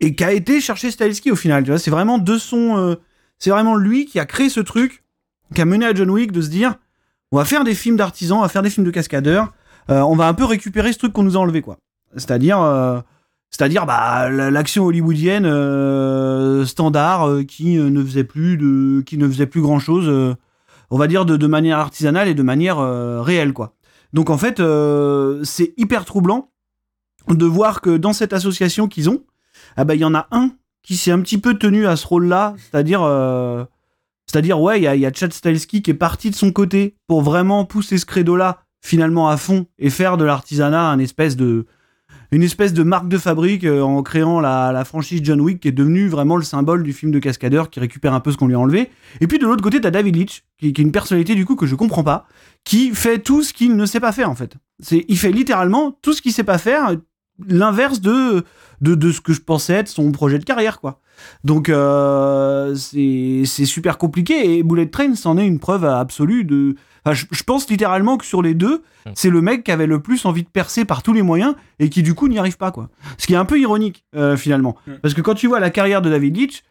et 0.00 0.16
qui 0.16 0.24
a 0.24 0.32
été 0.32 0.60
chercher 0.60 0.90
Stahelski 0.90 1.30
au 1.30 1.36
final. 1.36 1.78
C'est 1.78 1.92
vraiment 1.92 2.18
de 2.18 2.36
son, 2.36 2.76
euh, 2.76 2.96
c'est 3.38 3.50
vraiment 3.50 3.76
lui 3.76 4.06
qui 4.06 4.18
a 4.18 4.26
créé 4.26 4.48
ce 4.48 4.58
truc, 4.58 5.04
qui 5.54 5.60
a 5.60 5.64
mené 5.64 5.86
à 5.86 5.94
John 5.94 6.10
Wick 6.10 6.32
de 6.32 6.42
se 6.42 6.48
dire, 6.48 6.74
on 7.30 7.36
va 7.36 7.44
faire 7.44 7.62
des 7.62 7.76
films 7.76 7.96
d'artisans, 7.96 8.38
on 8.38 8.42
va 8.42 8.48
faire 8.48 8.62
des 8.62 8.70
films 8.70 8.86
de 8.86 8.90
cascadeurs, 8.90 9.52
euh, 9.88 10.00
on 10.00 10.16
va 10.16 10.26
un 10.26 10.34
peu 10.34 10.44
récupérer 10.44 10.92
ce 10.92 10.98
truc 10.98 11.12
qu'on 11.12 11.22
nous 11.22 11.36
a 11.36 11.40
enlevé 11.40 11.62
quoi. 11.62 11.78
C'est-à-dire, 12.16 12.58
c'est-à-dire 13.50 13.86
bah 13.86 14.28
l'action 14.30 14.84
hollywoodienne 14.84 15.44
standard 16.64 17.28
qui 17.46 17.76
ne 17.76 18.04
faisait 18.04 18.24
plus 18.24 18.56
de, 18.56 19.00
qui 19.02 19.16
ne 19.16 19.28
faisait 19.28 19.46
plus 19.46 19.62
grand 19.62 19.78
chose 19.78 20.36
on 20.94 20.96
va 20.96 21.08
dire 21.08 21.24
de, 21.24 21.46
manière 21.48 21.80
artisanale 21.80 22.28
et 22.28 22.34
de 22.34 22.42
manière 22.44 22.78
euh, 22.78 23.20
réelle 23.20 23.52
quoi. 23.52 23.74
Donc 24.12 24.30
en 24.30 24.38
fait 24.38 24.60
euh, 24.60 25.42
c'est 25.42 25.74
hyper 25.76 26.04
troublant 26.04 26.52
de 27.28 27.44
voir 27.46 27.80
que 27.80 27.96
dans 27.96 28.12
cette 28.12 28.32
association 28.32 28.86
qu'ils 28.86 29.10
ont, 29.10 29.24
ah 29.76 29.82
bah 29.82 29.96
il 29.96 30.00
y 30.00 30.04
en 30.04 30.14
a 30.14 30.28
un 30.30 30.52
qui 30.84 30.96
s'est 30.96 31.10
un 31.10 31.20
petit 31.20 31.38
peu 31.38 31.54
tenu 31.54 31.88
à 31.88 31.96
ce 31.96 32.06
rôle-là, 32.06 32.54
c'est-à-dire 32.58 33.02
euh, 33.02 33.64
c'est-à-dire 34.26 34.60
ouais 34.60 34.78
il 34.78 34.84
y 34.84 34.86
a, 34.86 34.94
y 34.94 35.04
a 35.04 35.12
Chad 35.12 35.32
Stahelski 35.32 35.82
qui 35.82 35.90
est 35.90 35.94
parti 35.94 36.30
de 36.30 36.36
son 36.36 36.52
côté 36.52 36.94
pour 37.08 37.22
vraiment 37.22 37.64
pousser 37.64 37.98
ce 37.98 38.06
credo-là 38.06 38.60
finalement 38.80 39.28
à 39.28 39.36
fond 39.36 39.66
et 39.80 39.90
faire 39.90 40.16
de 40.16 40.24
l'artisanat 40.24 40.90
un 40.90 41.00
espèce 41.00 41.34
de 41.34 41.66
une 42.34 42.42
espèce 42.42 42.72
de 42.72 42.82
marque 42.82 43.08
de 43.08 43.18
fabrique 43.18 43.64
euh, 43.64 43.80
en 43.80 44.02
créant 44.02 44.40
la, 44.40 44.84
franchise 44.84 45.20
John 45.22 45.40
Wick 45.40 45.60
qui 45.60 45.68
est 45.68 45.72
devenue 45.72 46.08
vraiment 46.08 46.36
le 46.36 46.42
symbole 46.42 46.82
du 46.82 46.92
film 46.92 47.12
de 47.12 47.18
cascadeur 47.18 47.70
qui 47.70 47.80
récupère 47.80 48.12
un 48.12 48.20
peu 48.20 48.32
ce 48.32 48.36
qu'on 48.36 48.48
lui 48.48 48.54
a 48.54 48.58
enlevé. 48.58 48.90
Et 49.20 49.26
puis 49.26 49.38
de 49.38 49.46
l'autre 49.46 49.62
côté, 49.62 49.80
t'as 49.80 49.90
David 49.90 50.16
Leitch, 50.16 50.42
qui, 50.58 50.68
est 50.68 50.78
une 50.78 50.92
personnalité 50.92 51.34
du 51.34 51.46
coup 51.46 51.56
que 51.56 51.66
je 51.66 51.74
comprends 51.74 52.04
pas, 52.04 52.26
qui 52.64 52.90
fait 52.90 53.18
tout 53.18 53.42
ce 53.42 53.52
qu'il 53.52 53.76
ne 53.76 53.86
sait 53.86 54.00
pas 54.00 54.12
faire 54.12 54.30
en 54.30 54.34
fait. 54.34 54.54
C'est, 54.80 55.04
il 55.08 55.18
fait 55.18 55.32
littéralement 55.32 55.96
tout 56.02 56.12
ce 56.12 56.22
qu'il 56.22 56.32
sait 56.32 56.44
pas 56.44 56.58
faire, 56.58 56.96
l'inverse 57.46 58.00
de, 58.00 58.44
de, 58.80 59.12
ce 59.12 59.20
que 59.20 59.32
je 59.32 59.40
pensais 59.40 59.74
être 59.74 59.88
son 59.88 60.10
projet 60.12 60.38
de 60.38 60.44
carrière 60.44 60.80
quoi. 60.80 61.00
Donc 61.44 61.68
euh, 61.68 62.74
c'est, 62.74 63.42
c'est 63.46 63.64
super 63.64 63.98
compliqué 63.98 64.58
et 64.58 64.62
Bullet 64.62 64.86
Train 64.86 65.14
c'en 65.14 65.38
est 65.38 65.46
une 65.46 65.60
preuve 65.60 65.84
absolue 65.84 66.44
de. 66.44 66.74
Enfin, 67.04 67.14
je, 67.14 67.26
je 67.30 67.42
pense 67.42 67.68
littéralement 67.68 68.16
que 68.16 68.24
sur 68.24 68.40
les 68.42 68.54
deux, 68.54 68.82
Mm. 69.06 69.10
c'est 69.14 69.28
le 69.30 69.42
mec 69.42 69.64
qui 69.64 69.70
avait 69.72 69.86
le 69.86 70.00
plus 70.00 70.24
envie 70.24 70.42
de 70.42 70.48
percer 70.48 70.86
par 70.86 71.02
tous 71.02 71.12
les 71.12 71.20
moyens 71.22 71.54
et 71.78 71.90
qui 71.90 72.02
du 72.02 72.14
coup 72.14 72.26
n'y 72.28 72.38
arrive 72.38 72.56
pas 72.56 72.70
quoi. 72.70 72.88
Ce 73.18 73.26
qui 73.26 73.34
est 73.34 73.36
un 73.36 73.44
peu 73.44 73.60
ironique 73.60 74.02
euh, 74.16 74.36
finalement, 74.36 74.76
Mm. 74.86 74.92
parce 75.02 75.12
que 75.14 75.20
quand 75.20 75.34
tu 75.34 75.46
vois 75.46 75.60
la 75.60 75.68
carrière 75.70 76.00
de 76.00 76.08
David 76.08 76.36
Leitch, 76.36 76.62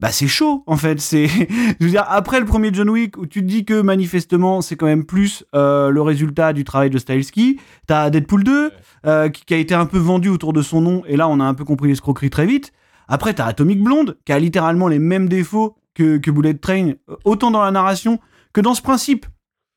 bah 0.00 0.10
c'est 0.12 0.28
chaud 0.28 0.62
en 0.66 0.76
fait. 0.78 1.00
C'est, 1.00 1.26
je 1.80 1.84
veux 1.84 1.90
dire, 1.90 2.04
après 2.08 2.38
le 2.40 2.46
premier 2.46 2.70
John 2.72 2.88
Wick 2.90 3.16
où 3.18 3.26
tu 3.26 3.40
te 3.42 3.46
dis 3.46 3.64
que 3.66 3.80
manifestement 3.82 4.60
c'est 4.62 4.76
quand 4.76 4.86
même 4.86 5.04
plus 5.04 5.44
euh, 5.54 5.90
le 5.90 6.00
résultat 6.02 6.52
du 6.54 6.64
travail 6.64 6.88
de 6.90 6.96
Stahelski. 6.98 7.60
T'as 7.86 8.08
Deadpool 8.10 8.44
2 8.44 8.70
euh, 9.06 9.28
qui, 9.28 9.44
qui 9.44 9.54
a 9.54 9.58
été 9.58 9.74
un 9.74 9.86
peu 9.86 9.98
vendu 9.98 10.28
autour 10.30 10.52
de 10.54 10.62
son 10.62 10.80
nom 10.80 11.02
et 11.06 11.16
là 11.16 11.28
on 11.28 11.40
a 11.40 11.44
un 11.44 11.54
peu 11.54 11.64
compris 11.64 11.88
l'escroquerie 11.88 12.30
très 12.30 12.46
vite. 12.46 12.72
Après 13.08 13.34
t'as 13.34 13.44
Atomic 13.46 13.82
Blonde 13.82 14.16
qui 14.24 14.32
a 14.32 14.38
littéralement 14.38 14.88
les 14.88 14.98
mêmes 14.98 15.28
défauts 15.28 15.76
que, 15.94 16.16
que 16.18 16.30
Bullet 16.30 16.54
Train, 16.54 16.92
autant 17.24 17.50
dans 17.50 17.62
la 17.62 17.70
narration 17.70 18.18
que 18.54 18.60
dans 18.62 18.74
ce 18.74 18.82
principe 18.82 19.26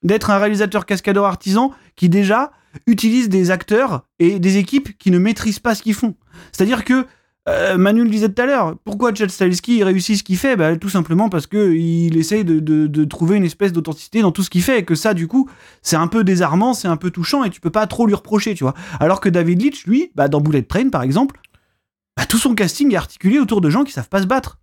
d'être 0.04 0.30
un 0.30 0.38
réalisateur 0.38 0.86
cascadeur 0.86 1.26
artisan 1.26 1.72
qui 1.96 2.10
déjà 2.10 2.52
utilise 2.88 3.30
des 3.30 3.52
acteurs 3.52 4.06
et 4.20 4.40
des 4.40 4.58
équipes 4.58 4.98
qui 4.98 5.12
ne 5.12 5.18
maîtrisent 5.18 5.60
pas 5.60 5.76
ce 5.76 5.82
qu'ils 5.82 5.94
font. 5.96 6.16
C'est-à-dire 6.52 6.86
que 6.86 7.06
euh, 7.48 7.78
Manu 7.80 8.04
le 8.04 8.10
disait 8.10 8.30
tout 8.30 8.42
à 8.42 8.46
l'heure, 8.46 8.76
pourquoi 8.84 9.14
Chad 9.14 9.30
Stahelski 9.32 9.84
réussit 9.84 10.18
ce 10.18 10.24
qu'il 10.24 10.38
fait? 10.38 10.56
Bah, 10.56 10.76
Tout 10.78 10.90
simplement 10.90 11.30
parce 11.30 11.48
que 11.48 11.74
il 11.74 12.16
essaye 12.16 12.46
de, 12.46 12.60
de- 12.60 12.86
de 12.86 13.04
trouver 13.06 13.38
une 13.38 13.44
espèce 13.46 13.74
d'authenticité 13.74 14.22
dans 14.22 14.32
tout 14.32 14.44
ce 14.44 14.52
qu'il 14.52 14.62
fait 14.62 14.80
et 14.80 14.84
que 14.86 14.94
ça, 14.94 15.16
du 15.16 15.28
coup, 15.28 15.50
c'est 15.82 15.96
un 15.96 16.06
peu 16.08 16.24
désarmant, 16.24 16.74
c'est 16.76 16.88
un 16.88 16.98
peu 16.98 17.10
touchant 17.10 17.44
et 17.44 17.50
tu 17.50 17.60
peux 17.60 17.72
pas 17.72 17.88
trop 17.88 18.06
lui 18.06 18.14
reprocher, 18.14 18.54
tu 18.54 18.64
vois. 18.64 18.76
Alors 19.00 19.20
que 19.20 19.30
David 19.30 19.62
Leitch, 19.64 19.86
lui, 19.88 20.12
bah, 20.16 20.28
dans 20.28 20.42
Bullet 20.42 20.62
Train, 20.62 20.90
par 20.90 21.02
exemple, 21.02 21.40
bah, 22.16 22.26
tout 22.28 22.38
son 22.38 22.54
casting 22.54 22.94
est 22.94 22.98
articulé 22.98 23.40
autour 23.40 23.62
de 23.62 23.70
gens 23.72 23.84
qui 23.84 23.94
savent 23.94 24.10
pas 24.10 24.22
se 24.22 24.28
battre. 24.28 24.60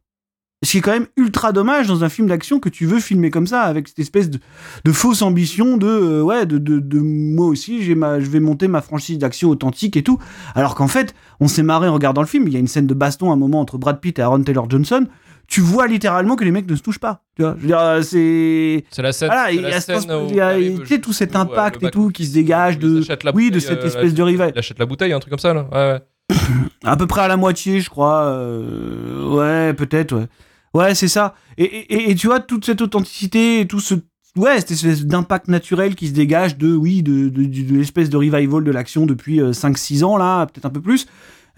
Ce 0.63 0.71
qui 0.71 0.79
est 0.79 0.81
quand 0.81 0.93
même 0.93 1.07
ultra 1.19 1.53
dommage 1.53 1.87
dans 1.87 2.03
un 2.03 2.09
film 2.09 2.29
d'action 2.29 2.61
que 2.61 2.71
tu 2.71 2.87
veux 2.87 2.99
filmer 2.99 3.31
comme 3.31 3.47
ça, 3.47 3.61
avec 3.63 3.89
cette 3.89 3.99
espèce 3.99 4.31
de, 4.31 4.39
de 4.85 4.93
fausse 4.93 5.21
ambition 5.21 5.77
de, 5.77 5.87
euh, 5.87 6.23
ouais, 6.23 6.47
de, 6.47 6.57
de, 6.57 6.79
de 6.79 6.99
moi 6.99 7.47
aussi, 7.47 7.83
j'ai 7.83 7.95
ma, 7.95 8.21
je 8.21 8.31
vais 8.31 8.41
monter 8.41 8.67
ma 8.67 8.81
franchise 8.81 9.19
d'action 9.19 9.51
authentique 9.51 9.99
et 9.99 10.03
tout. 10.03 10.19
Alors 10.55 10.75
qu'en 10.75 10.89
fait, 10.89 11.15
on 11.41 11.49
s'est 11.49 11.63
marré 11.63 11.89
en 11.89 11.93
regardant 11.95 12.23
le 12.23 12.27
film. 12.27 12.49
Il 12.49 12.55
y 12.55 12.57
a 12.57 12.59
une 12.59 12.69
scène 12.69 12.87
de 12.87 12.95
baston 12.95 13.31
à 13.31 13.35
un 13.35 13.37
moment 13.37 13.61
entre 13.61 13.77
Brad 13.77 14.01
Pitt 14.01 14.19
et 14.19 14.23
Aaron 14.23 14.43
Taylor 14.43 14.69
Johnson. 14.71 15.07
Tu 15.47 15.61
vois 15.61 15.87
littéralement 15.87 16.35
que 16.37 16.43
les 16.45 16.51
mecs 16.51 16.69
ne 16.69 16.75
se 16.75 16.83
touchent 16.83 16.99
pas. 16.99 17.23
Tu 17.37 17.43
vois, 17.43 17.55
je 17.57 17.61
veux 17.61 17.67
dire, 17.69 17.79
euh, 17.79 18.03
c'est. 18.03 18.85
C'est 18.91 19.03
la 19.03 19.13
scène. 19.13 19.29
Voilà, 19.29 19.47
c'est 19.51 19.55
il 19.57 19.61
y 19.63 19.67
a, 19.67 19.81
scène 19.81 20.11
où 20.13 20.27
il 20.31 20.37
y 20.37 20.41
a- 20.41 20.59
il 20.59 21.01
tout 21.01 21.13
cet 21.13 21.37
impact 21.37 21.83
et 21.85 21.91
tout 21.91 22.09
qui 22.09 22.27
se 22.27 22.33
dégage 22.33 22.79
de, 22.79 23.03
oui, 23.35 23.51
de 23.51 23.59
cette 23.61 23.83
euh, 23.83 23.87
espèce 23.87 24.15
de 24.15 24.23
rival. 24.23 24.53
Il 24.55 24.59
achète 24.59 24.79
la 24.79 24.87
bouteille, 24.87 25.13
un 25.13 25.21
truc 25.21 25.31
comme 25.31 25.39
ça, 25.39 25.53
là. 25.55 25.69
Ouais, 25.71 25.93
ouais. 25.93 26.01
à 26.85 26.97
peu 26.97 27.07
près 27.07 27.23
à 27.23 27.29
la 27.29 27.37
moitié, 27.37 27.81
je 27.81 27.91
crois. 27.91 28.25
euh, 28.25 29.29
ouais, 29.29 29.75
peut-être, 29.75 30.29
ouais. 30.75 30.95
C'est 30.95 31.09
ça. 31.09 31.35
Et, 31.59 32.15
tu 32.17 32.27
vois, 32.27 32.41
toute 32.41 32.65
cette 32.65 32.81
authenticité 32.81 33.67
tout 33.69 33.81
ce. 33.81 33.95
Ouais, 34.37 34.59
cette 34.59 34.73
espèce 34.73 35.07
d'impact 35.07 35.49
naturel 35.49 35.95
qui 35.95 36.09
se 36.09 36.13
dégage 36.13 36.59
de, 36.59 36.75
oui, 36.75 37.03
de, 37.03 37.33
l'espèce 37.75 38.11
de 38.11 38.19
revival 38.19 38.63
de 38.63 38.71
l'action 38.71 39.07
depuis 39.07 39.41
5-6 39.41 40.05
ans, 40.05 40.19
là, 40.19 40.45
peut-être 40.45 40.67
un 40.67 40.71
peu 40.71 40.83
plus. 40.83 41.07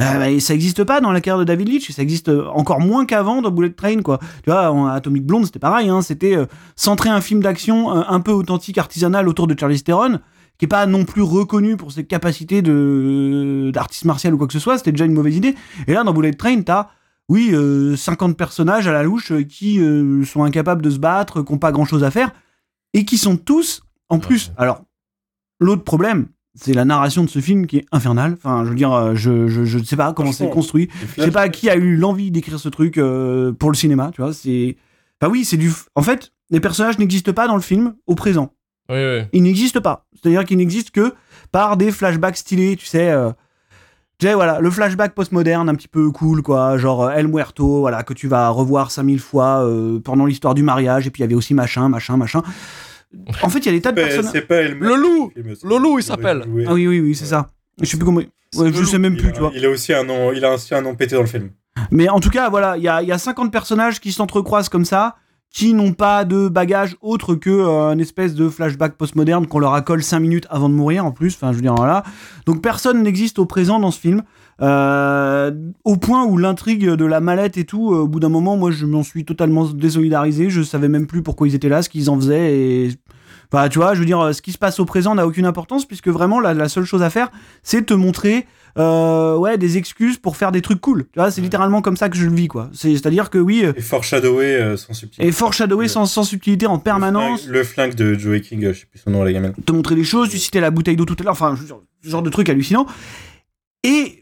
Euh, 0.01 0.19
bah, 0.19 0.41
ça 0.41 0.53
n'existe 0.53 0.85
pas 0.85 1.01
dans 1.01 1.11
la 1.11 1.21
carrière 1.21 1.41
de 1.41 1.45
David 1.45 1.69
Leitch, 1.69 1.91
ça 1.91 2.03
existe 2.03 2.29
euh, 2.29 2.47
encore 2.55 2.79
moins 2.79 3.05
qu'avant 3.05 3.43
dans 3.43 3.51
Bullet 3.51 3.71
Train, 3.71 4.01
quoi. 4.03 4.19
Tu 4.45 4.51
vois, 4.51 4.71
en 4.71 4.87
Atomic 4.87 5.27
Blonde, 5.27 5.47
c'était 5.47 5.59
pareil, 5.59 5.89
hein, 5.89 6.03
c'était 6.03 6.37
euh, 6.37 6.47
centrer 6.77 7.09
un 7.09 7.21
film 7.21 7.43
d'action 7.43 7.97
euh, 7.97 8.03
un 8.09 8.21
peu 8.21 8.31
authentique, 8.31 8.79
artisanal 8.79 9.29
autour 9.29 9.49
de 9.49 9.59
Charlize 9.59 9.83
Theron, 9.83 10.21
qui 10.59 10.65
est 10.65 10.69
pas 10.69 10.87
non 10.87 11.05
plus 11.05 11.23
reconnu 11.23 11.77
pour 11.77 11.93
ses 11.93 12.05
capacités 12.05 12.63
de 12.63 13.71
d'artiste 13.73 14.05
martial 14.05 14.35
ou 14.35 14.39
quoi 14.39 14.47
que 14.47 14.53
ce 14.53 14.59
soit, 14.59 14.79
c'était 14.79 14.93
déjà 14.93 15.05
une 15.05 15.15
mauvaise 15.15 15.37
idée. 15.37 15.55
Et 15.87 15.93
là, 15.93 16.05
dans 16.05 16.13
Bullet 16.13 16.33
Train, 16.33 16.63
t'as, 16.63 16.89
oui, 17.29 17.51
euh, 17.53 17.97
50 17.97 18.37
personnages 18.37 18.87
à 18.89 18.93
la 18.93 19.03
louche 19.03 19.33
euh, 19.33 19.43
qui 19.43 19.81
euh, 19.81 20.25
sont 20.25 20.43
incapables 20.43 20.83
de 20.83 20.91
se 20.91 20.99
battre, 20.99 21.43
qui 21.43 21.53
n'ont 21.53 21.59
pas 21.59 21.73
grand 21.73 21.85
chose 21.85 22.05
à 22.05 22.11
faire, 22.11 22.33
et 22.93 23.05
qui 23.05 23.19
sont 23.19 23.37
tous, 23.37 23.83
en 24.09 24.19
plus, 24.19 24.53
alors, 24.57 24.83
l'autre 25.61 25.85
problème, 25.85 26.29
c'est 26.61 26.75
la 26.75 26.85
narration 26.85 27.25
de 27.25 27.29
ce 27.29 27.39
film 27.39 27.67
qui 27.67 27.79
est 27.79 27.87
infernale. 27.93 28.33
Enfin, 28.33 28.65
je 28.65 28.71
veux 28.71 28.75
dire, 28.75 28.93
euh, 28.93 29.15
je, 29.15 29.47
je, 29.47 29.79
sais 29.79 29.97
pas 29.97 30.13
comment 30.13 30.33
c'est 30.33 30.51
construit. 30.51 30.89
Je 31.17 31.23
sais 31.23 31.31
pas 31.31 31.49
qui 31.49 31.71
a 31.71 31.77
eu 31.77 31.97
l'envie 31.97 32.31
d'écrire 32.31 32.59
ce 32.59 32.69
truc 32.69 32.99
euh, 32.99 33.53
pour 33.53 33.71
le 33.71 33.77
cinéma, 33.77 34.11
tu 34.13 34.23
vois. 34.23 34.33
C'est. 34.33 34.77
Enfin, 35.21 35.31
oui, 35.31 35.45
c'est 35.45 35.57
du. 35.57 35.73
En 35.95 36.03
fait, 36.03 36.33
les 36.51 36.61
personnages 36.61 36.99
n'existent 36.99 37.33
pas 37.33 37.47
dans 37.47 37.55
le 37.55 37.63
film 37.63 37.95
au 38.07 38.15
présent 38.15 38.53
Oui, 38.91 38.97
oui. 38.99 39.25
il 39.33 39.43
n'existe 39.43 39.81
pas. 39.81 40.07
C'est-à-dire 40.15 40.45
qu'il 40.45 40.57
n'existe 40.59 40.91
que 40.91 41.15
par 41.53 41.77
des 41.77 41.91
flashbacks 41.93 42.37
stylés, 42.37 42.77
tu 42.77 42.87
sais. 42.87 43.11
euh, 43.11 43.31
tu 44.19 44.27
sais, 44.27 44.35
voilà, 44.35 44.59
le 44.61 44.71
flashback 44.71 45.15
postmoderne 45.15 45.69
un 45.69 45.75
petit 45.75 45.87
peu 45.89 46.11
cool, 46.11 46.43
quoi. 46.43 46.77
Genre 46.79 47.05
euh, 47.05 47.11
El 47.11 47.29
Muerto, 47.29 47.81
voilà, 47.81 48.03
que 48.03 48.15
tu 48.15 48.27
vas 48.27 48.49
revoir 48.49 48.91
5000 48.91 49.21
fois 49.21 49.65
euh, 49.65 50.01
pendant 50.01 50.27
l'histoire 50.27 50.55
du 50.55 50.63
mariage. 50.63 51.07
Et 51.07 51.11
puis 51.11 51.21
il 51.21 51.23
y 51.23 51.25
avait 51.25 51.35
aussi 51.37 51.55
machin, 51.55 51.89
machin, 51.89 52.17
machin. 52.17 52.43
En 53.43 53.49
fait, 53.49 53.61
il 53.61 53.67
y 53.67 53.69
a 53.69 53.73
des 53.73 53.81
tas 53.81 53.93
de 53.93 54.01
C'est 54.01 54.07
personnages. 54.07 54.33
c'est 54.33 54.41
pas 54.43 54.57
elle 54.57 54.79
Le 54.79 54.95
loup. 54.97 55.31
Le 55.37 55.79
loup, 55.79 55.99
il 55.99 56.03
s'appelle. 56.03 56.43
Ah 56.67 56.73
oui, 56.75 56.87
oui, 56.89 57.01
oui, 57.01 57.15
c'est 57.15 57.27
ça. 57.27 57.49
Je 57.81 57.87
sais 57.87 57.97
plus 57.97 58.05
comment. 58.07 58.21
Ouais, 58.57 58.73
je 58.73 58.85
sais 58.85 58.99
même 58.99 59.17
plus, 59.17 59.29
a- 59.29 59.33
tu 59.33 59.41
vois. 59.41 59.53
Il 59.55 59.65
a 59.65 59.71
aussi 59.71 59.93
un 59.95 60.03
nom, 60.05 60.33
il 60.33 60.45
a 60.45 60.55
aussi 60.55 60.75
un 60.75 60.81
nom 60.83 60.95
pété 60.95 61.15
dans 61.15 61.21
le 61.23 61.27
film. 61.29 61.51
Mais 61.93 62.09
en 62.09 62.19
tout 62.19 62.31
cas, 62.31 62.49
voilà, 62.51 62.77
il 62.77 62.83
y 62.83 62.89
a, 62.89 63.03
il 63.03 63.09
y 63.09 63.13
a 63.13 63.19
50 63.19 63.53
personnages 63.53 64.01
qui 64.01 64.11
s'entrecroisent 64.13 64.69
comme 64.69 64.85
ça, 64.85 65.15
qui 65.51 65.73
n'ont 65.73 65.93
pas 65.93 66.25
de 66.25 66.49
bagage 66.49 66.97
autre 67.01 67.35
que 67.35 67.51
euh, 67.51 67.89
un 67.89 67.99
espèce 67.99 68.35
de 68.35 68.49
flashback 68.49 68.97
postmoderne 68.97 69.47
qu'on 69.47 69.59
leur 69.59 69.75
accole 69.75 70.03
5 70.03 70.21
minutes 70.21 70.47
avant 70.51 70.69
de 70.69 70.75
mourir 70.75 71.05
en 71.05 71.13
plus. 71.13 71.35
Enfin, 71.35 71.53
je 71.53 71.57
veux 71.57 71.63
dire, 71.63 71.75
voilà. 71.75 72.05
Donc 72.47 72.63
personne 72.63 73.03
n'existe 73.03 73.39
au 73.39 73.47
présent 73.47 73.81
dans 73.81 73.91
ce 73.91 73.99
film. 73.99 74.23
Euh, 74.61 75.53
au 75.85 75.97
point 75.97 76.27
où 76.27 76.37
l'intrigue 76.37 76.85
de 76.85 77.05
la 77.05 77.21
mallette 77.21 77.57
et 77.57 77.65
tout, 77.65 77.93
euh, 77.93 78.01
au 78.01 78.09
bout 78.09 78.21
d'un 78.21 78.29
moment, 78.29 78.57
moi, 78.57 78.71
je 78.71 78.87
m'en 78.87 79.03
suis 79.03 79.25
totalement 79.25 79.65
désolidarisé. 79.65 80.51
Je 80.51 80.63
savais 80.63 80.89
même 80.89 81.07
plus 81.07 81.23
pourquoi 81.23 81.49
ils 81.49 81.55
étaient 81.55 81.69
là, 81.69 81.83
ce 81.83 81.89
qu'ils 81.89 82.11
en 82.11 82.17
faisaient. 82.17 82.55
Et... 82.55 82.91
Enfin, 83.53 83.69
tu 83.69 83.79
vois, 83.79 83.95
je 83.95 84.01
veux 84.01 84.05
dire, 84.07 84.35
ce 84.35 84.43
qui 84.43 84.53
se 84.53 84.59
passe 84.59 84.79
au 84.79 84.85
présent 84.85 85.15
n'a 85.15 85.27
aucune 85.27 85.47
importance, 85.47 85.87
puisque 85.87 86.09
vraiment, 86.09 86.39
la, 86.41 86.53
la 86.55 86.69
seule 86.69 86.85
chose 86.85 87.03
à 87.03 87.11
faire, 87.11 87.31
c'est 87.63 87.87
te 87.87 87.95
montrer 87.95 88.47
euh, 88.77 89.37
ouais, 89.37 89.57
des 89.59 89.77
excuses 89.79 90.19
pour 90.19 90.37
faire 90.37 90.53
des 90.53 90.61
trucs 90.63 90.81
cool. 90.81 91.05
Tu 91.13 91.19
vois, 91.19 91.31
c'est 91.31 91.41
littéralement 91.41 91.81
comme 91.83 91.97
ça 91.97 92.09
que 92.09 92.17
je 92.17 92.27
le 92.27 92.35
vis, 92.35 92.47
quoi. 92.47 92.69
C'est- 92.73 92.93
C'est-à-dire 92.93 93.31
que 93.31 93.39
oui, 93.39 93.65
euh, 93.65 93.73
Et 93.77 93.81
foreshadowé 93.81 94.55
euh, 94.55 94.77
sans 94.77 94.93
subtilité. 94.93 95.27
et 95.27 95.33
foreshadower 95.33 95.89
sans, 95.89 96.05
sans 96.07 96.23
subtilité 96.25 96.67
en 96.67 96.79
permanence, 96.79 97.47
Le 97.47 97.65
flingue, 97.65 97.89
le 97.89 97.95
flingue 97.95 98.15
de 98.15 98.19
Joey 98.19 98.41
King, 98.43 98.65
euh, 98.67 98.73
je 98.75 98.81
sais 98.81 98.87
plus 98.87 99.01
son 99.01 99.11
nom 99.11 99.25
la 99.25 99.33
gamine. 99.33 99.55
te 99.65 99.73
montrer 99.73 99.95
des 99.97 100.05
choses, 100.05 100.29
tu 100.29 100.39
citais 100.39 100.61
la 100.61 100.71
bouteille 100.71 100.97
d'eau 100.97 101.07
tout 101.07 101.17
à 101.19 101.23
l'heure, 101.25 101.33
enfin, 101.33 101.57
ce 102.05 102.09
genre 102.09 102.23
de 102.23 102.31
truc 102.31 102.49
hallucinant. 102.51 102.87
Et, 103.85 104.18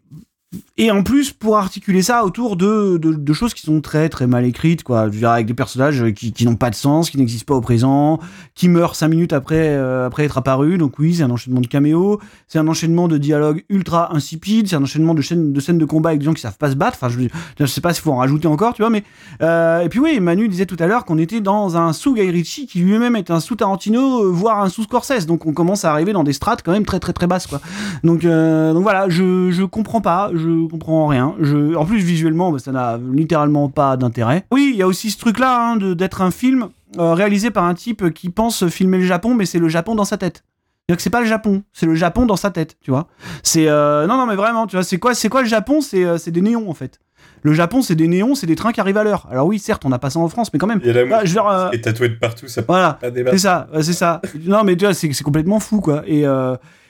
et 0.78 0.90
en 0.90 1.02
plus, 1.02 1.32
pour 1.32 1.56
articuler 1.56 2.02
ça 2.02 2.24
autour 2.24 2.56
de, 2.56 2.98
de, 2.98 3.32
choses 3.32 3.54
qui 3.54 3.62
sont 3.62 3.80
très 3.80 4.08
très 4.08 4.26
mal 4.26 4.44
écrites, 4.44 4.82
quoi. 4.82 5.10
Je 5.10 5.18
veux 5.18 5.26
avec 5.26 5.46
des 5.46 5.54
personnages 5.54 6.12
qui, 6.12 6.32
qui 6.32 6.44
n'ont 6.44 6.56
pas 6.56 6.70
de 6.70 6.74
sens, 6.74 7.08
qui 7.08 7.16
n'existent 7.16 7.54
pas 7.54 7.56
au 7.56 7.62
présent, 7.62 8.20
qui 8.54 8.68
meurent 8.68 8.94
cinq 8.94 9.08
minutes 9.08 9.32
après, 9.32 9.68
euh, 9.70 10.06
après 10.06 10.24
être 10.24 10.38
apparus. 10.38 10.78
Donc 10.78 10.98
oui, 10.98 11.14
c'est 11.14 11.22
un 11.22 11.30
enchaînement 11.30 11.60
de 11.60 11.66
caméos, 11.66 12.20
c'est 12.46 12.58
un 12.58 12.68
enchaînement 12.68 13.08
de 13.08 13.16
dialogues 13.18 13.64
ultra 13.70 14.14
insipides, 14.14 14.68
c'est 14.68 14.76
un 14.76 14.82
enchaînement 14.82 15.14
de 15.14 15.22
scènes 15.22 15.52
de, 15.52 15.60
scènes 15.60 15.78
de 15.78 15.84
combat 15.84 16.10
avec 16.10 16.20
des 16.20 16.26
gens 16.26 16.34
qui 16.34 16.42
savent 16.42 16.58
pas 16.58 16.70
se 16.70 16.76
battre. 16.76 16.98
Enfin, 17.00 17.08
je, 17.08 17.26
je 17.58 17.66
sais 17.66 17.80
pas 17.80 17.94
s'il 17.94 18.02
faut 18.02 18.12
en 18.12 18.18
rajouter 18.18 18.48
encore, 18.48 18.74
tu 18.74 18.82
vois, 18.82 18.90
mais... 18.90 19.02
euh, 19.40 19.80
et 19.80 19.88
puis 19.88 19.98
oui, 19.98 20.20
Manu 20.20 20.48
disait 20.48 20.66
tout 20.66 20.76
à 20.78 20.86
l'heure 20.86 21.04
qu'on 21.04 21.18
était 21.18 21.40
dans 21.40 21.76
un 21.76 21.92
sous 21.92 22.14
Guy 22.14 22.30
Ritchie 22.30 22.66
qui 22.66 22.80
lui-même 22.80 23.16
est 23.16 23.30
un 23.30 23.40
sous 23.40 23.56
Tarantino, 23.56 24.24
euh, 24.24 24.30
voire 24.30 24.60
un 24.60 24.68
sous 24.68 24.82
Scorsese. 24.82 25.26
Donc 25.26 25.46
on 25.46 25.52
commence 25.52 25.84
à 25.84 25.90
arriver 25.90 26.12
dans 26.12 26.24
des 26.24 26.32
strates 26.32 26.62
quand 26.62 26.72
même 26.72 26.84
très 26.84 27.00
très 27.00 27.12
très 27.12 27.26
basses, 27.26 27.46
quoi. 27.46 27.60
Donc, 28.04 28.22
donc 28.22 28.82
voilà, 28.82 29.08
je, 29.08 29.50
je 29.50 29.64
comprends 29.64 30.00
pas, 30.00 30.30
comprends 30.70 31.06
rien. 31.06 31.34
Je, 31.40 31.74
en 31.74 31.84
plus, 31.84 31.98
visuellement, 31.98 32.52
bah, 32.52 32.58
ça 32.58 32.72
n'a 32.72 32.98
littéralement 33.12 33.68
pas 33.68 33.96
d'intérêt. 33.96 34.44
Oui, 34.52 34.70
il 34.72 34.78
y 34.78 34.82
a 34.82 34.86
aussi 34.86 35.10
ce 35.10 35.18
truc-là 35.18 35.72
hein, 35.72 35.76
d'être 35.94 36.22
un 36.22 36.30
film 36.30 36.68
euh, 36.98 37.14
réalisé 37.14 37.50
par 37.50 37.64
un 37.64 37.74
type 37.74 38.12
qui 38.12 38.30
pense 38.30 38.66
filmer 38.68 38.98
le 38.98 39.04
Japon, 39.04 39.34
mais 39.34 39.46
c'est 39.46 39.58
le 39.58 39.68
Japon 39.68 39.94
dans 39.94 40.04
sa 40.04 40.16
tête. 40.16 40.44
C'est-à-dire 40.86 40.98
que 40.98 41.02
c'est 41.02 41.10
pas 41.10 41.20
le 41.20 41.26
Japon, 41.26 41.64
c'est 41.72 41.86
le 41.86 41.96
Japon 41.96 42.26
dans 42.26 42.36
sa 42.36 42.52
tête, 42.52 42.76
tu 42.80 42.92
vois. 42.92 43.08
C'est 43.42 43.66
euh, 43.66 44.06
non 44.06 44.16
non 44.16 44.26
mais 44.26 44.36
vraiment, 44.36 44.68
tu 44.68 44.76
vois, 44.76 44.84
c'est 44.84 44.98
quoi 44.98 45.14
c'est 45.14 45.28
quoi 45.28 45.42
le 45.42 45.48
Japon? 45.48 45.80
C'est 45.80 46.04
euh, 46.04 46.16
des 46.28 46.40
néons 46.40 46.70
en 46.70 46.74
fait. 46.74 47.00
Le 47.42 47.52
Japon, 47.54 47.82
c'est 47.82 47.96
des 47.96 48.06
néons, 48.06 48.36
c'est 48.36 48.46
des 48.46 48.54
trains 48.54 48.70
qui 48.70 48.80
arrivent 48.80 48.96
à 48.96 49.02
l'heure. 49.02 49.26
Alors 49.28 49.48
oui, 49.48 49.58
certes, 49.58 49.84
on 49.84 49.88
n'a 49.88 49.98
pas 49.98 50.10
ça 50.10 50.20
en 50.20 50.28
France, 50.28 50.52
mais 50.52 50.60
quand 50.60 50.68
même. 50.68 50.78
Il 50.82 50.86
y 50.86 50.90
a 50.90 50.92
la 50.92 51.04
Bah, 51.04 51.20
je 51.24 51.30
veux 51.30 51.34
dire, 51.34 51.48
euh, 51.48 51.70
est 51.70 51.80
tatoué 51.80 52.08
de 52.08 52.14
partout, 52.14 52.46
ça 52.46 52.62
peut 52.62 52.66
Voilà. 52.68 53.00
C'est 53.02 53.38
ça, 53.38 53.66
c'est 53.82 53.92
ça. 53.94 54.22
Non, 54.44 54.62
mais 54.62 54.76
tu 54.76 54.84
vois, 54.84 54.94
c'est 54.94 55.12
c'est 55.12 55.24
complètement 55.24 55.58
fou, 55.58 55.80
quoi. 55.80 56.04
Et, 56.06 56.24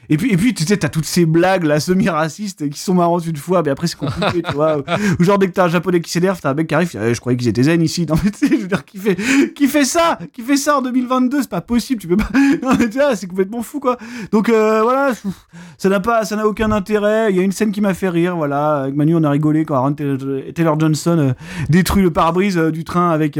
et 0.09 0.17
puis, 0.17 0.33
et 0.33 0.37
puis, 0.37 0.55
tu 0.55 0.65
sais, 0.65 0.77
t'as 0.77 0.89
toutes 0.89 1.05
ces 1.07 1.27
blagues, 1.27 1.65
là, 1.65 1.81
semi-racistes, 1.81 2.69
qui 2.69 2.79
sont 2.79 2.95
marrantes 2.95 3.27
une 3.27 3.37
fois, 3.37 3.63
mais 3.65 3.71
après, 3.71 3.87
c'est 3.87 3.99
compliqué, 3.99 4.43
tu 4.43 4.53
vois. 4.53 4.79
Ou 5.19 5.25
genre, 5.25 5.39
dès 5.39 5.49
que 5.49 5.53
t'as 5.53 5.65
un 5.65 5.69
japonais 5.69 6.01
qui 6.01 6.11
s'énerve, 6.11 6.41
t'as 6.41 6.51
un 6.51 6.55
mec 6.55 6.69
qui 6.69 6.75
arrive, 6.75 6.97
eh, 7.03 7.15
je 7.15 7.21
croyais 7.21 7.37
qu'ils 7.37 7.49
étaient 7.49 7.65
zen 7.65 7.83
ici. 7.83 8.07
Non, 8.07 8.15
mais 8.23 8.31
tu 8.31 8.39
sais, 8.39 8.49
je 8.49 8.63
veux 8.63 8.69
dire, 8.69 8.85
qui 8.85 8.99
fait, 8.99 9.17
qui 9.55 9.67
fait 9.67 9.85
ça? 9.85 10.19
Qui 10.33 10.43
fait 10.43 10.57
ça 10.57 10.79
en 10.79 10.83
2022? 10.83 11.43
C'est 11.43 11.51
pas 11.51 11.61
possible, 11.61 12.01
tu 12.01 12.09
peux 12.09 12.17
pas. 12.17 12.29
Non, 12.63 12.73
mais 12.79 12.89
tu 12.89 12.99
vois, 12.99 13.15
c'est 13.17 13.27
complètement 13.27 13.63
fou, 13.63 13.81
quoi. 13.81 13.97
Donc, 14.33 14.49
euh, 14.49 14.83
voilà, 14.83 15.13
ça 15.79 15.89
n'a 15.89 16.01
pas, 16.01 16.25
ça 16.25 16.37
n'a 16.37 16.47
aucun 16.47 16.71
intérêt. 16.73 17.31
Il 17.31 17.37
y 17.37 17.41
a 17.41 17.43
une 17.43 17.53
scène 17.53 17.71
qui 17.71 17.81
m'a 17.81 17.95
fait 17.95 18.09
rire, 18.09 18.37
voilà. 18.37 18.83
Avec 18.83 18.95
Manu, 18.95 19.15
on 19.17 19.25
a 19.25 19.31
rigolé 19.31 19.65
quand 19.65 19.75
Aaron 19.75 19.93
Taylor 19.93 20.79
Johnson 20.79 21.19
euh, 21.19 21.33
détruit 21.69 22.03
le 22.03 22.11
pare-brise 22.11 22.57
euh, 22.57 22.71
du 22.71 22.85
train 22.85 23.11
avec, 23.11 23.39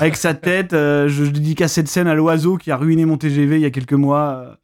avec 0.00 0.16
sa 0.16 0.34
tête. 0.34 0.70
Je, 0.72 1.08
je 1.08 1.30
dédicace 1.30 1.72
cette 1.72 1.88
scène 1.88 2.08
à 2.08 2.14
l'oiseau 2.14 2.56
qui 2.56 2.70
a 2.70 2.76
ruiné 2.76 3.04
mon 3.04 3.16
TGV 3.16 3.56
il 3.56 3.62
y 3.62 3.66
a 3.66 3.70
quelques 3.70 3.92
mois, 3.92 4.58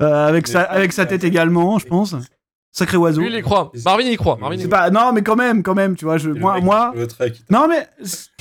avec, 0.00 0.48
sa, 0.48 0.62
avec 0.62 0.85
sa 0.92 1.06
tête 1.06 1.24
également, 1.24 1.78
je 1.78 1.86
pense. 1.86 2.14
Sacré 2.72 2.96
oiseau. 2.98 3.22
Lui, 3.22 3.30
il 3.30 3.38
y 3.38 3.42
croit. 3.42 3.72
Marvin, 3.84 4.04
il 4.04 4.12
y 4.12 4.16
croit. 4.16 4.36
Marvin, 4.38 4.56
il 4.56 4.68
pas, 4.68 4.90
non, 4.90 5.12
mais 5.14 5.22
quand 5.22 5.36
même, 5.36 5.62
quand 5.62 5.74
même, 5.74 5.96
tu 5.96 6.04
vois. 6.04 6.18
Je, 6.18 6.28
moi, 6.28 6.60
non, 7.50 7.68
mais 7.68 7.88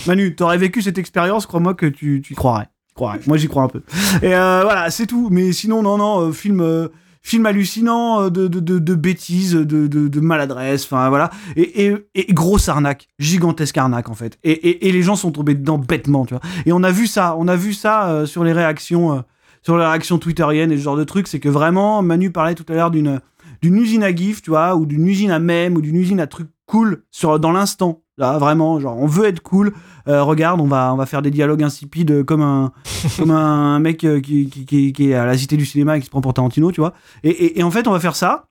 Manu, 0.07 0.35
t'aurais 0.35 0.57
vécu 0.57 0.81
cette 0.81 0.97
expérience, 0.97 1.45
crois-moi 1.45 1.73
que 1.73 1.85
tu, 1.85 2.21
tu 2.21 2.33
y 2.33 2.35
croirais. 2.35 2.67
Croirais. 2.95 3.19
Moi, 3.27 3.37
j'y 3.37 3.47
crois 3.47 3.63
un 3.63 3.67
peu. 3.69 3.81
Et 4.21 4.35
euh, 4.35 4.61
voilà, 4.63 4.89
c'est 4.89 5.05
tout. 5.05 5.29
Mais 5.29 5.53
sinon, 5.53 5.81
non, 5.81 5.97
non, 5.97 6.19
euh, 6.19 6.31
film, 6.33 6.59
euh, 6.61 6.89
film 7.21 7.45
hallucinant 7.45 8.29
de, 8.29 8.47
de, 8.47 8.59
de, 8.59 8.77
de 8.77 8.95
bêtises, 8.95 9.53
de, 9.53 9.87
de, 9.87 10.07
de 10.07 10.19
maladresse, 10.19 10.85
enfin 10.85 11.09
voilà. 11.09 11.31
Et, 11.55 11.87
et, 11.87 11.95
et 12.13 12.33
grosse 12.33 12.69
arnaque, 12.69 13.07
gigantesque 13.17 13.77
arnaque 13.77 14.09
en 14.09 14.13
fait. 14.13 14.37
Et, 14.43 14.51
et, 14.51 14.87
et 14.87 14.91
les 14.91 15.01
gens 15.01 15.15
sont 15.15 15.31
tombés 15.31 15.55
dedans 15.55 15.77
bêtement, 15.79 16.25
tu 16.25 16.35
vois. 16.35 16.43
Et 16.67 16.71
on 16.71 16.83
a 16.83 16.91
vu 16.91 17.07
ça, 17.07 17.35
on 17.39 17.47
a 17.47 17.55
vu 17.55 17.73
ça 17.73 18.09
euh, 18.09 18.25
sur 18.27 18.43
les 18.43 18.53
réactions, 18.53 19.13
euh, 19.13 19.21
sur 19.65 19.77
les 19.77 19.85
réactions 19.85 20.19
twitteriennes 20.19 20.71
et 20.71 20.77
ce 20.77 20.83
genre 20.83 20.95
de 20.95 21.03
trucs. 21.03 21.27
C'est 21.27 21.39
que 21.39 21.49
vraiment, 21.49 22.01
Manu 22.01 22.31
parlait 22.31 22.55
tout 22.55 22.65
à 22.69 22.73
l'heure 22.73 22.91
d'une 22.91 23.19
d'une 23.61 23.77
usine 23.77 24.03
à 24.03 24.13
gif, 24.13 24.41
tu 24.41 24.51
vois, 24.51 24.75
ou 24.75 24.85
d'une 24.85 25.07
usine 25.07 25.31
à 25.31 25.39
mème, 25.39 25.75
ou 25.75 25.81
d'une 25.81 25.95
usine 25.95 26.19
à 26.19 26.27
trucs 26.27 26.49
cool 26.67 27.03
sur 27.09 27.39
dans 27.39 27.51
l'instant. 27.51 28.01
Là, 28.17 28.37
vraiment, 28.37 28.79
genre, 28.79 28.97
on 28.97 29.07
veut 29.07 29.25
être 29.25 29.41
cool. 29.41 29.73
Euh, 30.07 30.23
regarde, 30.23 30.61
on 30.61 30.67
va, 30.67 30.93
on 30.93 30.97
va 30.97 31.05
faire 31.05 31.21
des 31.21 31.31
dialogues 31.31 31.63
insipides 31.63 32.23
comme 32.23 32.41
un, 32.41 32.71
comme 33.17 33.31
un 33.31 33.79
mec 33.79 34.03
euh, 34.03 34.21
qui, 34.21 34.49
qui, 34.49 34.65
qui, 34.65 34.93
qui 34.93 35.09
est 35.09 35.15
à 35.15 35.25
la 35.25 35.37
Cité 35.37 35.57
du 35.57 35.65
Cinéma 35.65 35.97
et 35.97 35.99
qui 35.99 36.05
se 36.05 36.11
prend 36.11 36.21
pour 36.21 36.33
Tarantino, 36.33 36.71
tu 36.71 36.79
vois. 36.79 36.93
Et, 37.23 37.29
et, 37.29 37.59
et 37.59 37.63
en 37.63 37.71
fait, 37.71 37.87
on 37.87 37.91
va 37.91 37.99
faire 37.99 38.15
ça. 38.15 38.47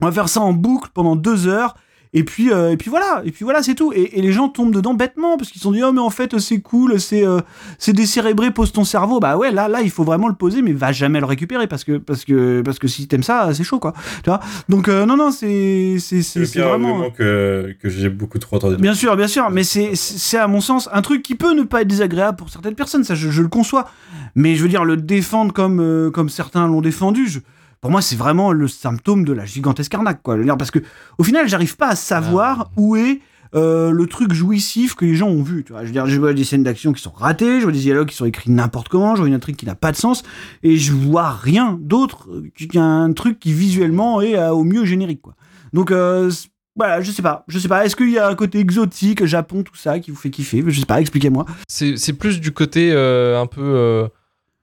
On 0.00 0.06
va 0.06 0.12
faire 0.12 0.28
ça 0.28 0.40
en 0.40 0.52
boucle 0.52 0.90
pendant 0.94 1.16
deux 1.16 1.48
heures. 1.48 1.74
Et 2.14 2.24
puis, 2.24 2.50
euh, 2.50 2.70
et 2.70 2.76
puis 2.78 2.88
voilà, 2.88 3.22
et 3.24 3.30
puis 3.32 3.44
voilà, 3.44 3.62
c'est 3.62 3.74
tout. 3.74 3.92
Et, 3.94 4.18
et 4.18 4.22
les 4.22 4.32
gens 4.32 4.48
tombent 4.48 4.72
dedans 4.74 4.94
bêtement 4.94 5.36
parce 5.36 5.50
qu'ils 5.50 5.58
se 5.60 5.64
sont 5.64 5.72
dit 5.72 5.82
oh 5.84 5.92
mais 5.92 6.00
en 6.00 6.08
fait 6.10 6.38
c'est 6.38 6.60
cool, 6.60 6.98
c'est 6.98 7.26
euh, 7.26 7.40
c'est 7.78 7.92
décérébré, 7.92 8.50
pose 8.50 8.72
ton 8.72 8.84
cerveau. 8.84 9.20
Bah 9.20 9.36
ouais, 9.36 9.52
là 9.52 9.68
là 9.68 9.82
il 9.82 9.90
faut 9.90 10.04
vraiment 10.04 10.28
le 10.28 10.34
poser, 10.34 10.62
mais 10.62 10.72
va 10.72 10.90
jamais 10.92 11.20
le 11.20 11.26
récupérer 11.26 11.66
parce 11.66 11.84
que 11.84 11.98
parce 11.98 12.24
que 12.24 12.62
parce 12.62 12.78
que 12.78 12.88
si 12.88 13.06
t'aimes 13.08 13.22
ça, 13.22 13.50
c'est 13.52 13.62
chaud 13.64 13.78
quoi. 13.78 13.92
Tu 14.24 14.30
vois? 14.30 14.40
Donc 14.70 14.88
euh, 14.88 15.04
non 15.04 15.16
non 15.16 15.30
c'est 15.30 15.96
c'est 16.00 16.22
C'est 16.22 16.60
vraiment. 16.60 17.10
que, 17.10 17.74
que 17.82 17.88
j'ai 17.90 18.08
beaucoup 18.08 18.38
trop 18.38 18.56
entendu. 18.56 18.76
Bien 18.76 18.94
sûr, 18.94 19.14
bien 19.16 19.28
sûr, 19.28 19.50
mais 19.50 19.62
c'est 19.62 19.94
c'est 19.94 20.38
à 20.38 20.46
mon 20.48 20.60
sens 20.62 20.88
un 20.92 21.02
truc 21.02 21.22
qui 21.22 21.34
peut 21.34 21.52
ne 21.52 21.62
pas 21.62 21.82
être 21.82 21.88
désagréable 21.88 22.36
pour 22.38 22.48
certaines 22.48 22.74
personnes, 22.74 23.04
ça 23.04 23.14
je, 23.14 23.30
je 23.30 23.42
le 23.42 23.48
conçois. 23.48 23.86
Mais 24.34 24.54
je 24.56 24.62
veux 24.62 24.68
dire 24.68 24.84
le 24.84 24.96
défendre 24.96 25.52
comme 25.52 25.80
euh, 25.80 26.10
comme 26.10 26.28
certains 26.30 26.66
l'ont 26.66 26.80
défendu, 26.80 27.26
je- 27.28 27.40
pour 27.80 27.90
moi 27.90 28.02
c'est 28.02 28.16
vraiment 28.16 28.52
le 28.52 28.68
symptôme 28.68 29.24
de 29.24 29.32
la 29.32 29.44
gigantesque 29.44 29.94
arnaque 29.94 30.22
quoi. 30.22 30.36
Parce 30.58 30.70
que 30.70 30.80
au 31.18 31.24
final 31.24 31.48
j'arrive 31.48 31.76
pas 31.76 31.88
à 31.88 31.96
savoir 31.96 32.70
où 32.76 32.96
est 32.96 33.20
euh, 33.54 33.90
le 33.92 34.06
truc 34.06 34.32
jouissif 34.34 34.94
que 34.94 35.04
les 35.04 35.14
gens 35.14 35.28
ont 35.28 35.42
vu. 35.42 35.64
Tu 35.64 35.72
vois, 35.72 35.82
je 35.82 35.86
veux 35.86 35.92
dire, 35.92 36.06
je 36.06 36.18
vois 36.18 36.34
des 36.34 36.44
scènes 36.44 36.62
d'action 36.62 36.92
qui 36.92 37.00
sont 37.00 37.10
ratées, 37.10 37.60
je 37.60 37.64
vois 37.64 37.72
des 37.72 37.78
dialogues 37.78 38.08
qui 38.08 38.16
sont 38.16 38.26
écrits 38.26 38.50
n'importe 38.50 38.88
comment, 38.88 39.14
je 39.14 39.20
vois 39.20 39.28
une 39.28 39.34
intrigue 39.34 39.56
qui 39.56 39.66
n'a 39.66 39.74
pas 39.74 39.90
de 39.90 39.96
sens, 39.96 40.22
et 40.62 40.76
je 40.76 40.92
vois 40.92 41.30
rien 41.30 41.78
d'autre 41.80 42.28
qu'un 42.70 43.12
truc 43.12 43.38
qui 43.38 43.52
visuellement 43.52 44.20
est 44.20 44.36
euh, 44.36 44.50
au 44.50 44.64
mieux 44.64 44.84
générique 44.84 45.22
quoi. 45.22 45.34
Donc 45.72 45.90
euh, 45.90 46.30
voilà, 46.76 47.00
je 47.00 47.10
sais 47.10 47.22
pas, 47.22 47.44
je 47.48 47.58
sais 47.58 47.68
pas. 47.68 47.84
Est-ce 47.86 47.96
qu'il 47.96 48.10
y 48.10 48.18
a 48.18 48.28
un 48.28 48.34
côté 48.34 48.58
exotique, 48.58 49.24
Japon, 49.24 49.62
tout 49.62 49.76
ça, 49.76 49.98
qui 49.98 50.10
vous 50.10 50.16
fait 50.16 50.30
kiffer? 50.30 50.62
Je 50.66 50.80
sais 50.80 50.86
pas, 50.86 51.00
expliquez-moi. 51.00 51.46
C'est 51.66 52.12
plus 52.12 52.40
du 52.40 52.52
côté 52.52 52.92
un 52.92 53.46
peu, 53.46 54.08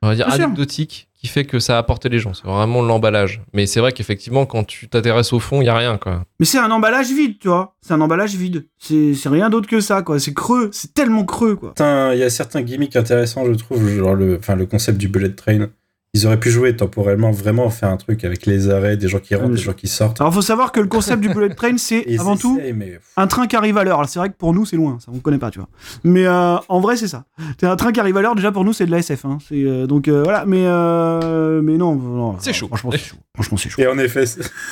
on 0.01 0.08
va 0.08 0.15
dire, 0.15 0.30
anecdotique 0.30 1.10
qui 1.25 1.31
fait 1.31 1.45
que 1.45 1.57
ça 1.57 1.75
a 1.75 1.79
apporté 1.79 2.07
les 2.07 2.19
gens. 2.19 2.35
C'est 2.35 2.45
vraiment 2.45 2.83
l'emballage. 2.83 3.41
Mais 3.51 3.65
c'est 3.65 3.79
vrai 3.79 3.91
qu'effectivement, 3.91 4.45
quand 4.45 4.63
tu 4.63 4.88
t'intéresses 4.88 5.33
au 5.33 5.39
fond, 5.39 5.59
il 5.61 5.65
y 5.65 5.69
a 5.69 5.75
rien, 5.75 5.97
quoi. 5.97 6.23
Mais 6.39 6.45
c'est 6.45 6.59
un 6.59 6.69
emballage 6.69 7.11
vide, 7.11 7.39
tu 7.39 7.47
vois. 7.47 7.75
C'est 7.81 7.93
un 7.93 8.01
emballage 8.01 8.35
vide. 8.35 8.67
C'est 8.77 9.15
c'est 9.15 9.29
rien 9.29 9.49
d'autre 9.49 9.67
que 9.67 9.79
ça, 9.79 10.03
quoi. 10.03 10.19
C'est 10.19 10.35
creux, 10.35 10.69
c'est 10.71 10.93
tellement 10.93 11.25
creux, 11.25 11.55
quoi. 11.55 11.73
Il 12.13 12.19
y 12.19 12.23
a 12.23 12.29
certains 12.29 12.61
gimmicks 12.61 12.95
intéressants, 12.95 13.43
je 13.45 13.53
trouve, 13.53 13.89
genre 13.89 14.13
le, 14.13 14.38
enfin, 14.38 14.55
le 14.55 14.67
concept 14.67 14.99
du 14.99 15.07
bullet 15.07 15.33
train. 15.33 15.67
Ils 16.15 16.25
auraient 16.25 16.39
pu 16.39 16.49
jouer 16.49 16.73
temporellement, 16.75 17.32
vraiment 17.32 17.69
faire 17.69 17.89
un 17.89 17.97
truc 17.97 18.23
avec 18.23 18.45
les 18.45 18.69
arrêts, 18.69 18.95
des 18.95 19.10
gens 19.10 19.19
qui 19.19 19.36
rentrent, 19.36 19.49
bien 19.49 19.58
des 19.58 19.62
gens 19.62 19.73
qui 19.73 19.89
sortent. 19.89 20.21
Alors 20.21 20.34
faut 20.34 20.41
savoir 20.41 20.71
que 20.71 20.80
le 20.80 20.88
concept 20.88 21.21
du 21.21 21.28
bullet 21.28 21.49
train, 21.54 21.78
c'est 21.78 22.06
avant 22.19 22.38
tout 22.38 22.58
mais- 22.73 22.99
un 23.17 23.28
train 23.28 23.47
qui 23.47 23.56
arrive 23.58 23.78
à 23.78 23.84
l'heure. 23.84 23.97
Alors, 23.99 24.10
C'est 24.10 24.19
vrai 24.19 24.30
que 24.30 24.36
pour 24.38 24.54
nous, 24.54 24.65
c'est 24.65 24.78
loin, 24.78 24.97
ça 24.99 25.12
on 25.13 25.19
connaît 25.19 25.38
pas, 25.39 25.51
tu 25.51 25.60
vois. 25.60 25.67
Mais 26.06 26.25
euh, 26.25 26.56
en 26.69 26.80
vrai, 26.80 26.95
c'est 26.95 27.10
ça. 27.10 27.25
C'est 27.60 27.67
un 27.67 27.75
train 27.75 27.91
qui 27.91 27.99
arrive 27.99 28.15
à 28.15 28.21
l'heure. 28.21 28.36
Déjà 28.36 28.51
pour 28.54 28.63
nous, 28.63 28.71
c'est 28.71 28.86
de 28.86 28.91
la 28.91 28.99
SF. 28.99 29.25
Hein. 29.25 29.39
C'est 29.47 29.62
euh, 29.63 29.88
donc 29.88 30.08
euh, 30.08 30.23
voilà. 30.23 30.45
Mais 30.45 30.63
euh, 30.65 31.62
mais 31.62 31.78
non, 31.78 31.95
non, 31.95 32.36
C'est 32.39 32.54
chaud. 32.54 32.67
Franchement, 32.67 32.91
c'est 32.91 32.97
chaud. 32.97 33.17
Franchement, 33.34 33.58
c'est 33.58 33.69
chaud. 33.69 33.82
Et 33.82 33.88
en 33.88 33.97
effet, 33.97 34.23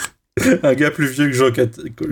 un 0.64 0.74
gars 0.74 0.92
plus 0.92 1.08
vieux 1.08 1.28
que 1.28 1.34
Jean, 1.34 1.52
Cat- 1.52 1.68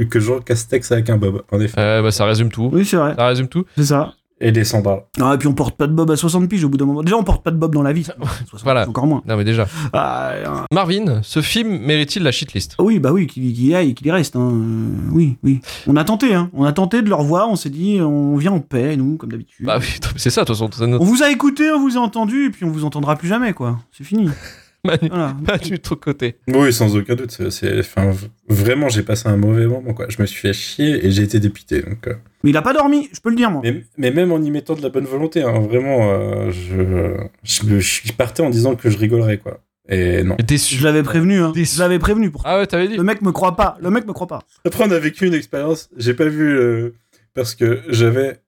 que 0.10 0.20
Jean 0.20 0.40
Castex 0.40 0.92
avec 0.92 1.10
un 1.10 1.18
bob, 1.18 1.42
en 1.52 1.60
effet. 1.62 1.80
Euh, 1.80 2.02
bah, 2.02 2.12
ça 2.12 2.26
résume 2.26 2.50
tout. 2.50 2.70
Oui, 2.74 2.86
c'est 2.86 2.98
vrai. 2.98 3.16
Ça 3.16 3.28
résume 3.28 3.48
tout. 3.48 3.64
C'est 3.78 3.86
ça. 3.86 4.14
Et 4.44 4.52
des 4.52 4.64
sandales. 4.64 5.04
Ah, 5.22 5.34
et 5.36 5.38
puis 5.38 5.48
on 5.48 5.54
porte 5.54 5.78
pas 5.78 5.86
de 5.86 5.94
bob 5.94 6.10
à 6.10 6.16
60 6.16 6.50
piges 6.50 6.64
au 6.64 6.70
bout 6.70 6.78
d'un 6.78 6.86
moment. 6.86 7.04
Déjà, 7.04 7.16
on 7.16 7.24
porte 7.24 7.44
pas 7.44 7.52
de 7.52 7.58
bob 7.58 7.74
dans 7.76 7.84
la 7.84 7.94
vie. 7.94 8.04
60 8.50 8.64
Voilà. 8.64 8.90
Encore 8.90 9.06
moins. 9.06 9.22
Non, 9.28 9.38
mais 9.38 9.44
déjà. 9.44 9.68
Ah, 9.94 10.32
euh, 10.32 10.46
Marvin, 10.74 11.20
ce 11.22 11.42
film 11.42 11.78
mérite-il 11.78 12.24
la 12.24 12.32
shitlist? 12.32 12.76
Oui, 12.80 12.98
bah 13.00 13.12
oui, 13.14 13.28
qu'il 13.28 13.44
y 13.62 13.76
aille, 13.76 13.94
qu'il 13.94 14.08
y 14.08 14.12
reste. 14.12 14.36
hein. 14.36 14.52
Euh, 14.52 15.10
oui, 15.12 15.38
oui. 15.44 15.62
On 15.88 15.96
a 15.96 16.04
tenté, 16.04 16.34
hein. 16.34 16.50
On 16.54 16.64
a 16.66 16.74
tenté 16.74 17.02
de 17.04 17.10
le 17.10 17.16
revoir. 17.16 17.50
On 17.50 17.56
s'est 17.56 17.70
dit, 17.70 18.00
on 18.02 18.36
vient 18.36 18.52
en 18.52 18.60
paix, 18.62 18.98
nous, 18.98 19.18
comme 19.18 19.32
d'habitude. 19.32 19.66
Bah 19.66 19.78
oui, 19.80 19.86
c'est 20.16 20.30
ça, 20.32 20.42
de 20.42 20.48
toute 20.48 20.58
façon. 20.76 20.92
On 21.00 21.06
vous 21.06 21.22
a 21.24 21.30
écouté, 21.30 21.72
on 21.72 21.80
vous 21.80 21.98
a 21.98 22.00
entendu, 22.02 22.46
et 22.48 22.50
puis 22.50 22.66
on 22.66 22.70
vous 22.72 22.84
entendra 22.86 23.16
plus 23.16 23.28
jamais, 23.28 23.54
quoi. 23.54 23.78
C'est 23.92 24.04
fini. 24.04 24.28
Manu, 24.84 25.10
Voilà. 25.10 25.36
Manu 25.48 25.70
de 25.72 25.76
ton 25.78 25.96
côté. 25.96 26.36
Oui, 26.48 26.74
sans 26.74 26.96
aucun 26.96 27.16
doute. 27.16 27.32
c'est- 27.52 27.80
enfin, 27.80 28.12
vraiment, 28.48 28.90
j'ai 28.90 29.04
passé 29.04 29.28
un 29.30 29.38
mauvais 29.38 29.68
moment. 29.68 29.94
Quoi. 29.94 30.08
Je 30.10 30.20
me 30.22 30.26
suis 30.26 30.40
fait 30.40 30.54
chier 30.54 31.06
et 31.06 31.12
j'ai 31.12 31.24
été 31.24 31.40
dépité. 31.40 31.82
Donc, 31.82 32.08
euh. 32.08 32.16
Mais 32.44 32.50
il 32.50 32.58
a 32.58 32.62
pas 32.64 32.74
dormi, 32.74 33.08
je 33.14 33.20
peux 33.20 33.30
le 33.30 33.36
dire, 33.36 33.52
moi. 33.52 33.62
mais, 33.64 33.84
mais 33.98 34.12
même 34.12 34.32
en 34.32 34.42
y 34.42 34.50
mettant 34.50 34.74
de 34.76 34.82
la 34.82 34.90
bonne 34.90 35.06
volonté, 35.06 35.44
hein, 35.44 35.60
vraiment, 35.60 36.12
euh, 36.12 36.52
je, 36.52 37.16
je, 37.44 37.66
me- 37.66 37.80
je 37.80 38.12
partais 38.14 38.42
en 38.42 38.50
disant 38.50 38.76
que 38.76 38.90
je 38.90 38.98
rigolerais. 38.98 39.38
Quoi. 39.38 39.60
Et 39.90 40.24
non. 40.24 40.36
Je 40.50 40.84
l'avais 40.84 41.04
prévenu, 41.04 41.40
hein. 41.42 41.52
Déçu. 41.54 41.76
Je 41.76 41.80
l'avais 41.82 42.00
prévenu 42.00 42.32
pour. 42.32 42.42
Ah 42.46 42.58
ouais, 42.60 42.68
t'avais 42.68 42.88
dit 42.88 42.98
Le 42.98 43.04
mec 43.04 43.22
me 43.22 43.32
croit 43.32 43.56
pas. 43.56 43.78
Le 43.82 43.90
mec 43.92 44.08
me 44.08 44.14
croit 44.14 44.28
pas. 44.28 44.40
Après, 44.66 44.84
on 44.88 44.92
a 44.92 45.00
vécu 45.00 45.28
une 45.28 45.34
expérience. 45.34 45.90
J'ai 45.98 46.14
pas 46.14 46.26
vu 46.26 46.58
euh, 46.58 46.94
parce 47.34 47.54
que 47.56 47.82
j'avais 47.90 48.40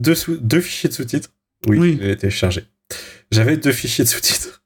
deux, 0.00 0.14
sous- 0.14 0.36
deux 0.36 0.60
fichiers 0.60 0.88
de 0.88 0.94
sous-titres. 0.94 1.30
Oui, 1.66 1.78
Oui. 1.78 1.98
j'ai 2.00 2.10
été 2.12 2.30
chargé. 2.30 2.64
J'avais 3.30 3.56
deux 3.56 3.72
fichiers 3.72 4.04
de 4.04 4.08
sous-titres. 4.08 4.62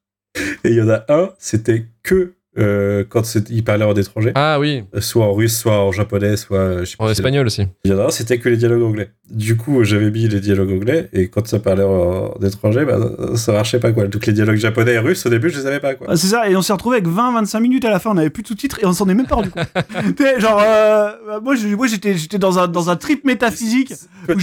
Et 0.65 0.71
il 0.71 0.75
y 0.77 0.83
en 0.83 0.89
a 0.89 1.05
un, 1.09 1.31
c'était 1.39 1.87
que 2.03 2.33
euh, 2.59 3.05
quand 3.09 3.23
il 3.51 3.63
parlait 3.63 3.85
en 3.85 3.95
étranger, 3.95 4.33
Ah 4.35 4.59
oui, 4.59 4.83
soit 4.99 5.25
en 5.25 5.33
russe, 5.33 5.57
soit 5.57 5.79
en 5.81 5.93
japonais, 5.93 6.37
soit 6.37 6.59
euh, 6.59 6.81
je 6.81 6.87
sais 6.87 6.97
en 6.99 7.09
espagnol 7.09 7.47
aussi. 7.47 7.69
Il 7.85 7.93
y 7.93 7.95
en 7.95 8.01
a 8.01 8.07
un, 8.07 8.11
c'était 8.11 8.39
que 8.39 8.49
les 8.49 8.57
dialogues 8.57 8.83
anglais. 8.83 9.11
Du 9.31 9.57
coup, 9.57 9.85
j'avais 9.85 10.11
mis 10.11 10.27
les 10.27 10.41
dialogues 10.41 10.73
anglais 10.73 11.09
et 11.13 11.29
quand 11.29 11.47
ça 11.47 11.61
parlait 11.61 11.85
en, 11.85 12.35
en 12.37 12.41
étranger, 12.45 12.85
bah, 12.85 12.99
ça 13.37 13.53
marchait 13.53 13.79
pas 13.79 13.93
quoi. 13.93 14.09
Donc 14.09 14.27
les 14.27 14.33
dialogues 14.33 14.57
japonais 14.57 14.95
et 14.95 14.99
russes, 14.99 15.25
au 15.25 15.29
début, 15.29 15.51
je 15.51 15.59
les 15.61 15.67
avais 15.67 15.79
pas 15.79 15.95
quoi. 15.95 16.09
Ah, 16.11 16.17
c'est 16.17 16.27
ça, 16.27 16.51
et 16.51 16.57
on 16.57 16.63
s'est 16.63 16.73
retrouvé 16.73 16.97
avec 16.97 17.07
20-25 17.09 17.61
minutes 17.61 17.85
à 17.85 17.91
la 17.91 18.01
fin, 18.01 18.11
on 18.11 18.17
avait 18.17 18.31
plus 18.31 18.43
de 18.43 18.49
sous-titres 18.49 18.81
et 18.83 18.87
on 18.87 18.93
s'en 18.93 19.09
est 19.09 19.15
même 19.15 19.29
pas 19.29 19.37
rendu 19.37 19.51
compte. 19.51 19.67
Tu 20.17 20.25
sais, 20.25 20.41
genre, 20.41 20.61
euh, 20.61 21.41
moi, 21.41 21.55
j'étais, 21.87 22.15
j'étais 22.17 22.39
dans 22.39 22.59
un, 22.59 22.67
dans 22.67 22.91
un 22.91 22.97
trip 22.97 23.25
métaphysique. 23.25 23.93
je... 24.29 24.37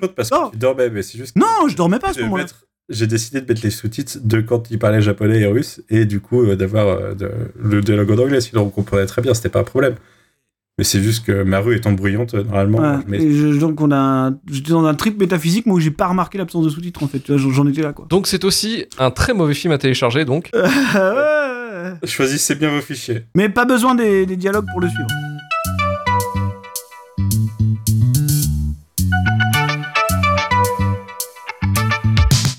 je- 0.00 0.06
Parce 0.06 0.30
Non. 0.30 0.46
que 0.48 0.52
tu 0.52 0.58
dormais, 0.58 0.90
mais 0.90 1.02
c'est 1.02 1.18
juste. 1.18 1.34
que- 1.34 1.40
Non, 1.40 1.66
je 1.68 1.74
dormais 1.74 1.98
pas 1.98 2.10
à 2.10 2.12
ce 2.12 2.20
moment-là. 2.20 2.44
mettre- 2.44 2.66
j'ai 2.88 3.06
décidé 3.06 3.40
de 3.40 3.46
mettre 3.46 3.60
les 3.62 3.70
sous-titres 3.70 4.18
de 4.22 4.40
quand 4.40 4.70
il 4.70 4.78
parlait 4.78 5.02
japonais 5.02 5.40
et 5.40 5.46
russe 5.46 5.82
et 5.90 6.04
du 6.06 6.20
coup 6.20 6.42
euh, 6.44 6.56
d'avoir 6.56 6.86
euh, 6.88 7.14
de- 7.14 7.30
le 7.62 7.80
dialogue 7.82 8.10
en 8.12 8.18
anglais 8.18 8.40
sinon 8.40 8.62
on 8.62 8.70
comprenait 8.70 9.06
très 9.06 9.20
bien 9.22 9.34
c'était 9.34 9.48
pas 9.50 9.60
un 9.60 9.64
problème 9.64 9.94
mais 10.78 10.84
c'est 10.84 11.02
juste 11.02 11.26
que 11.26 11.42
ma 11.42 11.58
rue 11.58 11.74
étant 11.76 11.92
bruyante 11.92 12.34
euh, 12.34 12.44
normalement 12.44 12.78
Ouais, 12.78 12.98
je 13.04 13.10
mets- 13.10 13.22
et 13.22 13.32
je- 13.34 13.58
donc 13.58 13.80
on 13.80 13.90
a, 13.90 13.96
un- 13.96 14.38
j'étais 14.50 14.70
dans 14.70 14.84
un 14.86 14.94
trip 14.94 15.18
métaphysique, 15.18 15.66
moi 15.66 15.76
où 15.76 15.80
j'ai 15.80 15.90
pas 15.90 16.06
remarqué 16.06 16.38
l'absence 16.38 16.64
de 16.64 16.70
sous-titres 16.70 17.02
en 17.02 17.08
fait. 17.08 17.36
J'en 17.36 17.66
étais 17.66 17.82
là 17.82 17.92
quoi. 17.92 18.06
Donc 18.08 18.26
c'est 18.28 18.44
aussi 18.44 18.84
un 18.98 19.10
très 19.10 19.34
mauvais 19.34 19.54
film 19.54 19.72
à 19.72 19.78
télécharger, 19.78 20.24
donc. 20.24 20.50
Choisissez 22.04 22.54
bien 22.54 22.70
vos 22.70 22.80
fichiers 22.80 23.24
Mais 23.34 23.48
pas 23.48 23.64
besoin 23.64 23.94
des, 23.94 24.24
des 24.26 24.36
dialogues 24.36 24.66
pour 24.70 24.80
le 24.80 24.88
suivre. 24.88 25.08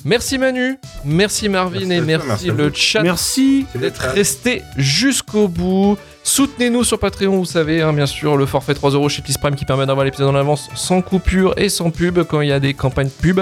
Merci 0.10 0.40
Manu, 0.40 0.80
merci 1.06 1.50
Marvin 1.50 1.86
Merci 1.86 1.94
et 1.94 2.02
merci, 2.02 2.48
le 2.48 2.72
chat 2.74 3.04
Merci. 3.04 3.68
d'être 3.76 4.00
resté 4.00 4.64
jusqu'au 4.76 5.48
bout. 5.48 6.00
Soutenez-nous 6.24 6.84
sur 6.84 6.98
Patreon, 6.98 7.38
vous 7.38 7.46
savez, 7.46 7.84
hein, 7.84 7.94
bien 7.94 8.08
sûr, 8.08 8.36
le 8.36 8.48
forfait 8.48 8.74
3 8.74 8.90
euros 8.90 9.08
chez 9.08 9.22
Prime 9.40 9.54
qui 9.54 9.66
permet 9.66 9.86
d'avoir 9.86 10.06
l'épisode 10.06 10.30
en 10.30 10.36
avance 10.36 10.68
sans 10.74 11.04
coupure 11.04 11.54
et 11.58 11.70
sans 11.70 11.92
pub 11.92 12.24
quand 12.24 12.42
il 12.42 12.50
y 12.50 12.52
a 12.52 12.60
des 12.60 12.74
campagnes 12.74 13.12
pub. 13.22 13.42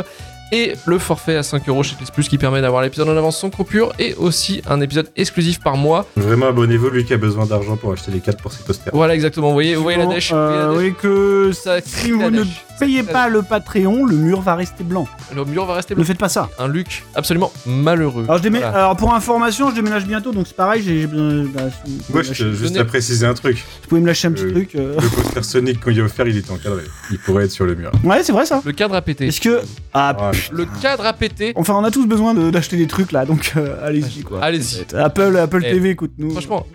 Et 0.54 0.74
le 0.86 0.98
forfait 0.98 1.36
à 1.36 1.44
5 1.44 1.68
euros 1.68 1.84
chez 1.84 1.96
Plus 2.14 2.30
qui 2.30 2.38
permet 2.38 2.62
d'avoir 2.62 2.82
l'épisode 2.82 3.10
en 3.10 3.18
avance 3.18 3.38
sans 3.38 3.50
coupure 3.50 3.92
et 4.00 4.14
aussi 4.16 4.62
un 4.70 4.80
épisode 4.80 5.10
exclusif 5.18 5.60
par 5.60 5.76
mois. 5.76 6.06
vraiment 6.16 6.48
abonnez-vous 6.48 6.90
lui 6.90 7.04
qui 7.06 7.14
a 7.14 7.18
besoin 7.18 7.46
d'argent 7.46 7.76
pour 7.76 7.92
acheter 7.92 8.12
les 8.12 8.20
cartes 8.22 8.42
pour 8.42 8.54
ses 8.54 8.64
posters 8.64 8.94
Voilà, 8.94 9.14
exactement. 9.14 9.48
Vous 9.48 9.54
voyez, 9.54 9.76
vous 9.76 9.84
voyez 9.84 9.98
la 9.98 10.06
dèche. 10.06 10.32
vous 10.32 10.74
voyez 10.74 10.90
Euh, 11.04 11.48
que 11.48 11.52
Ça 11.54 11.80
si 11.84 12.12
vous 12.12 12.30
ne 12.32 12.44
payez 12.80 13.04
pas 13.04 13.28
le 13.28 13.42
Patreon, 13.42 14.06
le 14.06 14.16
mur 14.16 14.40
va 14.42 14.56
rester 14.56 14.84
blanc. 14.86 15.06
Le 15.36 15.44
mur 15.44 15.66
va 15.66 15.74
rester 15.76 15.94
Ne 15.96 15.98
blanc. 15.98 16.06
faites 16.08 16.18
pas 16.18 16.30
ça. 16.30 16.50
Un 16.60 16.68
Luc 16.70 17.04
absolument 17.16 17.52
malheureux. 17.66 18.24
Alors, 18.26 18.38
je 18.38 18.44
démé- 18.44 18.60
Voilà. 18.60 18.78
Alors 18.78 18.96
pour 18.96 19.14
information, 19.14 19.70
je 19.72 19.76
déménage 19.76 20.06
bientôt, 20.06 20.32
donc 20.32 20.48
c'est 20.48 20.56
pareil. 20.56 20.82
J'ai, 20.82 21.08
besoin- 21.08 21.44
bah, 21.54 21.62
moi 22.10 22.20
me 22.20 22.24
je 22.24 22.30
lâcher- 22.30 22.54
juste 22.54 22.78
à 22.78 22.86
préciser 22.86 23.26
un 23.26 23.34
truc 23.34 23.58
vous 23.84 23.88
pouvez 23.90 24.02
me 24.02 24.08
lâcher 24.08 24.28
un 24.28 24.32
petit 24.32 24.44
Euh, 24.46 24.52
truc. 24.52 24.76
euh. 24.76 24.96
le 25.00 25.10
poster 25.10 25.44
Sonic 25.44 25.80
quand 25.84 25.92
il 25.92 26.00
est 26.00 26.02
offert 26.02 26.28
il 26.28 26.38
était 26.38 26.52
encadré 26.52 26.84
il 27.12 27.18
pourrait 27.20 27.46
être 27.46 27.52
sur 27.52 27.66
le 27.66 27.76
mur 27.76 27.92
Ouais, 28.04 28.24
c'est 28.24 28.32
vrai 28.32 28.46
ça. 28.46 28.62
Le 28.64 28.72
cadre 28.72 28.96
a 28.96 29.02
pété. 29.02 29.28
Est-ce 29.28 29.42
que 29.42 29.62
ah, 29.94 30.16
Ah, 30.20 30.32
Le 30.52 30.66
cadre 30.82 31.06
a 31.06 31.14
pété. 31.14 31.54
enfin, 31.56 31.76
on 31.76 31.84
a 31.84 31.92
tous 31.92 32.06
besoin 32.06 32.34
de- 32.34 32.50
d'acheter 32.52 32.78
des 32.78 32.88
trucs 32.88 33.12
là, 33.12 33.26
donc 33.26 33.54
euh, 33.58 33.76
allez-y 33.86 34.24
quoi. 34.24 34.40
Allez-y. 34.42 34.86
Apple, 34.96 35.38
Apple 35.38 35.64
Eh, 35.66 35.72
TV, 35.72 35.90
écoute-nous. 35.92 36.32
Franchement, 36.32 36.66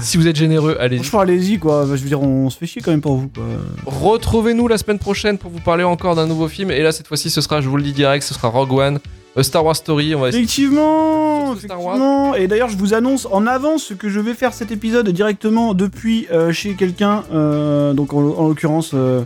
si 0.00 0.16
vous 0.16 0.26
êtes 0.26 0.36
généreux, 0.36 0.76
allez-y. 0.80 0.98
Franchement, 1.00 1.20
allez-y 1.20 1.58
quoi. 1.58 1.84
Je 1.86 1.90
veux 2.02 2.08
dire, 2.08 2.20
on 2.22 2.50
se 2.50 2.58
fait 2.58 2.66
chier 2.66 2.82
quand 2.82 2.90
même 2.90 3.00
pour 3.00 3.16
vous 3.16 3.28
quoi. 3.28 3.44
Retrouvez-nous 3.86 4.68
la 4.68 4.78
semaine 4.78 4.98
prochaine 4.98 5.38
pour 5.38 5.50
vous 5.50 5.60
parler 5.60 5.84
encore 5.84 6.14
d'un 6.14 6.26
nouveau 6.26 6.48
film. 6.48 6.70
Et 6.70 6.82
là, 6.82 6.92
cette 6.92 7.06
fois-ci, 7.08 7.30
ce 7.30 7.40
sera, 7.40 7.60
je 7.60 7.68
vous 7.68 7.76
le 7.76 7.82
dis 7.82 7.92
direct, 7.92 8.24
ce 8.24 8.34
sera 8.34 8.48
Rogue 8.48 8.72
One, 8.72 8.98
A 9.36 9.42
Star 9.42 9.64
Wars 9.64 9.76
Story. 9.76 10.14
On 10.14 10.20
va 10.20 10.28
essayer. 10.28 10.42
Effectivement, 10.42 11.52
Sur 11.52 11.56
ce 11.60 11.66
Star 11.66 11.82
Wars. 11.82 11.94
effectivement. 11.96 12.34
Et 12.34 12.46
d'ailleurs, 12.48 12.68
je 12.68 12.76
vous 12.76 12.94
annonce 12.94 13.26
en 13.30 13.46
avance 13.46 13.92
que 13.98 14.08
je 14.08 14.20
vais 14.20 14.34
faire 14.34 14.54
cet 14.54 14.72
épisode 14.72 15.08
directement 15.10 15.74
depuis 15.74 16.26
euh, 16.32 16.52
chez 16.52 16.74
quelqu'un. 16.74 17.24
euh, 17.32 17.92
donc 17.92 18.12
en, 18.14 18.18
en 18.18 18.48
l'occurrence, 18.48 18.92
euh, 18.94 19.22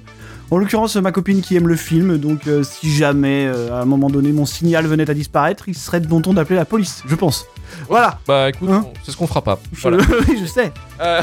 en 0.50 0.58
l'occurrence 0.58 0.96
ma 0.96 1.12
copine 1.12 1.40
qui 1.42 1.56
aime 1.56 1.68
le 1.68 1.76
film. 1.76 2.18
Donc 2.18 2.46
euh, 2.46 2.62
si 2.62 2.94
jamais 2.94 3.46
euh, 3.46 3.72
à 3.72 3.80
un 3.82 3.84
moment 3.84 4.08
donné 4.10 4.32
mon 4.32 4.46
signal 4.46 4.86
venait 4.86 5.08
à 5.10 5.14
disparaître, 5.14 5.64
il 5.68 5.74
serait 5.76 6.00
de 6.00 6.06
bon 6.06 6.20
ton 6.20 6.34
d'appeler 6.34 6.56
la 6.56 6.64
police, 6.64 7.02
je 7.06 7.14
pense. 7.14 7.46
Voilà. 7.88 8.20
Bah 8.28 8.48
écoute, 8.48 8.70
Hein 8.70 8.86
c'est 9.02 9.10
ce 9.10 9.16
qu'on 9.16 9.26
fera 9.26 9.42
pas. 9.42 9.58
Voilà. 9.72 9.98
oui, 10.28 10.38
je 10.40 10.46
sais. 10.46 10.72
Euh, 11.00 11.20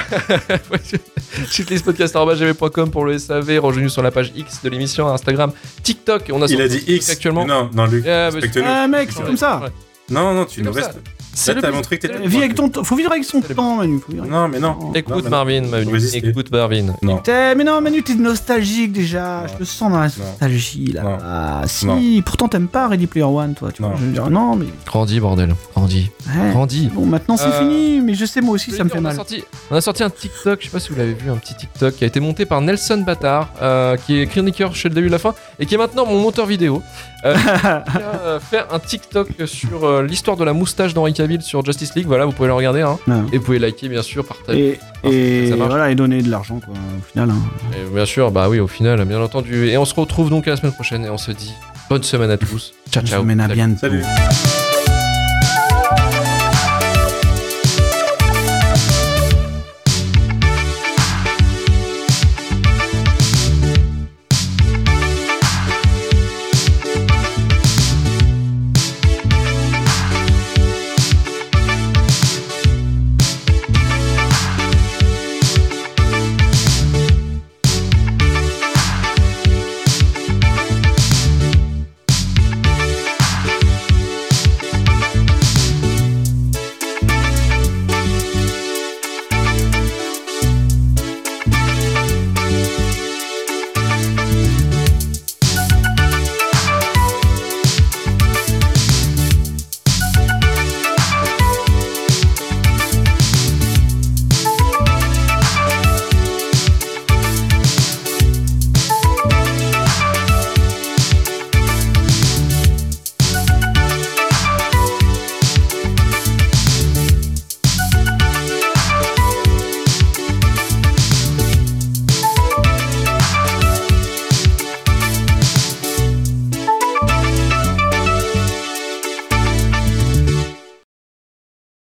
Shitlistpodcast.gmail.com 1.49 2.91
pour 2.91 3.05
le 3.05 3.17
SAV. 3.17 3.59
Rejoignez-nous 3.59 3.89
sur 3.89 4.01
la 4.03 4.11
page 4.11 4.32
X 4.36 4.61
de 4.63 4.69
l'émission, 4.69 5.07
Instagram, 5.07 5.51
TikTok. 5.84 6.30
On 6.34 6.41
a 6.41 6.45
il 6.47 6.61
a 6.61 6.67
dit 6.67 6.84
X 6.88 7.09
actuellement. 7.09 7.45
non 7.45 7.69
non 7.74 7.86
Luc 7.86 8.05
Ah, 8.05 8.30
bah, 8.30 8.36
respecte-le. 8.36 8.63
Ah 8.65 8.88
mec, 8.88 9.09
c'est 9.11 9.24
comme 9.24 9.38
ça. 9.38 9.59
ouais. 9.61 9.69
non 10.09 10.34
non 10.34 10.45
tu 10.45 10.61
nous 10.61 10.71
restes 10.71 10.99
C'est 11.34 11.59
t'as 11.59 11.67
le- 11.69 11.73
montré 11.75 11.97
que 11.97 12.07
Euh, 12.07 12.11
t'étais. 12.17 12.27
vis 12.27 12.38
avec 12.38 12.55
ton 12.55 12.69
temps. 12.69 12.84
Faut 12.84 12.95
vivre 12.95 13.11
avec 13.11 13.23
son 13.23 13.41
temps, 13.41 13.75
Manu. 13.77 13.99
Faut 13.99 14.11
vivre 14.11 14.23
avec 14.23 14.34
Non, 14.34 14.47
mais 14.47 14.59
non. 14.59 14.73
son 14.79 14.88
temps. 14.88 14.93
Écoute 14.93 15.09
Non, 15.15 15.15
mais 15.17 15.23
non. 15.23 15.29
Marvin, 15.29 15.61
Manu. 15.67 15.91
Résister. 15.93 16.27
Écoute 16.27 16.51
Marvin. 16.51 16.93
Non. 17.01 17.17
T'es- 17.17 17.55
Mais 17.55 17.63
non, 17.63 17.81
Manu, 17.81 18.03
t'es 18.03 18.15
nostalgique 18.15 18.91
déjà. 18.91 19.41
Non. 19.41 19.47
Je 19.53 19.57
te 19.59 19.63
sens 19.63 19.91
dans 19.91 19.99
la 19.99 20.05
nostalgie 20.05 20.91
là. 20.93 21.19
Ah, 21.23 21.61
si. 21.67 21.86
Non. 21.86 21.99
Pourtant, 22.25 22.47
t'aimes 22.47 22.67
pas 22.67 22.88
Ready 22.88 23.07
Player 23.07 23.25
One, 23.25 23.53
toi. 23.55 23.71
Tu 23.71 23.81
vois. 23.81 23.91
Non. 23.91 23.97
Je 23.97 24.05
veux 24.05 24.11
dire, 24.11 24.29
non, 24.29 24.55
mais. 24.55 24.65
Grandis, 24.86 25.19
bordel. 25.19 25.55
Grandis. 25.75 26.09
ouais. 26.27 26.51
Grandis. 26.51 26.89
Bon, 26.93 27.05
maintenant 27.05 27.38
c'est 27.38 27.47
Euh, 27.47 27.59
fini, 27.59 28.01
mais 28.01 28.13
je 28.13 28.25
sais, 28.25 28.41
moi 28.41 28.53
aussi, 28.55 28.71
ça 28.71 28.84
me 28.84 28.89
fait 28.89 28.95
dire, 28.99 29.01
on 29.01 29.05
a 29.05 29.09
mal. 29.09 29.15
sorti- 29.15 29.43
on 29.71 29.75
a 29.75 29.81
sorti 29.81 30.03
un 30.03 30.09
TikTok, 30.09 30.59
je 30.59 30.65
sais 30.65 30.71
pas 30.71 30.79
si 30.79 30.89
vous 30.89 30.95
l'avez 30.97 31.13
vu, 31.13 31.29
un 31.31 31.36
petit 31.36 31.55
TikTok 31.55 31.95
qui 31.95 32.03
a 32.03 32.07
été 32.07 32.19
monté 32.19 32.45
par 32.45 32.61
Nelson 32.61 33.03
Bâtard, 33.05 33.49
euh, 33.61 33.97
qui 33.97 34.19
est 34.19 34.27
chroniqueur 34.27 34.75
chez 34.75 34.89
le 34.89 34.95
début 34.95 35.07
et 35.07 35.09
la 35.09 35.19
fin, 35.19 35.34
et 35.59 35.65
qui 35.65 35.75
est 35.75 35.77
maintenant 35.77 36.05
mon 36.05 36.19
monteur 36.19 36.45
vidéo. 36.45 36.81
Euh, 37.25 37.34
qui 37.36 37.49
a 37.57 37.84
euh, 38.21 38.39
fait 38.41 38.63
un 38.69 38.79
TikTok 38.79 39.29
sur 39.45 39.86
euh, 39.86 40.03
l'histoire 40.03 40.36
de 40.36 40.43
la 40.43 40.51
moustache 40.51 40.93
d'Henri 40.93 41.13
Sur 41.41 41.63
Justice 41.65 41.95
League. 41.95 42.05
Voilà, 42.07 42.26
vous 42.26 42.32
pouvez 42.32 42.47
le 42.47 42.53
regarder. 42.53 42.82
Hein. 42.82 42.97
Ouais. 43.07 43.15
Et 43.32 43.38
vous 43.38 43.43
pouvez 43.43 43.59
liker, 43.59 43.89
bien 43.89 44.01
sûr, 44.01 44.26
partager. 44.26 44.80
Et, 45.03 45.45
et 45.45 45.49
ça 45.49 45.55
voilà, 45.55 45.89
et 45.91 45.95
donner 45.95 46.21
de 46.21 46.30
l'argent, 46.30 46.59
quoi, 46.59 46.74
au 46.74 47.03
final. 47.11 47.30
hein. 47.30 47.36
Et 47.76 47.93
bien 47.93 48.05
sûr, 48.05 48.32
bah 48.32 48.47
oui, 48.49 48.59
au 48.59 48.67
final, 48.67 49.03
bien 49.05 49.21
entendu. 49.21 49.67
Et 49.69 49.78
on 49.78 49.86
se 49.86 49.95
retrouve 49.95 50.30
donc 50.30 50.47
à 50.47 50.51
la 50.51 50.57
semaine 50.57 50.74
prochaine 50.74 51.05
et 51.05 51.09
on 51.09 51.17
se 51.17 51.32
dit 51.32 51.53
bonne 51.89 52.03
semaine 52.03 52.32
à 52.32 52.38
tous. 52.38 52.74
Ciao, 52.91 53.01
Bonne 53.01 53.09
ciao. 53.09 53.21
semaine 53.21 53.39
à 53.39 53.43
Salut. 53.47 53.55
bientôt. 53.55 53.80
Salut. 53.80 54.72